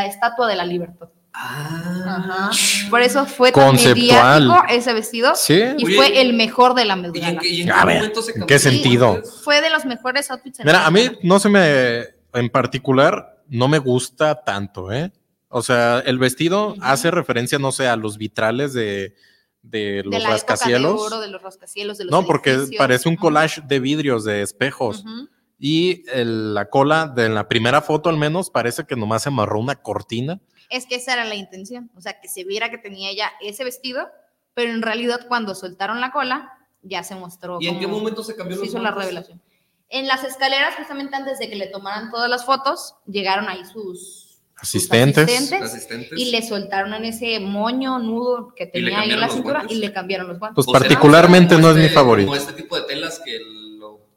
Estatua 0.06 0.48
de 0.48 0.56
la 0.56 0.64
Libertad. 0.66 1.10
Ah. 1.34 2.50
Por 2.90 3.00
eso 3.00 3.24
fue 3.26 3.52
tan 3.52 3.64
Conceptual. 3.68 4.42
mediático 4.48 4.66
ese 4.72 4.92
vestido 4.92 5.34
Sí. 5.34 5.54
y 5.78 5.84
Oye, 5.86 5.96
fue 5.96 6.20
el 6.20 6.34
mejor 6.34 6.74
de 6.74 6.84
la 6.84 6.94
¿Y 6.96 6.98
en 7.06 7.12
Gala. 7.12 7.40
qué, 7.40 7.48
y 7.48 7.62
en 7.62 7.70
A 7.72 7.84
ver, 7.84 7.96
momento 7.96 8.22
se 8.22 8.30
¿en 8.32 8.38
cambió? 8.40 8.46
qué 8.46 8.58
sentido? 8.58 9.22
Fue 9.42 9.60
de 9.60 9.70
los 9.70 9.84
mejores 9.84 10.30
outfits. 10.30 10.60
en 10.60 10.66
Mira, 10.66 10.80
la 10.80 10.86
a 10.86 10.90
mí 10.90 11.10
no 11.22 11.38
se 11.38 11.48
me, 11.48 12.00
en 12.34 12.50
particular, 12.50 13.42
no 13.48 13.68
me 13.68 13.78
gusta 13.78 14.42
tanto, 14.44 14.92
¿eh? 14.92 15.10
O 15.48 15.62
sea, 15.62 16.00
el 16.00 16.18
vestido 16.18 16.74
hace 16.80 17.10
referencia, 17.10 17.58
no 17.58 17.72
sé, 17.72 17.86
a 17.88 17.96
los 17.96 18.16
vitrales 18.18 18.72
de, 18.72 19.14
de 19.62 20.02
los 20.04 20.10
de 20.12 20.18
la 20.18 20.18
época 20.18 20.26
de 20.28 20.32
rascacielos. 20.32 21.00
oro, 21.00 21.20
de 21.20 21.28
los 21.28 21.42
rascacielos, 21.42 21.98
de 21.98 22.04
los 22.04 22.10
no, 22.10 22.24
porque 22.26 22.50
edificios. 22.52 22.78
parece 22.78 23.08
un 23.08 23.14
Ujú. 23.16 23.22
collage 23.22 23.60
de 23.66 23.80
vidrios, 23.80 24.24
de 24.24 24.42
espejos. 24.42 25.00
Ujú. 25.04 25.28
Y 25.58 26.04
el- 26.10 26.54
la 26.54 26.68
cola 26.70 27.06
de 27.06 27.28
la 27.28 27.48
primera 27.48 27.80
foto 27.82 28.08
al 28.08 28.16
menos 28.16 28.50
parece 28.50 28.84
que 28.84 28.96
nomás 28.96 29.22
se 29.22 29.28
amarró 29.28 29.60
una 29.60 29.76
cortina. 29.76 30.40
Es 30.72 30.86
que 30.86 30.94
esa 30.96 31.12
era 31.12 31.24
la 31.24 31.34
intención, 31.34 31.90
o 31.96 32.00
sea, 32.00 32.20
que 32.20 32.28
se 32.28 32.44
viera 32.44 32.70
que 32.70 32.78
tenía 32.78 33.10
ella 33.10 33.30
ese 33.40 33.62
vestido, 33.64 34.08
pero 34.54 34.70
en 34.72 34.82
realidad 34.82 35.26
cuando 35.28 35.54
soltaron 35.54 36.00
la 36.00 36.10
cola, 36.12 36.52
ya 36.82 37.02
se 37.04 37.14
mostró. 37.14 37.58
¿Y 37.60 37.68
en 37.68 37.78
qué 37.78 37.86
momento 37.86 38.24
se 38.24 38.34
cambió 38.34 38.56
se 38.56 38.60
los 38.62 38.68
hizo 38.70 38.78
la 38.82 38.90
revelación. 38.90 39.40
En 39.88 40.06
las 40.08 40.24
escaleras, 40.24 40.74
justamente 40.76 41.14
antes 41.14 41.38
de 41.38 41.48
que 41.50 41.54
le 41.56 41.66
tomaran 41.66 42.10
todas 42.10 42.28
las 42.30 42.44
fotos, 42.46 42.94
llegaron 43.06 43.48
ahí 43.48 43.64
sus 43.64 44.28
sus 44.62 44.76
Asistentes. 44.76 45.52
Asistentes. 45.52 46.16
y 46.16 46.30
le 46.30 46.40
soltaron 46.40 46.94
en 46.94 47.04
ese 47.06 47.40
moño 47.40 47.98
nudo 47.98 48.54
que 48.54 48.70
¿Y 48.72 48.80
le 48.80 48.90
tenía 48.90 49.00
ahí 49.00 49.10
en 49.10 49.20
la 49.20 49.28
cintura 49.28 49.58
guantes? 49.60 49.76
y 49.76 49.80
le 49.80 49.92
cambiaron 49.92 50.28
los 50.28 50.38
guantes. 50.38 50.54
Pues 50.54 50.68
¿O 50.68 50.70
será- 50.70 50.80
particularmente 50.88 51.54
no 51.56 51.62
como 51.62 51.70
es 51.72 51.76
mi 51.78 51.82
este- 51.82 51.94
favorito. 51.94 52.26
Como 52.28 52.36
este 52.40 52.52
tipo 52.52 52.76
de 52.76 52.82
telas 52.82 53.20
que 53.24 53.38
lo 53.40 53.61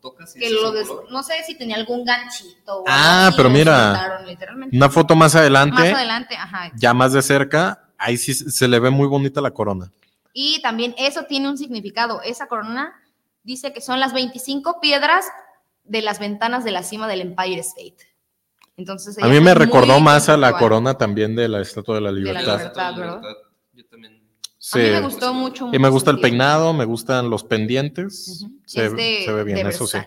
tocas 0.10 0.36
y 0.36 0.40
que 0.40 0.50
lo 0.52 0.72
des- 0.72 0.88
no 1.10 1.24
sé 1.24 1.34
si 1.48 1.56
tenía 1.58 1.76
algún 1.78 2.06
ganchito. 2.06 2.80
o 2.82 2.84
Ah, 2.88 3.32
pero 3.36 3.50
mira. 3.50 4.24
Una 4.72 4.90
foto 4.90 5.16
más 5.16 5.36
adelante, 5.36 5.82
Más 5.82 5.94
adelante, 5.94 6.36
ajá. 6.36 6.72
ya 6.76 6.94
más 6.94 7.14
de 7.14 7.22
cerca, 7.24 7.90
ahí 7.98 8.18
sí 8.18 8.34
se 8.36 8.68
le 8.68 8.80
ve 8.80 8.90
muy 8.92 9.08
bonita 9.08 9.42
la 9.42 9.52
corona. 9.52 9.92
Y 10.34 10.62
también 10.62 10.94
eso 10.98 11.24
tiene 11.24 11.50
un 11.50 11.58
significado. 11.58 12.22
Esa 12.22 12.48
corona 12.48 12.94
dice 13.44 13.74
que 13.74 13.82
son 13.82 14.00
las 14.00 14.14
25 14.14 14.80
piedras 14.80 15.26
de 15.84 16.02
las 16.02 16.20
ventanas 16.20 16.64
de 16.64 16.72
la 16.72 16.84
cima 16.84 17.08
del 17.08 17.22
Empire 17.22 17.62
State. 17.62 17.98
Entonces, 18.78 19.18
A 19.24 19.28
mí 19.28 19.40
me 19.40 19.54
recordó 19.54 20.00
más 20.02 20.28
a 20.30 20.36
la 20.38 20.58
corona 20.58 20.98
también 20.98 21.36
de 21.36 21.48
la 21.48 21.62
Estatua 21.62 21.96
de 21.96 22.02
la 22.02 22.12
la 22.12 22.20
Libertad. 22.20 22.58
libertad. 22.58 22.96
¿verdad? 22.96 23.22
Yo 23.74 23.86
también. 23.86 24.15
Sí. 24.68 24.80
A 24.80 24.84
mí 24.84 24.90
me 24.90 25.02
gustó 25.02 25.32
mucho. 25.32 25.70
Y 25.72 25.78
me 25.78 25.90
gusta 25.90 26.10
el 26.10 26.20
peinado, 26.20 26.74
me 26.74 26.86
gustan 26.86 27.30
los 27.30 27.44
pendientes. 27.44 28.42
Ujú. 28.42 28.52
se, 28.66 28.86
Es 28.88 28.96
de- 28.96 29.22
se 29.24 29.32
ve 29.32 29.44
bien, 29.44 29.68
eso 29.68 29.86
sí. 29.86 30.00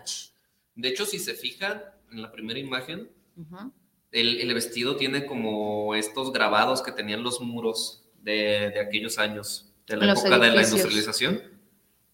De 0.75 0.89
hecho, 0.89 1.05
si 1.05 1.17
se 1.17 1.33
fijan 1.33 1.81
en 2.11 2.21
la 2.21 2.29
primera 2.29 2.59
imagen, 2.59 3.09
Ujú. 3.37 3.71
el, 4.11 4.41
el 4.41 4.53
vestido 4.53 4.97
tiene 4.97 5.25
como 5.25 5.95
estos 5.95 6.33
grabados 6.33 6.81
que 6.81 6.91
tenían 6.91 7.23
los 7.23 7.39
muros 7.39 8.03
de, 8.21 8.71
de 8.73 8.79
aquellos 8.81 9.17
años, 9.17 9.71
de 9.87 9.95
la 9.95 10.07
Los 10.07 10.19
época 10.19 10.39
de 10.39 10.47
la 10.49 10.55
edificios. 10.55 10.71
industrialización. 10.81 11.41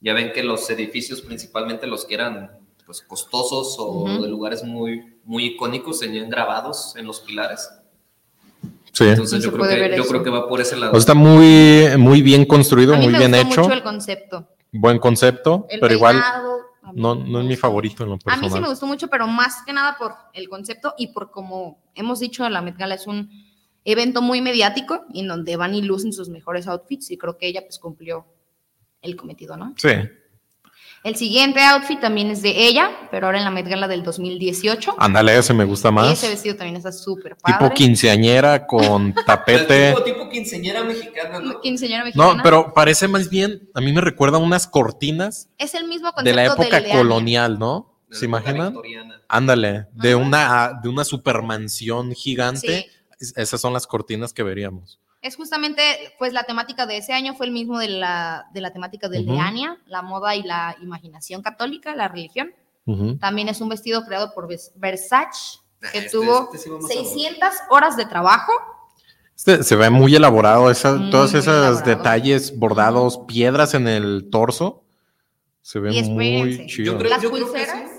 Ya 0.01 0.13
ven 0.13 0.31
que 0.31 0.43
los 0.43 0.69
edificios, 0.69 1.21
principalmente 1.21 1.87
los 1.87 2.05
que 2.05 2.13
eran 2.13 2.59
pues, 2.85 3.01
costosos 3.01 3.75
o 3.79 4.03
Ujú. 4.03 4.21
de 4.21 4.27
lugares 4.29 4.63
muy, 4.63 5.15
muy 5.23 5.45
icónicos, 5.45 5.99
tenían 5.99 6.29
grabados 6.29 6.95
en 6.95 7.07
los 7.07 7.21
pilares. 7.21 7.67
Sí. 8.95 9.03
Entonces 9.03 9.43
yo, 9.43 9.51
creo 9.51 9.67
que, 9.67 9.97
yo 9.97 10.05
creo 10.05 10.23
que 10.23 10.29
va 10.29 10.47
por 10.47 10.61
ese 10.61 10.77
lado. 10.77 10.91
O 10.91 10.95
sea, 10.95 10.99
está 10.99 11.13
muy, 11.13 11.85
muy 11.97 12.21
bien 12.21 12.45
construido, 12.45 12.93
A 12.93 12.97
mí 12.97 13.03
muy 13.03 13.11
me 13.11 13.19
bien 13.19 13.31
gustó 13.31 13.47
hecho. 13.51 13.61
mucho 13.63 13.73
el 13.73 13.83
concepto. 13.83 14.47
Buen 14.71 14.99
concepto, 14.99 15.67
El 15.69 15.81
pero 15.81 15.93
igual 15.93 16.15
peinado, 16.15 16.57
no, 16.93 17.15
no 17.15 17.41
es 17.41 17.45
mi 17.45 17.57
favorito 17.57 18.03
en 18.03 18.09
lo 18.09 18.15
A 18.15 18.17
mí 18.17 18.21
sí 18.23 18.29
me 18.35 18.41
personal. 18.41 18.69
gustó 18.69 18.87
mucho, 18.87 19.09
pero 19.09 19.27
más 19.27 19.63
que 19.65 19.73
nada 19.73 19.97
por 19.97 20.13
el 20.33 20.47
concepto 20.47 20.93
y 20.97 21.07
por 21.07 21.29
como 21.29 21.83
hemos 21.93 22.21
dicho, 22.21 22.47
la 22.49 22.61
Met 22.61 22.77
Gala 22.77 22.95
es 22.95 23.05
un 23.05 23.29
evento 23.83 24.21
muy 24.21 24.39
mediático 24.41 25.05
y 25.13 25.19
en 25.19 25.27
donde 25.27 25.57
van 25.57 25.75
y 25.75 25.81
lucen 25.81 26.13
sus 26.13 26.29
mejores 26.29 26.65
outfits 26.67 27.11
y 27.11 27.17
creo 27.17 27.37
que 27.37 27.47
ella 27.47 27.61
pues 27.63 27.79
cumplió 27.79 28.25
el 29.01 29.15
cometido, 29.17 29.57
¿no? 29.57 29.73
Sí. 29.77 29.89
El 31.05 31.15
siguiente 31.17 31.61
outfit 31.61 31.99
también 31.99 32.31
es 32.31 32.41
de 32.41 32.65
ella, 32.65 32.89
pero 33.11 33.27
ahora 33.27 33.37
en 33.37 33.43
la 33.43 33.51
Met 33.51 33.67
Gala 33.67 33.87
del 33.87 34.01
2018. 34.01 34.95
Ándale, 34.97 35.37
ese 35.37 35.53
me 35.53 35.63
gusta 35.63 35.91
más. 35.91 36.11
Ese 36.11 36.29
vestido 36.29 36.55
también 36.55 36.77
está 36.77 36.91
súper 36.91 37.37
padre. 37.37 37.59
Tipo 37.59 37.73
quinceañera 37.75 38.65
con 38.65 39.13
tapete. 39.27 39.89
Tipo, 39.89 40.03
tipo 40.03 40.29
quinceñera 40.29 40.83
mexicana, 40.83 41.39
¿no? 41.39 41.61
Quinceañera 41.61 42.05
mexicana. 42.05 42.33
No, 42.33 42.41
pero 42.41 42.73
parece 42.73 43.07
más 43.07 43.29
bien, 43.29 43.69
a 43.75 43.81
mí 43.81 43.93
me 43.93 44.01
recuerda 44.01 44.39
unas 44.39 44.65
cortinas 44.65 45.47
es 45.59 45.75
el 45.75 45.87
mismo 45.87 46.11
concepto 46.11 46.27
de 46.27 46.35
la 46.35 46.45
época 46.45 46.81
de 46.81 46.89
colonial, 46.89 47.59
¿no? 47.59 47.99
De 48.09 48.17
¿Se 48.17 48.25
imaginan? 48.25 48.73
victoriana. 48.73 49.21
Ándale, 49.27 49.85
de 49.93 50.13
Ajá. 50.13 50.17
una, 50.17 50.79
de 50.81 50.89
una 50.89 51.03
supermansión 51.03 52.13
gigante. 52.15 52.89
Sí. 53.19 53.33
esas 53.35 53.61
son 53.61 53.73
las 53.73 53.85
cortinas 53.85 54.33
que 54.33 54.41
veríamos. 54.41 54.99
Es 55.25 55.35
justamente, 55.37 55.81
pues 56.19 56.33
la 56.33 56.43
temática 56.43 56.85
de 56.85 56.97
ese 56.97 57.11
año 57.11 57.33
fue 57.33 57.47
el 57.47 57.51
mismo 57.51 57.79
de 57.79 57.89
la, 57.89 58.47
de 58.53 58.61
la 58.61 58.71
temática 58.71 59.09
del 59.09 59.25
de 59.25 59.31
Ujú. 59.31 59.41
Ania, 59.41 59.77
la 59.87 60.03
moda 60.03 60.35
y 60.35 60.43
la 60.43 60.75
imaginación 60.83 61.41
católica, 61.41 61.95
la 61.95 62.07
religión. 62.07 62.53
Ujú. 62.85 63.17
También 63.17 63.49
es 63.49 63.59
un 63.59 63.69
vestido 63.69 64.05
creado 64.05 64.35
por 64.35 64.47
Vers- 64.47 64.71
Versace, 64.75 65.61
que 65.91 65.97
Este- 65.97 66.11
tuvo 66.11 66.43
este 66.53 66.59
sí 66.59 66.69
vamos 66.69 66.85
a 66.85 66.87
ver. 66.89 66.97
600 67.05 67.49
horas 67.71 67.97
de 67.97 68.05
trabajo. 68.05 68.51
Este, 69.35 69.63
se 69.63 69.75
ve 69.75 69.89
muy 69.89 70.15
elaborado, 70.15 70.69
esa- 70.69 70.93
Muy, 70.93 71.09
todos 71.09 71.31
muy 71.31 71.39
esos 71.39 71.53
elaborado. 71.55 71.81
detalles 71.85 72.55
bordados, 72.59 73.17
piedras 73.27 73.73
en 73.73 73.87
el 73.87 74.29
torso. 74.31 74.83
Se 75.63 75.79
ve 75.79 76.03
muy 76.03 76.67
chido. 76.67 76.93
Yo 76.93 76.97
creo, 76.99 77.09
Las 77.09 77.23
yo 77.23 77.31
creo 77.31 77.45
que 77.47 77.51
pulseras. 77.51 77.89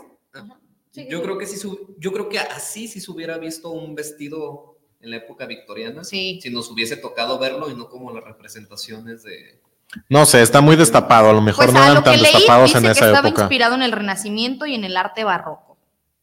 sí. 0.93 1.07
Yo 1.11 1.23
creo 1.23 1.37
que 1.39 1.47
sí, 1.47 1.69
yo 1.99 2.13
creo 2.13 2.29
que 2.29 2.39
así 2.39 2.87
sí 2.87 3.01
se 3.01 3.11
hubiera 3.11 3.37
visto 3.37 3.71
un 3.71 3.97
vestido 3.97 4.76
en 5.01 5.11
la 5.11 5.17
época 5.17 5.47
victoriana. 5.47 6.05
Sí. 6.05 6.39
Si 6.43 6.51
nos 6.51 6.71
hubiese 6.71 6.97
tocado 6.97 7.39
verlo 7.39 7.71
y 7.71 7.75
no 7.75 7.89
como 7.89 8.13
las 8.13 8.25
representaciones 8.25 9.23
de. 9.23 9.61
No 10.09 10.27
sé, 10.27 10.43
está 10.43 10.61
muy 10.61 10.77
destapado. 10.77 11.31
A 11.31 11.33
lo 11.33 11.41
mejor 11.41 11.67
Pues 11.67 11.75
no 11.75 11.83
eran 11.85 12.03
tan 12.03 12.15
leí, 12.21 12.33
destapados 12.33 12.67
dice 12.71 12.79
en 12.79 12.85
que 12.85 12.91
esa 12.91 13.07
estaba 13.07 13.29
época. 13.29 13.43
inspirado 13.43 13.75
en 13.75 13.83
el 13.83 13.93
Renacimiento 13.93 14.67
y 14.67 14.75
en 14.75 14.85
el 14.85 14.97
arte 14.97 15.25
barroco. 15.25 15.79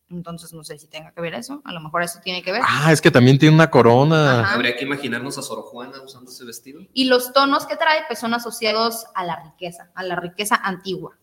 Entonces 0.10 0.54
no 0.54 0.64
sé 0.64 0.78
si 0.78 0.88
tenga 0.88 1.12
que 1.12 1.22
ver 1.22 1.34
eso. 1.34 1.62
A 1.66 1.72
lo 1.72 1.80
mejor 1.80 2.04
eso 2.04 2.20
tiene 2.24 2.44
que 2.44 2.52
ver. 2.52 2.62
Ah, 2.64 2.92
es 2.92 3.02
que 3.02 3.10
también 3.10 3.40
tiene 3.40 3.56
una 3.56 3.72
corona. 3.72 4.42
Ajá. 4.42 4.54
Habría 4.54 4.76
que 4.76 4.84
imaginarnos 4.84 5.38
a 5.38 5.42
Sor 5.42 5.64
Juana 5.64 6.02
usando 6.04 6.30
ese 6.30 6.46
vestido. 6.46 6.82
Y 6.94 7.06
los 7.06 7.34
tonos 7.34 7.66
que 7.66 7.78
trae 7.78 8.02
pues 8.08 8.20
son 8.20 8.34
asociados 8.34 9.06
a 9.16 9.24
la 9.24 9.42
riqueza, 9.44 9.90
a 9.96 10.04
la 10.04 10.16
riqueza 10.16 10.56
antigua. 10.56 11.18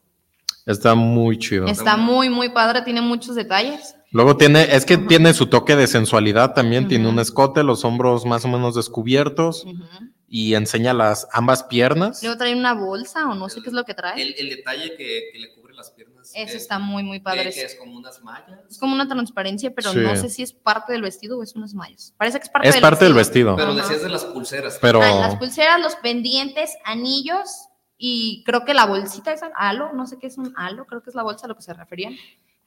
Está 0.66 0.94
muy 0.94 1.38
chido. 1.38 1.66
Está 1.66 1.96
muy, 1.96 2.28
muy 2.30 2.48
padre, 2.48 2.82
tiene 2.82 3.01
muchos 3.01 3.34
detalles. 3.36 3.94
Luego 4.13 4.37
tiene, 4.37 4.75
es 4.75 4.85
que 4.85 4.99
tiene 4.99 5.33
su 5.35 5.47
toque 5.47 5.77
de 5.77 5.87
sensualidad 5.87 6.53
también. 6.55 6.89
Tiene 6.89 7.09
un 7.09 7.19
escote, 7.19 7.63
los 7.63 7.85
hombros 7.85 8.27
más 8.27 8.45
o 8.45 8.49
menos 8.49 8.75
descubiertos 8.75 9.65
Ujú. 9.65 9.85
y 10.29 10.55
enseña 10.55 10.93
las 10.95 11.29
ambas 11.33 11.63
piernas. 11.65 12.21
Luego 12.23 12.37
trae 12.39 12.55
una 12.55 12.75
bolsa 12.75 13.29
o 13.29 13.35
no 13.35 13.49
sé 13.49 13.63
qué 13.63 13.69
es 13.69 13.73
lo 13.75 13.85
que 13.85 13.95
trae. 13.95 14.21
El, 14.21 14.35
el 14.39 14.49
detalle 14.51 14.97
que, 14.97 15.31
que 15.33 15.39
le 15.39 15.55
cubre 15.55 15.75
las 15.75 15.93
piernas. 15.93 16.33
Eso 16.35 16.57
está 16.57 16.79
muy, 16.79 17.03
muy 17.03 17.21
padre. 17.21 17.51
que 17.53 17.63
es 17.63 17.75
como 17.77 17.97
unas 17.97 18.23
mallas. 18.23 18.59
Es 18.69 18.79
como 18.79 18.95
una 18.95 19.07
transparencia, 19.09 19.73
pero 19.75 19.93
Sí. 19.93 19.99
no 20.01 20.15
sé 20.17 20.29
si 20.29 20.43
es 20.43 20.53
parte 20.53 20.93
del 20.93 21.03
vestido 21.03 21.39
o 21.39 21.43
es 21.43 21.55
unas 21.55 21.75
mallas. 21.75 22.13
Parece 22.17 22.39
que 22.39 22.45
es 22.45 22.51
parte 22.51 22.69
Es 22.69 22.75
del 22.75 22.83
parte 22.83 23.05
del 23.05 23.15
vestido. 23.15 23.55
Pero 23.57 23.75
decías 23.75 24.03
de 24.03 24.09
las 24.09 24.25
pulseras. 24.25 24.79
Pero 24.81 25.01
Ah, 25.03 25.21
las 25.21 25.37
pulseras, 25.37 25.81
los 25.81 25.95
pendientes, 25.97 26.77
anillos 26.85 27.69
y 27.97 28.43
creo 28.45 28.65
que 28.65 28.75
la 28.75 28.87
bolsita 28.87 29.33
esa, 29.33 29.51
halo, 29.57 29.93
no 29.93 30.07
sé 30.07 30.19
qué 30.19 30.27
es 30.27 30.37
un 30.39 30.53
halo, 30.57 30.87
creo 30.87 31.03
que 31.03 31.11
es 31.11 31.17
la 31.17 31.23
bolsa 31.23 31.47
a 31.47 31.49
lo 31.49 31.55
que 31.57 31.63
se 31.63 31.75
referían. 31.75 32.15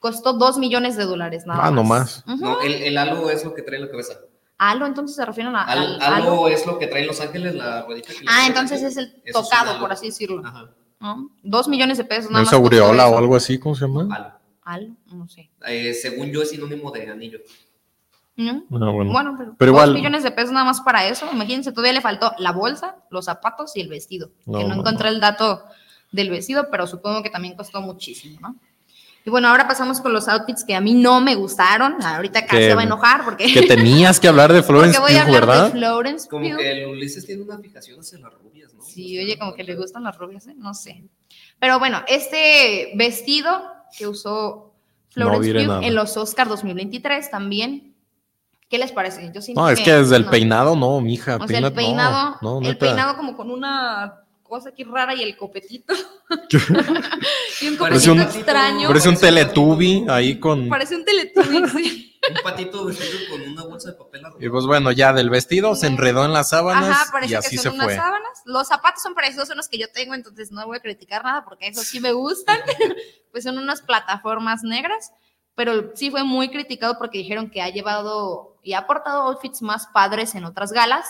Costó 0.04 0.34
dos 0.34 0.58
millones 0.58 0.98
de 0.98 1.06
dólares 1.06 1.46
nada 1.46 1.62
Ah, 1.64 1.72
más. 1.72 1.74
no 1.74 1.84
más. 1.86 2.24
Ujú. 2.28 2.38
No, 2.44 2.62
el, 2.62 2.74
el 2.74 2.98
halo 2.98 3.30
es 3.30 3.46
lo 3.46 3.54
que 3.54 3.62
trae 3.62 3.78
en 3.80 3.86
la 3.86 3.90
cabeza. 3.90 4.16
Halo, 4.58 4.86
entonces 4.86 5.16
se 5.16 5.24
refieren 5.26 5.56
a, 5.56 5.64
Al- 5.64 5.96
al 6.02 6.02
halo 6.02 6.32
halo. 6.44 6.48
es 6.50 6.66
lo 6.68 6.78
que 6.78 6.88
trae 6.88 7.04
en 7.04 7.08
Los 7.08 7.22
Ángeles, 7.22 7.56
la 7.56 7.84
ruedita 7.84 8.10
que 8.10 8.26
Ah, 8.28 8.46
entonces 8.48 8.84
es 8.84 8.98
el 8.98 9.06
Eso 9.24 9.40
es 9.40 9.50
tocado, 9.50 9.80
por 9.80 9.94
así 9.94 10.08
decirlo. 10.08 10.42
Ajá, 10.46 10.72
¿no? 11.00 11.30
Dos 11.42 11.70
millones 11.70 11.98
de 12.00 12.04
pesos 12.04 12.26
¿no 12.26 12.32
nada 12.32 12.44
es 12.44 12.52
más. 12.52 12.60
costó 12.60 12.76
aureola 12.76 13.08
o 13.08 13.18
algo 13.18 13.34
así? 13.38 13.58
¿Cómo 13.58 13.76
se 13.76 13.88
llama? 13.88 14.14
halo. 14.14 14.34
Halo, 14.66 14.88
no 15.14 15.30
sé. 15.30 15.50
Eh, 15.68 15.94
según 15.94 16.32
yo 16.32 16.42
es 16.42 16.50
sinónimo 16.50 16.92
de 16.92 17.10
anillo. 17.10 17.40
¿No? 18.36 18.64
Ah, 18.72 18.92
bueno. 18.92 19.12
Bueno, 19.14 19.36
pero, 19.38 19.56
Pero 19.58 19.72
dos 19.72 19.82
igual- 19.84 19.94
millones 19.94 20.24
de 20.24 20.32
pesos 20.32 20.52
nada 20.52 20.66
más 20.66 20.82
para 20.82 21.08
eso. 21.08 21.28
Imagínense, 21.32 21.72
todavía 21.72 21.94
le 21.94 22.02
faltó 22.02 22.34
la 22.40 22.52
bolsa, 22.52 22.98
los 23.10 23.24
zapatos 23.26 23.78
y 23.78 23.82
el 23.82 23.88
vestido. 23.88 24.32
No, 24.46 24.58
que 24.60 24.64
no 24.66 24.76
no, 24.76 24.82
encontré 24.82 25.08
el 25.10 25.22
dato 25.22 25.64
del 26.12 26.30
vestido, 26.30 26.68
pero 26.70 26.88
supongo 26.88 27.24
que 27.24 27.30
también 27.30 27.56
costó 27.56 27.80
muchísimo, 27.82 28.40
¿no? 28.42 28.56
Y 29.26 29.30
bueno, 29.30 29.48
ahora 29.48 29.68
pasamos 29.68 30.02
con 30.02 30.12
los 30.12 30.28
outfits 30.28 30.64
que 30.66 30.76
a 30.76 30.82
mí 30.82 30.94
no 30.94 31.22
me 31.22 31.36
gustaron. 31.36 32.02
Ahorita 32.04 32.46
casi 32.46 32.58
Que- 32.58 32.70
se 32.70 32.76
va 32.76 32.82
a 32.82 32.84
enojar 32.84 33.24
porque, 33.24 33.52
Que 33.54 33.62
tenías 33.62 34.20
que 34.20 34.28
hablar 34.28 34.52
de 34.52 34.62
Florence 34.64 35.00
porque 35.00 35.14
voy 35.14 35.22
a 35.22 35.26
Pugh, 35.26 35.36
hablar 35.36 35.48
¿verdad? 35.48 35.66
de 35.66 35.72
Florence 35.72 36.28
Como 36.30 36.46
Pugh. 36.50 36.58
que 36.58 36.72
el 36.72 36.88
Ulises 36.90 37.26
tiene 37.26 37.42
una 37.44 37.58
fijación 37.60 38.00
hacia 38.02 38.20
las 38.20 38.34
rubias, 38.34 38.74
¿no? 38.74 38.84
Sí, 38.84 39.18
O 39.18 39.22
sea, 39.22 39.24
oye, 39.26 39.40
como 39.40 39.54
que 39.54 39.64
le 39.64 39.76
gustan 39.76 40.04
las 40.04 40.18
rubias, 40.18 40.46
¿eh? 40.48 40.56
No 40.58 40.74
sé. 40.74 41.04
Pero 41.60 41.80
bueno, 41.80 42.02
este 42.08 42.92
vestido 42.96 43.50
que 43.98 44.08
usó 44.08 44.74
Florence 45.12 45.54
Pugh 45.54 45.68
nada. 45.68 45.86
en 45.86 45.96
los 45.96 46.18
Oscars 46.18 46.50
2023 46.50 47.32
también. 47.32 47.94
¿Qué 48.70 48.78
les 48.80 48.92
parece? 48.92 49.32
Yo 49.34 49.42
siento 49.42 49.62
No, 49.62 49.70
es 49.70 49.80
que 49.80 49.94
desde 49.94 50.16
el 50.16 50.26
no. 50.26 50.32
peinado, 50.32 50.76
no, 50.76 51.00
mija. 51.00 51.36
O 51.38 51.48
sea, 51.48 51.60
el 51.60 51.64
peínate- 51.66 51.70
no, 51.70 51.76
peinado, 51.76 52.38
no, 52.42 52.62
el 52.68 52.78
peinado 52.78 53.16
como 53.16 53.38
con 53.38 53.52
una 53.52 54.23
cosa 54.54 54.70
aquí 54.70 54.84
rara 54.84 55.16
y 55.16 55.24
el 55.24 55.36
copetito. 55.36 55.94
y 57.62 57.68
un 57.68 57.78
Parece 57.78 58.10
copetito 58.10 58.12
un- 58.12 58.22
extraño. 58.22 58.88
Parece 58.88 59.10
un 59.10 59.16
Parece 59.16 59.20
teletubi 59.20 59.94
patito. 59.96 60.14
ahí 60.14 60.40
con... 60.40 60.70
Parece 60.70 60.96
un 60.96 61.06
teletubby, 61.06 61.70
sí. 61.76 62.20
Un 62.30 62.44
patito 62.44 62.86
vestido 62.86 63.20
con 63.30 63.42
una 63.42 63.64
bolsa 63.64 63.92
de 63.92 63.98
papel 63.98 64.24
arrugado. 64.26 64.46
Y 64.46 64.50
pues 64.50 64.66
bueno, 64.66 64.92
ya 64.92 65.12
del 65.12 65.30
vestido 65.30 65.76
se 65.76 65.88
enredó 65.88 66.24
en 66.24 66.32
las 66.34 66.50
sábanas 66.50 66.90
Ajá, 66.90 67.12
parece 67.12 67.34
y 67.34 67.36
así 67.36 67.50
que 67.52 67.58
se 67.58 67.64
son 67.64 67.74
unas 67.76 67.86
fue. 67.88 67.96
sábanas. 67.96 68.42
Los 68.46 68.68
zapatos 68.68 69.02
son 69.04 69.14
parecidos 69.14 69.50
a 69.50 69.56
los 69.56 69.68
que 69.68 69.78
yo 69.78 69.88
tengo, 69.92 70.14
entonces 70.14 70.52
no 70.52 70.66
voy 70.66 70.78
a 70.78 70.82
criticar 70.82 71.24
nada 71.24 71.44
porque 71.44 71.68
esos 71.68 71.86
sí 71.86 72.00
me 72.00 72.12
gustan. 72.14 72.60
pues 73.32 73.44
son 73.44 73.58
unas 73.58 73.82
plataformas 73.82 74.64
negras, 74.64 75.12
pero 75.56 75.92
sí 75.96 76.12
fue 76.12 76.24
muy 76.24 76.50
criticado 76.50 76.98
porque 76.98 77.18
dijeron 77.18 77.50
que 77.50 77.62
ha 77.62 77.70
llevado 77.70 78.58
y 78.64 78.74
ha 78.74 78.80
aportado 78.80 79.24
outfits 79.24 79.62
más 79.62 79.88
padres 79.88 80.34
en 80.36 80.46
otras 80.46 80.72
galas, 80.72 81.06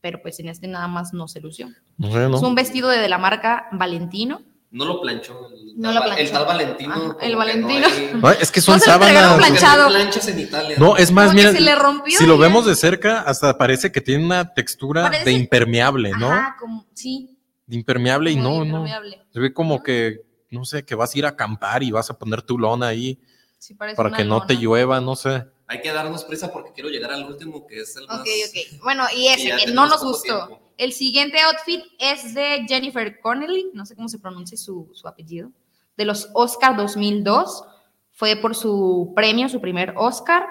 pero 0.00 0.20
pues 0.22 0.38
en 0.40 0.48
este 0.48 0.66
nada 0.68 0.88
más 0.88 1.12
no 1.12 1.28
se 1.28 1.40
lució. 1.40 1.68
No 1.98 2.10
sé, 2.12 2.28
¿no? 2.28 2.36
Es 2.36 2.42
un 2.42 2.54
vestido 2.54 2.88
de, 2.88 2.98
de 2.98 3.08
la 3.08 3.18
marca 3.18 3.68
Valentino. 3.72 4.42
No 4.72 4.84
lo 4.84 5.00
planchó. 5.00 5.48
El, 5.52 5.74
No 5.76 5.88
tal, 5.88 5.94
lo 5.94 6.00
va- 6.00 6.06
planchó. 6.06 6.22
el 6.22 6.30
tal 6.30 6.44
Valentino. 6.46 6.94
Ajá, 6.94 7.16
el 7.22 7.30
que 7.30 7.36
Valentino. 7.36 7.80
No, 7.80 7.94
hay- 7.94 8.10
No, 8.22 8.30
es 8.30 8.52
que 8.52 8.60
son 8.60 8.74
No 8.78 8.84
sábanas. 8.84 9.32
que 9.32 9.38
planchado. 9.38 9.82
no 9.84 9.88
planchas 9.90 10.28
en 10.28 10.38
Italia. 10.40 10.76
No, 10.78 10.96
es 10.96 11.10
más, 11.10 11.30
que 11.30 11.36
mira, 11.36 11.52
se 11.52 11.60
le 11.60 11.74
rompió 11.74 12.16
si 12.18 12.24
lo 12.26 12.36
ya. 12.36 12.42
vemos 12.42 12.66
de 12.66 12.76
cerca, 12.76 13.20
hasta 13.22 13.58
parece 13.58 13.90
que 13.90 14.00
tiene 14.00 14.24
una 14.24 14.54
textura 14.54 15.02
Parece- 15.02 15.24
de 15.24 15.32
impermeable, 15.32 16.12
¿no? 16.18 16.30
Ajá, 16.30 16.56
como, 16.60 16.86
sí. 16.94 17.36
De 17.66 17.76
impermeable 17.76 18.30
y 18.30 18.36
muy 18.36 18.44
no, 18.44 18.50
no. 18.58 18.64
impermeable. 18.64 19.22
Se 19.32 19.40
ve 19.40 19.52
como 19.52 19.76
¿No? 19.76 19.82
que, 19.82 20.20
no 20.50 20.64
sé, 20.64 20.84
que 20.84 20.94
vas 20.94 21.14
a 21.14 21.18
ir 21.18 21.26
a 21.26 21.30
acampar 21.30 21.82
y 21.82 21.90
vas 21.90 22.08
a 22.10 22.18
poner 22.18 22.42
tu 22.42 22.56
lona 22.58 22.86
ahí 22.88 23.18
Sí, 23.58 23.74
parece 23.74 23.96
para 23.96 24.10
que 24.16 24.24
no 24.24 24.46
te 24.46 24.54
llueva, 24.54 25.00
no 25.00 25.14
sé. 25.16 25.44
Hay 25.70 25.80
que 25.80 25.92
darnos 25.92 26.24
prisa 26.24 26.52
porque 26.52 26.72
quiero 26.72 26.88
llegar 26.88 27.12
al 27.12 27.24
último, 27.24 27.64
que 27.64 27.82
es 27.82 27.94
el 27.94 28.04
más. 28.08 28.22
Ok, 28.22 28.26
ok. 28.26 28.82
Bueno, 28.82 29.04
y 29.16 29.28
ese 29.28 29.56
que 29.56 29.70
no 29.70 29.86
nos 29.86 30.02
gustó. 30.02 30.46
tiempo. 30.48 30.72
El 30.76 30.92
siguiente 30.92 31.38
outfit 31.42 31.84
es 32.00 32.34
de 32.34 32.64
Jennifer 32.66 33.20
Connelly, 33.20 33.70
no 33.72 33.86
sé 33.86 33.94
cómo 33.94 34.08
se 34.08 34.18
pronuncia 34.18 34.58
su, 34.58 34.90
su 34.94 35.06
apellido, 35.06 35.52
de 35.96 36.06
los 36.06 36.28
Oscar 36.34 36.76
2002. 36.76 37.62
Fue 38.10 38.34
por 38.34 38.56
su 38.56 39.12
premio, 39.14 39.48
su 39.48 39.60
primer 39.60 39.94
Oscar. 39.96 40.44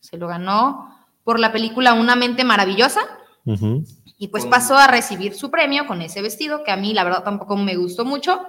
Se 0.00 0.18
lo 0.18 0.28
ganó 0.28 0.94
por 1.24 1.40
la 1.40 1.50
película 1.50 1.94
Una 1.94 2.14
mente 2.14 2.44
maravillosa. 2.44 3.00
Y 4.18 4.28
pues 4.28 4.44
pasó 4.44 4.76
a 4.76 4.88
recibir 4.88 5.34
su 5.34 5.50
premio 5.50 5.86
con 5.86 6.02
ese 6.02 6.20
vestido, 6.20 6.64
que 6.64 6.70
a 6.70 6.76
mí 6.76 6.92
la 6.92 7.04
verdad 7.04 7.24
tampoco 7.24 7.56
me 7.56 7.76
gustó 7.76 8.04
mucho, 8.04 8.44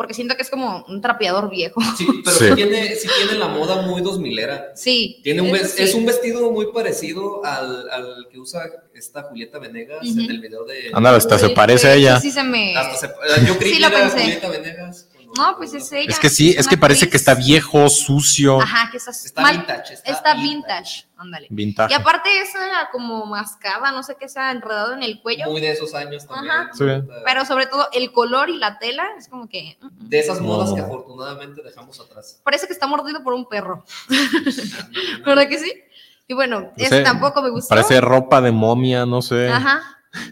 porque 0.00 0.14
siento 0.14 0.34
que 0.34 0.40
es 0.40 0.48
como 0.48 0.82
un 0.88 1.02
trapeador 1.02 1.50
viejo. 1.50 1.78
Sí, 1.98 2.06
pero 2.24 2.34
Sí. 2.38 2.48
sí. 2.48 2.54
tiene, 2.54 2.94
sí 2.96 3.06
tiene 3.18 3.38
la 3.38 3.48
moda 3.48 3.82
muy 3.82 4.00
2000era. 4.00 4.68
Sí. 4.74 5.20
Tiene 5.22 5.42
un 5.42 5.54
sí. 5.58 5.82
Es 5.82 5.92
un 5.94 6.06
vestido 6.06 6.50
muy 6.50 6.72
parecido 6.72 7.44
al, 7.44 7.90
al 7.90 8.26
que 8.32 8.38
usa 8.38 8.62
esta 8.94 9.24
Julieta 9.24 9.58
Venegas 9.58 10.00
en 10.02 10.30
el 10.30 10.40
video 10.40 10.64
de. 10.64 10.90
Ándale, 10.94 11.18
hasta 11.18 11.38
se 11.38 11.50
parece 11.50 11.88
a 11.88 11.94
ella. 11.96 12.18
Sí 12.18 12.30
se 12.30 12.42
me... 12.42 12.74
Hasta 12.74 13.08
se- 13.08 13.46
yo 13.46 13.58
creí 13.58 13.72
Sí 13.72 13.76
que 13.76 13.80
lo 13.82 13.88
era 13.88 13.98
pensé. 14.00 14.20
Julieta 14.20 14.48
Venegas. 14.48 15.06
No, 15.36 15.56
pues 15.56 15.72
es 15.74 15.90
ella. 15.92 16.10
Es 16.10 16.18
que 16.18 16.28
sí, 16.28 16.54
es 16.56 16.66
que 16.66 16.76
parece 16.76 17.04
actriz. 17.04 17.10
que 17.12 17.16
está 17.18 17.34
viejo, 17.34 17.88
sucio, 17.88 18.60
Ajá, 18.60 18.90
que 18.90 18.96
está, 18.96 19.10
Está 19.12 19.42
mal- 19.42 19.56
vintage. 19.58 19.94
Está, 19.94 20.10
está 20.12 20.34
vintage. 20.34 21.06
Ándale. 21.16 21.46
vintage. 21.50 21.92
Y 21.92 21.96
aparte 21.96 22.40
esa 22.40 22.88
como 22.92 23.26
mascada, 23.26 23.92
no 23.92 24.02
sé 24.02 24.16
qué 24.18 24.28
sea, 24.28 24.50
enredado 24.50 24.94
en 24.94 25.02
el 25.02 25.20
cuello, 25.20 25.46
Muy 25.50 25.60
de 25.60 25.70
esos 25.70 25.94
años 25.94 26.26
también. 26.26 26.50
Ajá. 26.50 26.70
Sí. 26.72 26.84
pero 27.24 27.44
sobre 27.44 27.66
todo 27.66 27.88
el 27.92 28.10
color 28.12 28.48
y 28.50 28.56
la 28.56 28.78
tela 28.78 29.04
es 29.18 29.28
como 29.28 29.48
que 29.48 29.76
mm. 29.80 30.08
De 30.08 30.18
esas 30.18 30.40
modas 30.40 30.70
No. 30.70 30.76
que 30.76 30.80
afortunadamente 30.82 31.62
dejamos 31.62 32.00
atrás. 32.00 32.40
parece 32.42 32.66
que 32.66 32.72
está 32.72 32.86
mordido 32.86 33.22
por 33.22 33.34
un 33.34 33.46
perro, 33.48 33.84
¿verdad 35.26 35.48
que 35.48 35.58
sí? 35.58 35.72
Y 36.26 36.34
bueno, 36.34 36.70
Ese 36.76 36.86
ese 36.96 37.02
tampoco 37.02 37.42
me 37.42 37.50
gustó. 37.50 37.68
Parece 37.70 38.00
ropa 38.00 38.40
de 38.40 38.52
momia, 38.52 39.04
no 39.04 39.20
sé. 39.20 39.48
Ajá, 39.48 39.82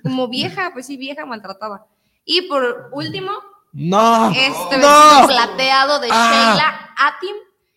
como 0.02 0.28
vieja, 0.28 0.70
pues 0.72 0.86
sí, 0.86 0.96
vieja 0.96 1.26
maltratada. 1.26 1.86
Y 2.24 2.42
por 2.42 2.88
último, 2.92 3.32
No, 3.72 4.30
este 4.30 4.78
no. 4.78 4.88
vestido 4.88 5.26
plateado 5.26 6.00
de 6.00 6.08
Ah. 6.10 6.54
Sheila 6.56 6.90
Atim 7.08 7.36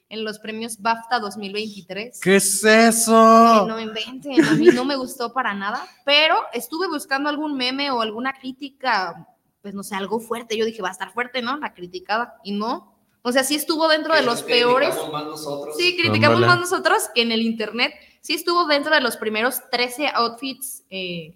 en 0.10 0.24
los 0.24 0.40
premios 0.40 0.82
BAFTA 0.82 1.20
2023. 1.20 2.20
¿Qué 2.22 2.36
es 2.38 2.64
eso? 2.64 3.66
No 3.68 3.76
me 3.76 3.84
inventen, 3.84 4.44
a 4.44 4.52
mí 4.52 4.66
no 4.68 4.84
me 4.86 4.96
gustó 4.96 5.32
para 5.34 5.54
nada, 5.54 5.86
pero 6.06 6.36
estuve 6.54 6.88
buscando 6.88 7.30
algún 7.30 7.56
meme 7.56 7.92
o 7.92 8.02
alguna 8.02 8.34
crítica, 8.34 9.28
pues 9.62 9.74
no 9.74 9.84
sé, 9.84 9.96
algo 9.96 10.20
fuerte. 10.20 10.58
Yo 10.58 10.66
dije, 10.66 10.82
va 10.82 10.90
a 10.90 10.94
estar 10.94 11.14
fuerte, 11.14 11.42
¿no? 11.42 11.58
La 11.58 11.74
criticada, 11.74 12.36
y 12.44 12.52
no. 12.52 12.94
O 13.22 13.32
sea, 13.32 13.44
sí 13.44 13.56
estuvo 13.56 13.88
dentro 13.88 14.16
de 14.16 14.24
los 14.24 14.42
peores. 14.44 14.90
criticamos 14.96 15.14
más 15.14 15.26
nosotros. 15.26 15.76
Sí, 15.78 15.96
criticamos 15.96 16.40
más 16.42 16.60
nosotros 16.60 17.04
que 17.14 17.22
en 17.22 17.32
el 17.32 17.42
internet. 17.44 17.94
Sí 18.22 18.34
estuvo 18.34 18.66
dentro 18.66 18.94
de 18.94 19.02
los 19.02 19.16
primeros 19.18 19.62
13 19.70 20.10
outfits, 20.16 20.84
eh, 20.90 21.36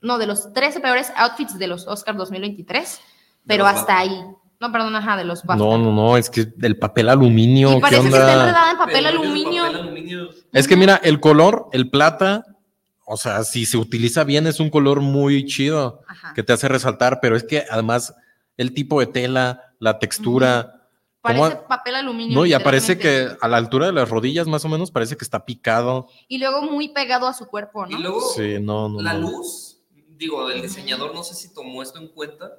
no, 0.00 0.18
de 0.18 0.26
los 0.26 0.52
13 0.52 0.80
peores 0.80 1.10
outfits 1.16 1.58
de 1.58 1.66
los 1.66 1.86
Oscars 1.88 2.18
2023, 2.18 3.00
pero 3.46 3.66
hasta 3.66 3.98
ahí. 3.98 4.20
No, 4.60 4.70
perdón, 4.70 4.94
ajá, 4.94 5.16
de 5.16 5.24
los. 5.24 5.44
No, 5.44 5.76
no, 5.76 5.92
no, 5.92 6.16
es 6.16 6.30
que 6.30 6.46
el 6.62 6.78
papel 6.78 7.08
aluminio, 7.08 7.72
y 7.72 7.74
¿qué 7.76 7.80
parece 7.80 8.02
que 8.02 8.08
está 8.08 8.20
onda? 8.20 8.32
enredada 8.44 8.70
en 8.70 8.76
papel 8.78 9.06
aluminio. 9.06 9.62
papel 9.64 9.80
aluminio. 9.80 10.28
Es 10.52 10.68
que 10.68 10.76
mira, 10.76 11.00
el 11.02 11.18
color, 11.18 11.68
el 11.72 11.90
plata, 11.90 12.44
o 13.04 13.16
sea, 13.16 13.42
si 13.42 13.66
se 13.66 13.76
utiliza 13.76 14.22
bien 14.22 14.46
es 14.46 14.60
un 14.60 14.70
color 14.70 15.00
muy 15.00 15.44
chido 15.46 16.02
Ajá. 16.06 16.32
que 16.34 16.44
te 16.44 16.52
hace 16.52 16.68
resaltar, 16.68 17.18
pero 17.20 17.34
es 17.36 17.42
que 17.42 17.64
además 17.68 18.14
el 18.56 18.72
tipo 18.72 19.00
de 19.00 19.06
tela, 19.06 19.74
la 19.80 19.98
textura, 19.98 20.86
¿cómo- 21.22 21.40
Parece 21.42 21.62
papel 21.68 21.96
aluminio. 21.96 22.34
no, 22.38 22.46
y 22.46 22.52
aparece 22.52 22.98
que 22.98 23.28
a 23.40 23.48
la 23.48 23.56
altura 23.56 23.86
de 23.86 23.92
las 23.92 24.08
rodillas 24.08 24.46
más 24.46 24.64
o 24.64 24.68
menos 24.68 24.92
parece 24.92 25.16
que 25.16 25.24
está 25.24 25.44
picado. 25.44 26.06
Y 26.28 26.38
luego 26.38 26.62
muy 26.62 26.90
pegado 26.90 27.26
a 27.26 27.32
su 27.32 27.46
cuerpo, 27.46 27.84
¿no? 27.86 27.98
Y 27.98 28.00
luego, 28.00 28.20
Sí, 28.36 28.58
no, 28.60 28.88
no. 28.88 29.00
la 29.02 29.14
no. 29.14 29.28
luz, 29.30 29.78
digo, 30.16 30.48
el 30.50 30.62
diseñador 30.62 31.12
no 31.14 31.24
sé 31.24 31.34
si 31.34 31.52
tomó 31.52 31.82
esto 31.82 31.98
en 31.98 32.06
cuenta, 32.08 32.52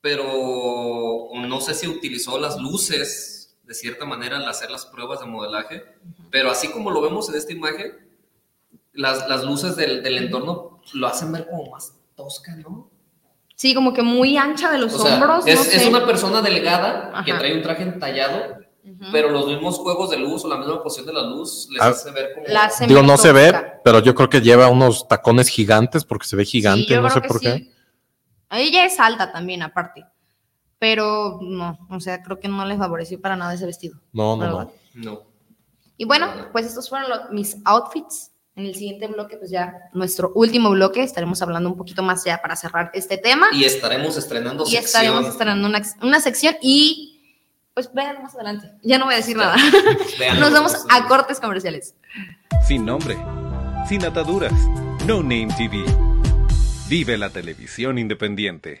pero 0.00 1.28
no 1.34 1.60
sé 1.60 1.74
si 1.74 1.86
utilizó 1.88 2.38
las 2.38 2.58
luces 2.58 3.56
de 3.64 3.74
cierta 3.74 4.04
manera 4.04 4.36
al 4.36 4.48
hacer 4.48 4.70
las 4.70 4.86
pruebas 4.86 5.20
de 5.20 5.26
modelaje, 5.26 5.84
pero 6.30 6.50
así 6.50 6.68
como 6.68 6.90
lo 6.90 7.00
vemos 7.02 7.28
en 7.28 7.34
esta 7.34 7.52
imagen, 7.52 7.92
las, 8.92 9.28
las 9.28 9.44
luces 9.44 9.76
del, 9.76 10.02
del 10.02 10.18
entorno 10.18 10.80
lo 10.94 11.06
hacen 11.06 11.32
ver 11.32 11.46
como 11.48 11.70
más 11.70 11.92
tosca, 12.16 12.56
¿no? 12.56 12.90
Sí, 13.54 13.74
como 13.74 13.92
que 13.92 14.02
muy 14.02 14.36
ancha 14.36 14.70
de 14.70 14.78
los 14.78 14.94
O 14.94 14.98
sea, 15.00 15.14
hombros. 15.14 15.46
es, 15.46 15.56
no 15.66 15.72
es 15.80 15.86
una 15.86 16.06
persona 16.06 16.40
delgada 16.42 17.22
que 17.24 17.34
trae 17.34 17.54
un 17.56 17.62
traje 17.62 17.82
entallado, 17.82 18.56
pero 19.12 19.30
los 19.30 19.46
mismos 19.48 19.76
juegos 19.78 20.10
de 20.10 20.16
luz 20.16 20.44
o 20.44 20.48
la 20.48 20.56
misma 20.56 20.82
posición 20.82 21.06
de 21.06 21.12
la 21.12 21.22
luz 21.24 21.68
les 21.70 21.82
Ah, 21.82 21.88
hace 21.88 22.10
ver 22.12 22.32
como... 22.34 22.46
La 22.46 22.70
Digo, 22.86 23.02
no 23.02 23.16
se 23.18 23.32
ve, 23.32 23.52
pero 23.84 23.98
yo 23.98 24.14
creo 24.14 24.30
que 24.30 24.40
lleva 24.40 24.68
unos 24.68 25.08
tacones 25.08 25.48
gigantes 25.48 26.04
porque 26.04 26.26
se 26.26 26.36
ve 26.36 26.44
Sí, 26.44 26.52
gigante, 26.52 26.86
yo 26.88 27.02
no 27.02 27.08
creo 27.08 27.14
sé 27.16 27.20
que 27.22 27.28
por 27.28 27.40
qué. 27.40 27.70
Ella 28.50 28.84
es 28.84 28.98
alta 29.00 29.30
también, 29.32 29.62
aparte. 29.62 30.04
Pero 30.78 31.38
no, 31.42 31.78
o 31.90 32.00
sea, 32.00 32.22
creo 32.22 32.38
que 32.38 32.48
no 32.48 32.64
le 32.64 32.76
favoreció 32.76 33.20
para 33.20 33.36
nada 33.36 33.54
ese 33.54 33.66
vestido. 33.66 33.98
No, 34.12 34.36
no, 34.36 34.46
no. 34.48 34.72
No. 34.94 35.22
Y 35.96 36.04
bueno, 36.04 36.28
pues 36.52 36.66
estos 36.66 36.88
fueron 36.88 37.08
los- 37.10 37.30
mis 37.30 37.56
outfits. 37.64 38.32
En 38.54 38.66
el 38.66 38.74
siguiente 38.74 39.06
bloque, 39.06 39.36
pues 39.36 39.50
ya 39.52 39.72
nuestro 39.92 40.32
último 40.34 40.70
bloque, 40.70 41.00
estaremos 41.04 41.40
hablando 41.42 41.68
un 41.70 41.76
poquito 41.76 42.02
más 42.02 42.24
ya 42.24 42.42
para 42.42 42.56
cerrar 42.56 42.90
este 42.92 43.16
tema. 43.16 43.46
Y 43.52 43.62
estaremos 43.62 44.16
estrenando 44.16 44.64
Y 44.64 44.70
sección. 44.70 44.84
estaremos 44.84 45.26
estrenando 45.26 45.68
una, 45.68 45.80
una 46.02 46.18
sección 46.20 46.56
y 46.60 47.14
pues 47.72 47.92
vean 47.94 48.20
más 48.20 48.34
adelante. 48.34 48.72
Ya 48.82 48.98
no 48.98 49.04
voy 49.04 49.14
a 49.14 49.18
decir 49.18 49.36
nada. 49.36 49.54
Véanlo 50.18 50.40
Nos 50.40 50.52
vamos 50.52 50.86
a 50.90 51.06
cortes 51.06 51.38
comerciales. 51.38 51.94
Sin 52.66 52.84
nombre, 52.84 53.16
sin 53.88 54.04
ataduras, 54.04 54.52
No 55.06 55.22
Name 55.22 55.54
TV. 55.56 55.84
Vive 56.88 57.18
la 57.18 57.28
televisión 57.28 57.98
independiente. 57.98 58.80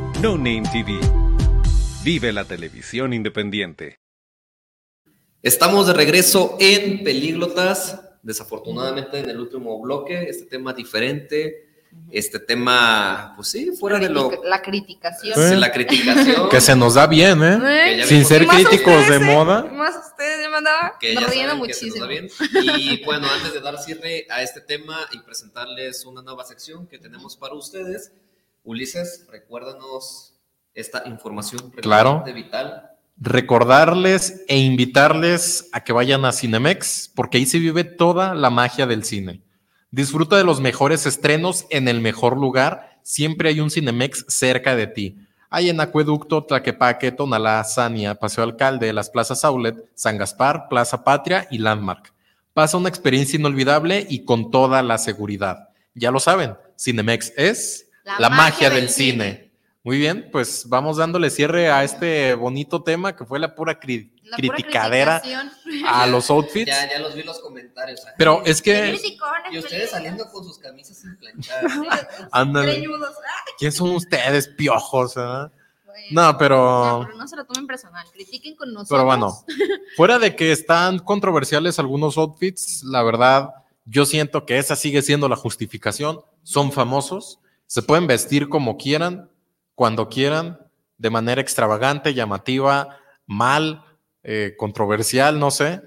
No 0.21 0.37
Name 0.37 0.61
TV. 0.71 0.99
Vive 2.03 2.31
la 2.31 2.45
televisión 2.45 3.11
independiente. 3.11 3.95
Estamos 5.41 5.87
de 5.87 5.93
regreso 5.93 6.57
en 6.59 7.03
Pelíglotas. 7.03 7.99
Desafortunadamente 8.21 9.17
en 9.17 9.31
el 9.31 9.39
último 9.39 9.81
bloque, 9.81 10.29
este 10.29 10.45
tema 10.45 10.73
diferente, 10.73 11.87
este 12.11 12.37
tema, 12.37 13.33
pues 13.35 13.47
sí, 13.47 13.71
fuera 13.71 13.97
de 13.97 14.09
lo... 14.09 14.43
La 14.43 14.61
criticación. 14.61 15.33
Sí. 15.33 15.55
La 15.55 15.71
criticación. 15.71 16.49
Que 16.49 16.61
se 16.61 16.75
nos 16.75 16.93
da 16.93 17.07
bien, 17.07 17.41
¿eh? 17.41 18.01
¿Eh? 18.01 18.05
Sin 18.05 18.23
ser 18.23 18.45
críticos 18.45 18.93
de 18.93 19.17
ustedes, 19.17 19.21
moda. 19.21 19.63
Más 19.63 19.95
ustedes, 20.11 20.43
yo 20.43 20.51
me 20.51 20.57
andaba 20.57 20.97
que 20.99 21.15
ya 21.15 21.25
riendo 21.25 21.55
muchísimo. 21.55 22.05
Y 22.61 23.03
bueno, 23.05 23.27
antes 23.27 23.53
de 23.53 23.59
dar 23.59 23.75
cierre 23.79 24.27
a 24.29 24.43
este 24.43 24.61
tema 24.61 24.99
y 25.13 25.17
presentarles 25.21 26.05
una 26.05 26.21
nueva 26.21 26.45
sección 26.45 26.85
que 26.85 26.99
tenemos 26.99 27.35
para 27.35 27.55
ustedes, 27.55 28.11
Ulises, 28.63 29.25
recuérdanos 29.31 30.39
esta 30.73 31.03
información 31.07 31.71
Claro. 31.81 32.23
vital. 32.33 32.89
Recordarles 33.19 34.43
e 34.47 34.57
invitarles 34.57 35.69
a 35.73 35.83
que 35.83 35.93
vayan 35.93 36.25
a 36.25 36.31
Cinemex, 36.31 37.11
porque 37.15 37.37
ahí 37.37 37.45
se 37.45 37.59
vive 37.59 37.83
toda 37.83 38.33
la 38.33 38.49
magia 38.49 38.87
del 38.87 39.03
cine. 39.03 39.41
Disfruta 39.91 40.37
de 40.37 40.43
los 40.43 40.61
mejores 40.61 41.05
estrenos 41.05 41.65
en 41.69 41.87
el 41.87 41.99
mejor 42.01 42.37
lugar. 42.37 42.97
Siempre 43.03 43.49
hay 43.49 43.59
un 43.59 43.69
Cinemex 43.69 44.25
cerca 44.27 44.75
de 44.75 44.87
ti. 44.87 45.17
Hay 45.49 45.69
en 45.69 45.81
Acueducto, 45.81 46.45
Tlaquepaque, 46.45 47.11
Tonalá, 47.11 47.61
Sania, 47.65 48.15
Paseo 48.15 48.43
Alcalde, 48.45 48.93
las 48.93 49.09
plazas 49.09 49.43
Outlet, 49.43 49.75
San 49.95 50.17
Gaspar, 50.17 50.69
Plaza 50.69 51.03
Patria 51.03 51.47
y 51.51 51.57
Landmark. 51.57 52.13
Pasa 52.53 52.77
una 52.77 52.89
experiencia 52.89 53.37
inolvidable 53.37 54.05
y 54.09 54.23
con 54.23 54.49
toda 54.49 54.81
la 54.81 54.97
seguridad. 54.97 55.69
Ya 55.93 56.09
lo 56.09 56.19
saben, 56.21 56.55
Cinemex 56.79 57.33
es 57.35 57.90
la, 58.19 58.29
magia, 58.29 58.69
del, 58.69 58.89
cine. 58.89 59.51
Muy 59.83 59.97
bien, 59.97 60.29
pues 60.31 60.65
vamos 60.69 60.97
dándole 60.97 61.29
cierre 61.31 61.71
a 61.71 61.83
este 61.83 62.35
bonito 62.35 62.83
tema 62.83 63.15
que 63.15 63.25
fue 63.25 63.39
la 63.39 63.55
pura 63.55 63.79
cri- 63.79 64.11
La 64.23 64.37
pura 64.37 64.55
criticadera 64.55 65.21
a 65.87 66.05
los 66.07 66.29
outfits. 66.29 66.67
Ya, 66.67 66.87
ya 66.87 66.99
los 66.99 67.15
vi 67.15 67.23
los 67.23 67.39
comentarios. 67.39 68.01
Ay, 68.05 68.13
Pero 68.17 68.43
es 68.45 68.61
que, 68.61 68.95
Y 69.51 69.57
ustedes 69.57 69.89
saliendo 69.89 70.29
con 70.29 70.43
sus 70.43 70.59
camisas 70.59 70.97
sin 70.97 71.17
planchar. 71.17 71.65
ándale. 72.31 72.83
Ah, 72.85 73.45
¿quién 73.57 73.71
son 73.71 73.91
ustedes, 73.91 74.47
piojos? 74.49 75.13
ah? 75.17 75.51
No, 76.11 76.31
No, 76.31 76.37
pero, 76.37 77.01
pero 77.05 77.17
no 77.17 77.27
se 77.27 77.35
lo 77.35 77.45
tomen 77.45 77.65
personal. 77.67 78.05
Critiquen 78.13 78.55
con 78.55 78.71
nosotros. 78.73 78.89
pero 78.97 79.05
bueno, 79.05 79.43
fuera 79.97 80.19
de 80.19 80.35
que 80.35 80.51
están 80.51 80.99
controversiales 80.99 81.79
algunos 81.79 82.17
outfits, 82.17 82.83
la 82.83 83.01
verdad, 83.03 83.49
yo 83.85 84.05
siento 84.05 84.45
que 84.45 84.57
esa 84.57 84.75
sigue 84.75 85.01
siendo 85.01 85.27
la 85.27 85.35
justificación. 85.35 86.21
Son 86.43 86.71
famosos, 86.71 87.39
se 87.71 87.81
pueden 87.81 88.05
vestir 88.05 88.49
como 88.49 88.75
quieran, 88.75 89.31
cuando 89.75 90.09
quieran, 90.09 90.59
de 90.97 91.09
manera 91.09 91.39
extravagante, 91.39 92.13
llamativa, 92.13 92.97
mal, 93.25 93.85
eh, 94.23 94.55
controversial, 94.57 95.39
no 95.39 95.51
sé, 95.51 95.81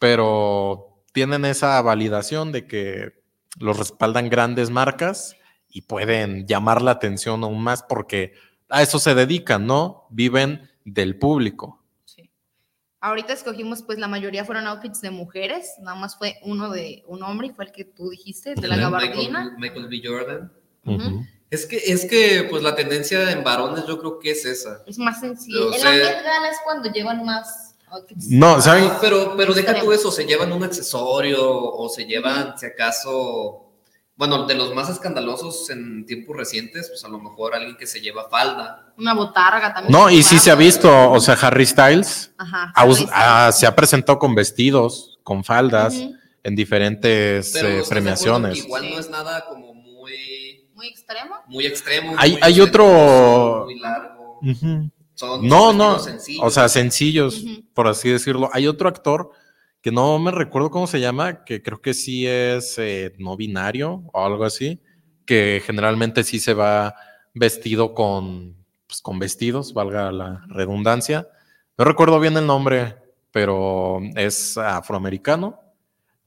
pero 0.00 1.04
tienen 1.12 1.44
esa 1.44 1.80
validación 1.82 2.50
de 2.50 2.66
que 2.66 3.12
los 3.60 3.78
respaldan 3.78 4.28
grandes 4.28 4.70
marcas 4.70 5.36
y 5.68 5.82
pueden 5.82 6.48
llamar 6.48 6.82
la 6.82 6.90
atención 6.90 7.44
aún 7.44 7.62
más 7.62 7.84
porque 7.84 8.32
a 8.68 8.82
eso 8.82 8.98
se 8.98 9.14
dedican, 9.14 9.68
¿no? 9.68 10.08
Viven 10.10 10.68
del 10.84 11.16
público. 11.16 11.80
Sí. 12.06 12.28
Ahorita 13.00 13.34
escogimos, 13.34 13.84
pues 13.84 14.00
la 14.00 14.08
mayoría 14.08 14.44
fueron 14.44 14.66
outfits 14.66 15.00
de 15.00 15.12
mujeres, 15.12 15.74
nada 15.80 15.96
más 15.96 16.18
fue 16.18 16.38
uno 16.42 16.70
de 16.70 17.04
un 17.06 17.22
hombre 17.22 17.46
y 17.46 17.50
fue 17.50 17.66
el 17.66 17.70
que 17.70 17.84
tú 17.84 18.10
dijiste, 18.10 18.56
de 18.56 18.66
la 18.66 18.76
gabardina. 18.76 19.54
Michael, 19.60 19.86
B. 19.86 20.02
Jordan. 20.04 20.63
Es 21.50 21.66
que, 21.66 21.76
es 21.76 22.06
que, 22.06 22.46
pues 22.50 22.62
la 22.62 22.74
tendencia 22.74 23.30
en 23.30 23.44
varones 23.44 23.84
yo 23.86 23.98
creo 23.98 24.18
que 24.18 24.32
es 24.32 24.44
esa. 24.44 24.82
Es 24.86 24.98
más 24.98 25.20
sencillo. 25.20 25.72
En 25.72 25.84
la 25.84 25.90
Met 25.90 26.24
Gala 26.24 26.50
es 26.50 26.56
cuando 26.64 26.90
llevan 26.90 27.24
más 27.24 27.76
outfits. 27.90 28.28
No, 28.28 28.60
¿saben? 28.60 28.90
pero, 29.00 29.34
pero 29.36 29.54
deja 29.54 29.78
tú 29.78 29.92
eso, 29.92 30.10
se 30.10 30.26
llevan 30.26 30.52
un 30.52 30.64
accesorio 30.64 31.40
o 31.48 31.88
se 31.88 32.06
llevan, 32.06 32.58
si 32.58 32.66
acaso, 32.66 33.72
bueno, 34.16 34.46
de 34.46 34.54
los 34.56 34.74
más 34.74 34.88
escandalosos 34.88 35.70
en 35.70 36.04
tiempos 36.06 36.36
recientes, 36.36 36.88
pues 36.88 37.04
a 37.04 37.08
lo 37.08 37.20
mejor 37.20 37.54
alguien 37.54 37.76
que 37.76 37.86
se 37.86 38.00
lleva 38.00 38.28
falda. 38.28 38.92
Una 38.98 39.14
botarga 39.14 39.72
también. 39.72 39.92
No, 39.92 40.10
y 40.10 40.24
sí 40.24 40.40
se 40.40 40.50
ha 40.50 40.56
visto, 40.56 41.12
o 41.12 41.20
sea, 41.20 41.34
Harry 41.34 41.66
Styles 41.66 42.32
ah, 42.38 43.50
se 43.52 43.66
ha 43.66 43.76
presentado 43.76 44.18
con 44.18 44.34
vestidos, 44.34 45.20
con 45.22 45.44
faldas, 45.44 45.94
en 46.42 46.54
diferentes 46.56 47.54
eh, 47.54 47.82
premiaciones. 47.88 48.58
igual 48.58 48.90
no 48.90 48.98
es 48.98 49.08
nada 49.08 49.46
como 49.46 49.73
muy... 50.84 50.88
Extremo. 50.88 51.34
Muy 51.46 51.66
extremo. 51.66 52.14
Hay, 52.18 52.38
hay 52.40 52.60
otro... 52.60 53.64
Muy 53.64 53.78
largo. 53.78 54.40
no, 55.42 55.72
no, 55.72 55.98
o 56.40 56.50
sea, 56.50 56.68
sencillos, 56.68 57.44
por 57.72 57.88
así 57.88 58.10
decirlo. 58.10 58.50
Hay 58.52 58.66
otro 58.66 58.88
actor 58.88 59.30
que 59.80 59.92
no 59.92 60.18
me 60.18 60.30
recuerdo 60.30 60.70
cómo 60.70 60.86
se 60.86 61.00
llama, 61.00 61.44
que 61.44 61.62
creo 61.62 61.80
que 61.80 61.94
sí 61.94 62.26
es 62.26 62.78
eh, 62.78 63.14
no 63.18 63.36
binario 63.36 64.02
o 64.12 64.24
algo 64.24 64.44
así, 64.44 64.80
que 65.26 65.62
generalmente 65.64 66.24
sí 66.24 66.40
se 66.40 66.54
va 66.54 66.94
vestido 67.34 67.94
con, 67.94 68.56
pues, 68.86 69.00
con 69.00 69.18
vestidos, 69.18 69.74
valga 69.74 70.10
la 70.10 70.44
redundancia. 70.48 71.28
No 71.76 71.84
recuerdo 71.84 72.20
bien 72.20 72.36
el 72.36 72.46
nombre, 72.46 72.96
pero 73.30 74.00
es 74.16 74.56
afroamericano 74.56 75.63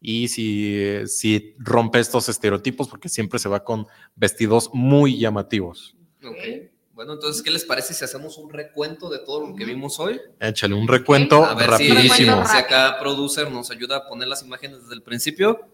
y 0.02 0.28
sí, 0.28 1.08
sí 1.08 1.56
rompe 1.58 2.00
estos 2.00 2.30
estereotipos 2.30 2.88
porque 2.88 3.10
siempre 3.10 3.40
se 3.40 3.50
va 3.50 3.64
con 3.64 3.88
vestidos 4.16 4.70
muy 4.74 5.18
llamativos. 5.18 5.96
Okay. 6.24 6.72
Bueno, 6.94 7.14
entonces, 7.14 7.44
¿qué 7.44 7.52
les 7.52 7.64
parece 7.64 7.94
si 7.94 8.04
hacemos 8.04 8.38
un 8.40 8.50
recuento 8.50 9.10
de 9.10 9.20
todo 9.20 9.48
lo 9.48 9.56
que 9.56 9.66
vimos 9.66 10.00
hoy? 10.00 10.20
Échale 10.40 10.74
un 10.74 10.88
recuento 10.88 11.46
rapidísimo. 11.56 12.44
Si, 12.48 12.58
acá 12.58 12.98
producer 13.00 13.52
nos 13.52 13.70
ayuda 13.70 13.98
a 13.98 14.08
poner 14.08 14.28
las 14.28 14.42
imágenes 14.42 14.82
desde 14.82 14.96
el 14.96 15.04
principio. 15.04 15.68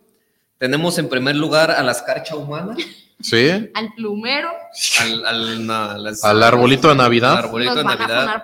Tenemos 0.57 0.97
en 0.97 1.07
primer 1.07 1.37
lugar 1.37 1.71
a 1.71 1.81
la 1.81 1.93
escarcha 1.93 2.35
humana. 2.35 2.75
Sí. 3.21 3.71
Al 3.73 3.93
plumero. 3.95 4.51
Al, 5.23 6.43
arbolito 6.43 6.89
de 6.89 6.95
Navidad. 6.95 7.37
Al 7.37 7.45
arbolito 7.45 7.75
de 7.75 7.83
Navidad. 7.85 8.43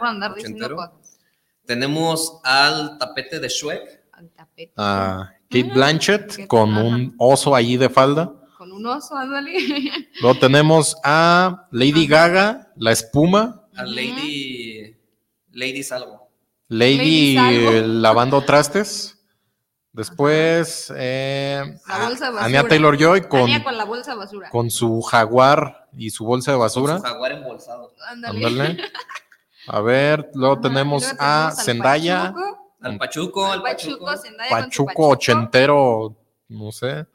Tenemos 1.66 2.40
al 2.44 2.98
tapete 2.98 3.42
de 3.42 3.50
Shrek. 3.50 4.04
Al 4.14 4.30
tapete. 4.30 4.74
A 4.78 5.34
Kate 5.50 5.72
Blanchett 5.74 6.48
con 6.48 6.78
un 6.78 7.16
oso 7.18 7.56
allí 7.56 7.78
de 7.78 7.90
falda 7.90 8.40
un 8.80 8.86
oso, 8.86 9.16
ándale. 9.16 9.54
Luego 10.22 10.40
tenemos 10.40 10.96
a 11.04 11.68
Lady 11.72 12.08
Gaga, 12.08 12.72
la 12.76 12.92
espuma. 12.92 13.68
A 13.76 13.84
Lady. 13.84 14.96
Lady 15.52 15.84
Salvo. 15.84 16.30
Lady, 16.68 17.36
lavando 17.82 18.42
trastes. 18.42 19.16
Después, 19.92 20.94
eh, 20.96 21.78
Anya 22.40 22.68
Taylor 22.68 22.96
Joy 22.96 23.22
con, 23.22 23.52
con, 23.64 23.78
la 23.78 23.84
bolsa 23.86 24.12
de 24.12 24.18
basura. 24.18 24.50
con 24.52 24.70
su 24.70 25.02
jaguar 25.02 25.90
y 25.98 26.12
su 26.12 26.26
bolsa 26.26 26.52
de 26.52 26.58
basura. 26.58 26.94
Con 26.94 27.02
su 27.02 27.08
jaguar 27.08 27.32
embolsado. 27.32 27.94
Ándale. 28.08 28.78
A 29.68 29.82
ver, 29.82 30.30
luego 30.36 30.60
tenemos 30.60 31.12
a 31.20 31.52
Zendaya. 31.56 32.34
Al 32.82 32.98
Pachuco, 32.98 33.46
al 33.46 33.62
Pachuco. 33.62 34.06
Pachuco, 34.50 35.08
ochentero, 35.10 36.16
no 36.48 36.72
sé. 36.72 37.06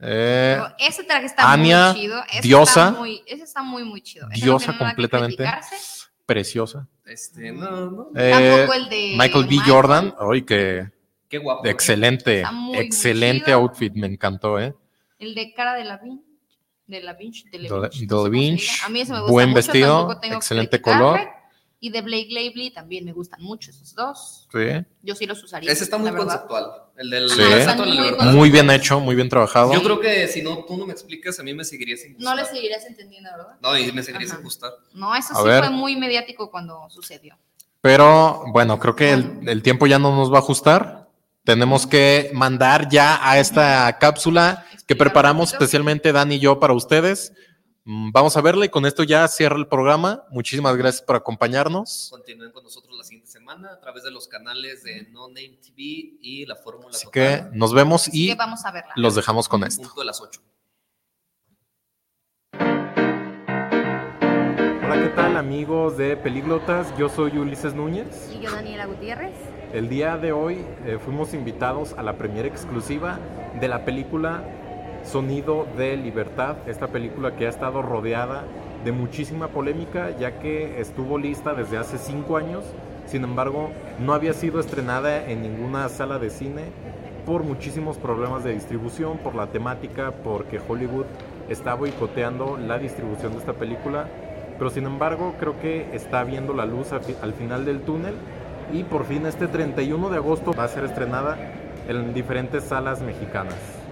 Eh, 0.00 0.60
ese 0.78 1.04
traje 1.04 1.26
está 1.26 1.56
muy 1.56 1.70
chido. 1.94 2.20
diosa. 2.42 2.88
Está 2.88 2.98
muy, 3.00 3.22
ese 3.26 3.44
está 3.44 3.62
muy, 3.62 3.84
muy 3.84 4.02
chido. 4.02 4.28
diosa 4.34 4.76
completamente. 4.76 5.44
Preciosa. 6.26 6.88
Este, 7.04 7.52
no, 7.52 7.90
no. 7.90 8.08
Eh, 8.14 8.30
Tampoco 8.30 8.74
el 8.74 8.88
de 8.88 9.14
Michael 9.18 9.46
B. 9.46 9.58
Jordan. 9.66 10.14
Ay, 10.18 10.42
que. 10.42 10.90
Qué 11.28 11.38
guapo. 11.38 11.66
Excelente. 11.66 12.44
excelente 12.74 13.52
outfit. 13.52 13.92
Me 13.94 14.06
encantó, 14.06 14.58
¿eh? 14.58 14.74
El 15.18 15.34
de 15.34 15.52
cara 15.52 15.74
de 15.74 15.84
la 15.84 15.98
Vinch. 15.98 16.22
De 16.86 17.00
la 17.00 17.12
Vinch. 17.14 17.44
De 17.50 17.58
la 17.58 18.28
Vinch. 18.28 18.82
A 18.84 18.88
mí 18.88 19.00
ese 19.00 19.12
me 19.12 19.20
gusta 19.20 19.32
Buen 19.32 19.54
vestido. 19.54 20.20
Excelente 20.22 20.80
color. 20.80 21.20
Y 21.84 21.90
de 21.90 22.00
Blake 22.00 22.28
Lively 22.30 22.70
también 22.70 23.04
me 23.04 23.12
gustan 23.12 23.42
mucho 23.42 23.70
esos 23.70 23.94
dos. 23.94 24.48
Sí. 24.50 24.86
Yo 25.02 25.14
sí 25.14 25.26
los 25.26 25.44
usaría. 25.44 25.70
Ese 25.70 25.84
está 25.84 25.98
muy 25.98 26.10
conceptual. 26.12 26.64
El 26.96 27.10
del 27.10 27.28
sí. 27.28 27.42
muy, 28.32 28.50
bien 28.50 28.70
hecho, 28.70 29.00
muy 29.00 29.14
bien 29.14 29.28
trabajado. 29.28 29.70
Yo 29.74 29.82
creo 29.82 30.00
que 30.00 30.26
si 30.26 30.40
no 30.40 30.64
tú 30.64 30.78
no 30.78 30.86
me 30.86 30.94
explicas, 30.94 31.38
a 31.38 31.42
mí 31.42 31.52
me 31.52 31.62
seguirías 31.62 32.00
sin 32.00 32.14
gustar. 32.14 32.34
No 32.34 32.40
le 32.40 32.48
seguirías 32.48 32.86
entendiendo, 32.86 33.28
¿verdad? 33.36 33.56
No, 33.60 33.76
y 33.76 33.92
me 33.92 34.02
seguirías 34.02 34.30
sin 34.30 34.42
gustar. 34.42 34.72
No, 34.94 35.14
eso 35.14 35.34
sí 35.34 35.42
fue 35.42 35.68
muy 35.68 35.94
mediático 35.96 36.50
cuando 36.50 36.88
sucedió. 36.88 37.36
Pero 37.82 38.44
bueno, 38.46 38.78
creo 38.78 38.96
que 38.96 39.12
el, 39.12 39.46
el 39.46 39.62
tiempo 39.62 39.86
ya 39.86 39.98
no 39.98 40.16
nos 40.16 40.32
va 40.32 40.36
a 40.36 40.40
ajustar. 40.40 41.10
Tenemos 41.44 41.86
que 41.86 42.30
mandar 42.32 42.88
ya 42.88 43.20
a 43.28 43.38
esta 43.38 43.98
cápsula 43.98 44.64
que 44.86 44.96
preparamos 44.96 45.52
especialmente 45.52 46.12
Dan 46.12 46.32
y 46.32 46.38
yo 46.38 46.58
para 46.58 46.72
ustedes. 46.72 47.34
Mm, 47.86 48.12
vamos 48.12 48.34
a 48.38 48.40
verla 48.40 48.64
y 48.64 48.70
con 48.70 48.86
esto 48.86 49.02
ya 49.02 49.28
cierra 49.28 49.56
el 49.56 49.66
programa. 49.66 50.24
Muchísimas 50.30 50.74
gracias 50.76 51.02
por 51.02 51.16
acompañarnos. 51.16 52.08
Continúen 52.10 52.50
con 52.50 52.64
nosotros 52.64 52.96
la 52.96 53.04
siguiente 53.04 53.30
semana 53.30 53.72
a 53.72 53.78
través 53.78 54.02
de 54.04 54.10
los 54.10 54.26
canales 54.26 54.82
de 54.84 55.06
No 55.10 55.28
Name 55.28 55.58
TV 55.62 56.16
y 56.22 56.46
la 56.46 56.56
Fórmula 56.56 56.88
Así 56.92 57.08
que 57.12 57.44
nos 57.52 57.74
vemos 57.74 58.08
y 58.12 58.34
vamos 58.34 58.64
a 58.64 58.72
verla. 58.72 58.92
los 58.96 59.14
dejamos 59.14 59.50
con 59.50 59.64
esto. 59.64 59.82
Punto 59.82 60.00
de 60.00 60.06
las 60.06 60.18
8. 60.18 60.40
Hola, 64.84 65.02
¿qué 65.02 65.12
tal 65.14 65.36
amigos 65.36 65.98
de 65.98 66.16
Peliglotas? 66.16 66.96
Yo 66.96 67.10
soy 67.10 67.36
Ulises 67.36 67.74
Núñez. 67.74 68.30
Y 68.34 68.40
yo 68.40 68.50
Daniela 68.50 68.86
Gutiérrez. 68.86 69.34
El 69.74 69.90
día 69.90 70.16
de 70.16 70.32
hoy 70.32 70.64
eh, 70.86 70.98
fuimos 71.04 71.34
invitados 71.34 71.92
a 71.98 72.02
la 72.02 72.16
primera 72.16 72.48
exclusiva 72.48 73.18
de 73.60 73.68
la 73.68 73.84
película 73.84 74.42
Sonido 75.04 75.66
de 75.76 75.96
Libertad, 75.96 76.56
esta 76.66 76.88
película 76.88 77.36
que 77.36 77.46
ha 77.46 77.50
estado 77.50 77.82
rodeada 77.82 78.44
de 78.84 78.92
muchísima 78.92 79.48
polémica 79.48 80.10
ya 80.18 80.38
que 80.38 80.80
estuvo 80.80 81.18
lista 81.18 81.54
desde 81.54 81.76
hace 81.76 81.98
cinco 81.98 82.36
años, 82.36 82.64
sin 83.06 83.22
embargo 83.22 83.70
no 84.00 84.14
había 84.14 84.32
sido 84.32 84.60
estrenada 84.60 85.28
en 85.30 85.42
ninguna 85.42 85.88
sala 85.88 86.18
de 86.18 86.30
cine 86.30 86.64
por 87.26 87.44
muchísimos 87.44 87.96
problemas 87.96 88.44
de 88.44 88.54
distribución, 88.54 89.18
por 89.18 89.34
la 89.34 89.46
temática, 89.46 90.12
porque 90.24 90.60
Hollywood 90.66 91.06
está 91.48 91.74
boicoteando 91.74 92.58
la 92.58 92.78
distribución 92.78 93.32
de 93.32 93.38
esta 93.38 93.54
película, 93.54 94.08
pero 94.58 94.70
sin 94.70 94.84
embargo 94.84 95.34
creo 95.38 95.58
que 95.60 95.94
está 95.94 96.24
viendo 96.24 96.52
la 96.54 96.66
luz 96.66 96.92
al 96.92 97.32
final 97.34 97.64
del 97.64 97.80
túnel. 97.82 98.14
Y 98.72 98.82
por 98.82 99.04
fin 99.04 99.26
este 99.26 99.46
31 99.46 100.08
de 100.08 100.16
agosto 100.16 100.52
va 100.52 100.64
a 100.64 100.68
ser 100.68 100.84
estrenada 100.84 101.36
en 101.86 102.14
diferentes 102.14 102.64
salas 102.64 103.02
mexicanas 103.02 103.83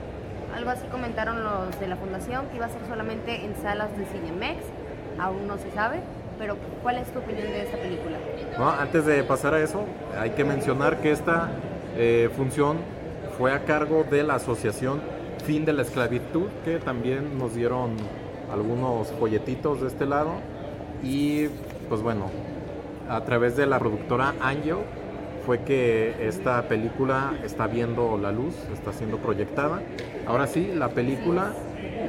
algo 0.55 0.71
así 0.71 0.87
comentaron 0.89 1.43
los 1.43 1.79
de 1.81 1.87
la 1.87 1.97
fundación, 1.97 2.47
que 2.49 2.57
iba 2.57 2.67
a 2.67 2.69
ser 2.69 2.83
solamente 2.89 3.45
en 3.45 3.55
salas 3.63 3.97
de 3.97 4.05
Cinemex, 4.07 4.65
aún 5.19 5.47
no 5.47 5.59
se 5.59 5.71
sabe, 5.73 6.01
pero 6.39 6.57
¿cuál 6.83 6.99
es 6.99 7.13
tu 7.13 7.19
opinión 7.19 7.47
de 7.47 7.63
esta 7.63 7.79
película? 7.79 8.19
antes 8.81 9.07
de 9.07 9.23
pasar 9.25 9.55
a 9.55 9.61
eso, 9.61 9.85
hay 10.19 10.31
que 10.31 10.45
mencionar 10.45 11.01
que 11.01 11.13
esta 11.13 11.51
eh, 11.97 12.31
función 12.37 12.79
fue 13.39 13.53
a 13.53 13.65
cargo 13.65 14.05
de 14.05 14.23
la 14.23 14.35
asociación 14.35 15.01
Fin 15.45 15.65
de 15.65 15.73
la 15.73 15.83
Esclavitud, 15.83 16.49
que 16.65 16.79
también 16.79 17.37
nos 17.39 17.55
dieron 17.55 17.97
algunos 18.53 19.09
folletitos 19.13 19.81
de 19.81 19.89
este 19.89 20.07
lado, 20.07 20.35
y 21.03 21.49
pues 21.89 22.01
bueno, 22.03 22.31
a 23.09 23.21
través 23.23 23.57
de 23.57 23.67
la 23.67 23.79
productora 23.79 24.35
Angel, 24.41 24.79
fue 25.45 25.61
que 25.61 26.15
esta 26.21 26.63
película 26.69 27.33
está 27.45 27.67
viendo 27.67 28.17
la 28.17 28.31
luz, 28.31 28.55
está 28.73 28.93
siendo 28.93 29.19
proyectada. 29.19 29.83
Ahora 30.33 30.47
sí, 30.47 30.73
la 30.75 30.89
película 30.89 31.53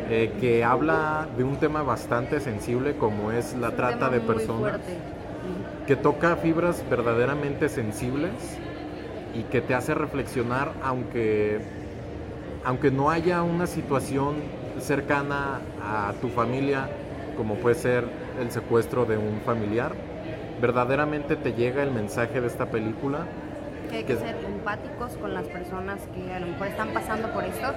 eh, 0.10 0.32
que 0.40 0.64
habla 0.64 1.28
de 1.36 1.44
un 1.44 1.58
tema 1.58 1.84
bastante 1.84 2.40
sensible 2.40 2.96
como 2.96 3.34
es 3.34 3.54
la 3.54 3.72
trata 3.72 4.10
de 4.10 4.22
personas, 4.22 4.80
que 5.86 5.98
toca 5.98 6.38
fibras 6.38 6.86
verdaderamente 6.90 7.68
sensibles 7.68 8.32
y 9.36 9.44
que 9.44 9.60
te 9.60 9.76
hace 9.76 9.94
reflexionar 9.94 10.72
aunque, 10.82 11.60
aunque 12.64 12.92
no 12.92 13.10
haya 13.10 13.44
una 13.44 13.68
situación 13.68 14.36
cercana 14.80 15.60
a 15.86 16.14
tu 16.22 16.30
familia 16.30 16.88
como 17.36 17.56
puede 17.56 17.76
ser 17.76 18.06
el 18.40 18.52
secuestro 18.52 19.04
de 19.04 19.18
un 19.18 19.42
familiar 19.46 19.92
verdaderamente 20.62 21.36
te 21.36 21.52
llega 21.52 21.84
el 21.84 21.92
mensaje 21.92 22.40
de 22.40 22.48
esta 22.48 22.68
película 22.68 23.26
que 23.94 23.98
hay 23.98 24.04
que 24.06 24.16
ser 24.16 24.36
empáticos 24.44 25.12
con 25.18 25.34
las 25.36 25.48
personas 25.48 26.02
que 26.16 26.34
a 26.34 26.40
lo 26.40 26.48
mejor 26.48 26.68
están 26.68 26.90
pasando 26.90 27.32
por 27.32 27.44
esto, 27.44 27.68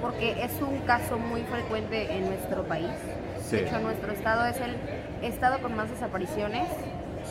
porque 0.00 0.42
es 0.42 0.60
un 0.62 0.78
caso 0.80 1.18
muy 1.18 1.42
frecuente 1.42 2.12
en 2.12 2.26
nuestro 2.26 2.64
país. 2.64 2.90
De 3.50 3.62
hecho, 3.62 3.80
nuestro 3.80 4.12
estado 4.12 4.44
es 4.46 4.56
el 4.60 4.76
estado 5.22 5.60
con 5.60 5.74
más 5.76 5.90
desapariciones. 5.90 6.68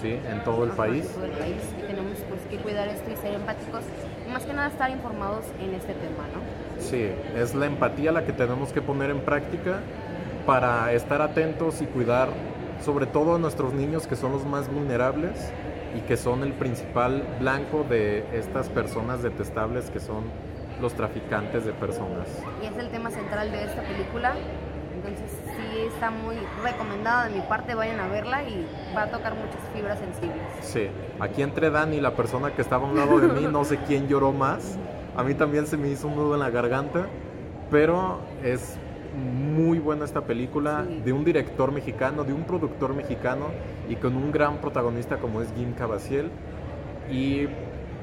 Sí, 0.01 0.19
en 0.29 0.43
todo 0.43 0.63
el 0.63 0.71
país. 0.71 1.05
En 1.05 1.13
todo 1.13 1.25
el 1.25 1.31
país. 1.31 1.61
Y 1.77 1.81
tenemos 1.87 2.19
pues, 2.29 2.41
que 2.49 2.57
cuidar 2.57 2.87
esto 2.87 3.09
y 3.11 3.15
ser 3.17 3.33
empáticos. 3.33 3.83
Y 4.27 4.31
más 4.31 4.45
que 4.45 4.53
nada 4.53 4.67
estar 4.67 4.89
informados 4.89 5.45
en 5.59 5.73
este 5.73 5.93
tema, 5.93 6.25
¿no? 6.33 6.81
Sí, 6.81 7.09
es 7.35 7.55
la 7.55 7.65
empatía 7.65 8.11
la 8.11 8.23
que 8.23 8.33
tenemos 8.33 8.71
que 8.71 8.81
poner 8.81 9.09
en 9.09 9.21
práctica 9.21 9.79
para 10.45 10.93
estar 10.93 11.21
atentos 11.21 11.81
y 11.81 11.85
cuidar 11.85 12.29
sobre 12.83 13.05
todo 13.05 13.35
a 13.35 13.39
nuestros 13.39 13.73
niños 13.73 14.07
que 14.07 14.15
son 14.15 14.31
los 14.31 14.45
más 14.45 14.71
vulnerables 14.71 15.51
y 15.95 16.01
que 16.01 16.17
son 16.17 16.43
el 16.43 16.53
principal 16.53 17.23
blanco 17.39 17.85
de 17.89 18.25
estas 18.33 18.69
personas 18.69 19.21
detestables 19.21 19.89
que 19.89 19.99
son 19.99 20.23
los 20.81 20.93
traficantes 20.93 21.65
de 21.65 21.73
personas. 21.73 22.27
Y 22.61 22.65
es 22.65 22.77
el 22.77 22.89
tema 22.89 23.11
central 23.11 23.51
de 23.51 23.63
esta 23.63 23.81
película, 23.81 24.33
entonces 24.95 25.31
sí 25.55 25.79
está 25.93 26.11
muy 26.11 26.35
recomendada 26.63 27.27
de 27.27 27.35
mi 27.35 27.41
parte, 27.41 27.75
vayan 27.75 27.99
a 27.99 28.07
verla 28.07 28.43
y 28.43 28.65
va 28.95 29.03
a 29.03 29.11
tocar 29.11 29.35
muchas 29.35 29.61
fibras 29.73 29.99
sensibles. 29.99 30.41
Sí, 30.61 30.87
aquí 31.19 31.41
entre 31.41 31.69
Dani, 31.69 32.01
la 32.01 32.15
persona 32.15 32.51
que 32.51 32.61
estaba 32.61 32.87
a 32.87 32.91
un 32.91 32.97
lado 32.97 33.19
de 33.19 33.27
mí, 33.27 33.47
no 33.49 33.63
sé 33.63 33.77
quién 33.87 34.07
lloró 34.07 34.31
más, 34.31 34.77
a 35.15 35.23
mí 35.23 35.33
también 35.33 35.67
se 35.67 35.77
me 35.77 35.89
hizo 35.89 36.07
un 36.07 36.15
nudo 36.15 36.33
en 36.33 36.39
la 36.39 36.49
garganta, 36.49 37.07
pero 37.71 38.19
es 38.43 38.77
muy 39.15 39.79
buena 39.79 40.05
esta 40.05 40.21
película, 40.21 40.83
de 40.83 41.11
un 41.13 41.25
director 41.25 41.71
mexicano, 41.71 42.23
de 42.23 42.33
un 42.33 42.43
productor 42.43 42.93
mexicano 42.93 43.47
y 43.89 43.95
con 43.95 44.15
un 44.15 44.31
gran 44.31 44.57
protagonista 44.57 45.17
como 45.17 45.41
es 45.41 45.51
Jim 45.57 45.73
Cavaziel. 45.73 46.29
Y 47.11 47.47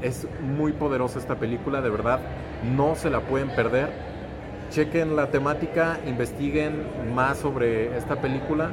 es 0.03 0.27
muy 0.43 0.73
poderosa 0.73 1.19
esta 1.19 1.37
película, 1.37 1.81
de 1.81 1.91
verdad, 1.91 2.21
no 2.75 2.95
se 2.95 3.11
la 3.11 3.21
pueden 3.21 3.51
perder. 3.51 3.89
Chequen 4.71 5.15
la 5.15 5.31
temática, 5.31 5.99
investiguen 6.07 7.15
más 7.15 7.39
sobre 7.39 7.97
esta 7.97 8.21
película 8.21 8.71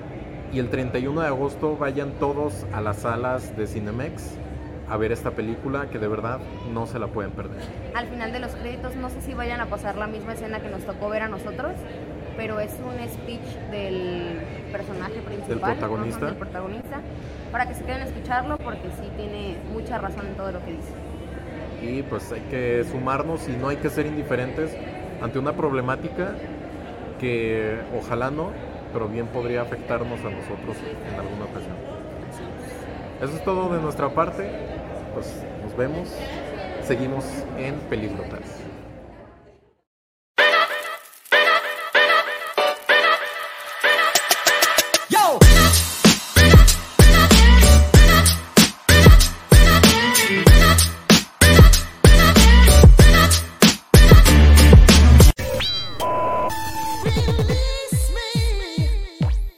y 0.51 0.59
el 0.59 0.69
31 0.69 1.21
de 1.21 1.27
agosto 1.27 1.77
vayan 1.77 2.11
todos 2.13 2.65
a 2.73 2.81
las 2.81 2.97
salas 2.97 3.55
de 3.55 3.67
Cinemex 3.67 4.37
a 4.89 4.97
ver 4.97 5.11
esta 5.11 5.31
película 5.31 5.87
que 5.89 5.97
de 5.97 6.07
verdad 6.07 6.39
no 6.71 6.85
se 6.85 6.99
la 6.99 7.07
pueden 7.07 7.31
perder. 7.31 7.61
Al 7.95 8.07
final 8.07 8.31
de 8.31 8.39
los 8.39 8.53
créditos 8.55 8.95
no 8.95 9.09
sé 9.09 9.21
si 9.21 9.33
vayan 9.33 9.61
a 9.61 9.67
pasar 9.67 9.95
la 9.95 10.07
misma 10.07 10.33
escena 10.33 10.59
que 10.59 10.69
nos 10.69 10.83
tocó 10.83 11.09
ver 11.09 11.23
a 11.23 11.27
nosotros, 11.27 11.73
pero 12.35 12.59
es 12.59 12.71
un 12.85 12.93
speech 13.09 13.45
del 13.71 14.39
personaje 14.71 15.21
principal, 15.21 15.47
del 15.47 15.59
protagonista. 15.59 16.25
del 16.25 16.35
protagonista, 16.35 17.01
para 17.51 17.67
que 17.67 17.75
se 17.75 17.83
queden 17.83 18.01
a 18.01 18.05
escucharlo 18.05 18.57
porque 18.57 18.89
sí 19.01 19.09
tiene 19.15 19.57
mucha 19.71 19.97
razón 19.97 20.27
en 20.27 20.35
todo 20.35 20.51
lo 20.51 20.63
que 20.65 20.71
dice. 20.71 20.93
Y 21.83 22.01
pues 22.03 22.31
hay 22.31 22.41
que 22.49 22.85
sumarnos 22.89 23.47
y 23.49 23.51
no 23.51 23.69
hay 23.69 23.77
que 23.77 23.89
ser 23.89 24.05
indiferentes 24.05 24.75
ante 25.21 25.37
una 25.37 25.53
problemática 25.53 26.35
que 27.19 27.77
ojalá 27.97 28.31
no, 28.31 28.51
pero 28.93 29.07
bien 29.07 29.27
podría 29.27 29.61
afectarnos 29.61 30.19
a 30.21 30.29
nosotros 30.29 30.77
en 31.11 31.19
alguna 31.19 31.45
ocasión. 31.45 31.75
Eso 33.21 33.35
es 33.35 33.43
todo 33.43 33.73
de 33.73 33.81
nuestra 33.81 34.09
parte. 34.13 34.49
Pues 35.13 35.43
nos 35.63 35.75
vemos. 35.77 36.09
Seguimos 36.83 37.25
en 37.57 37.75
Peligro 37.89 38.23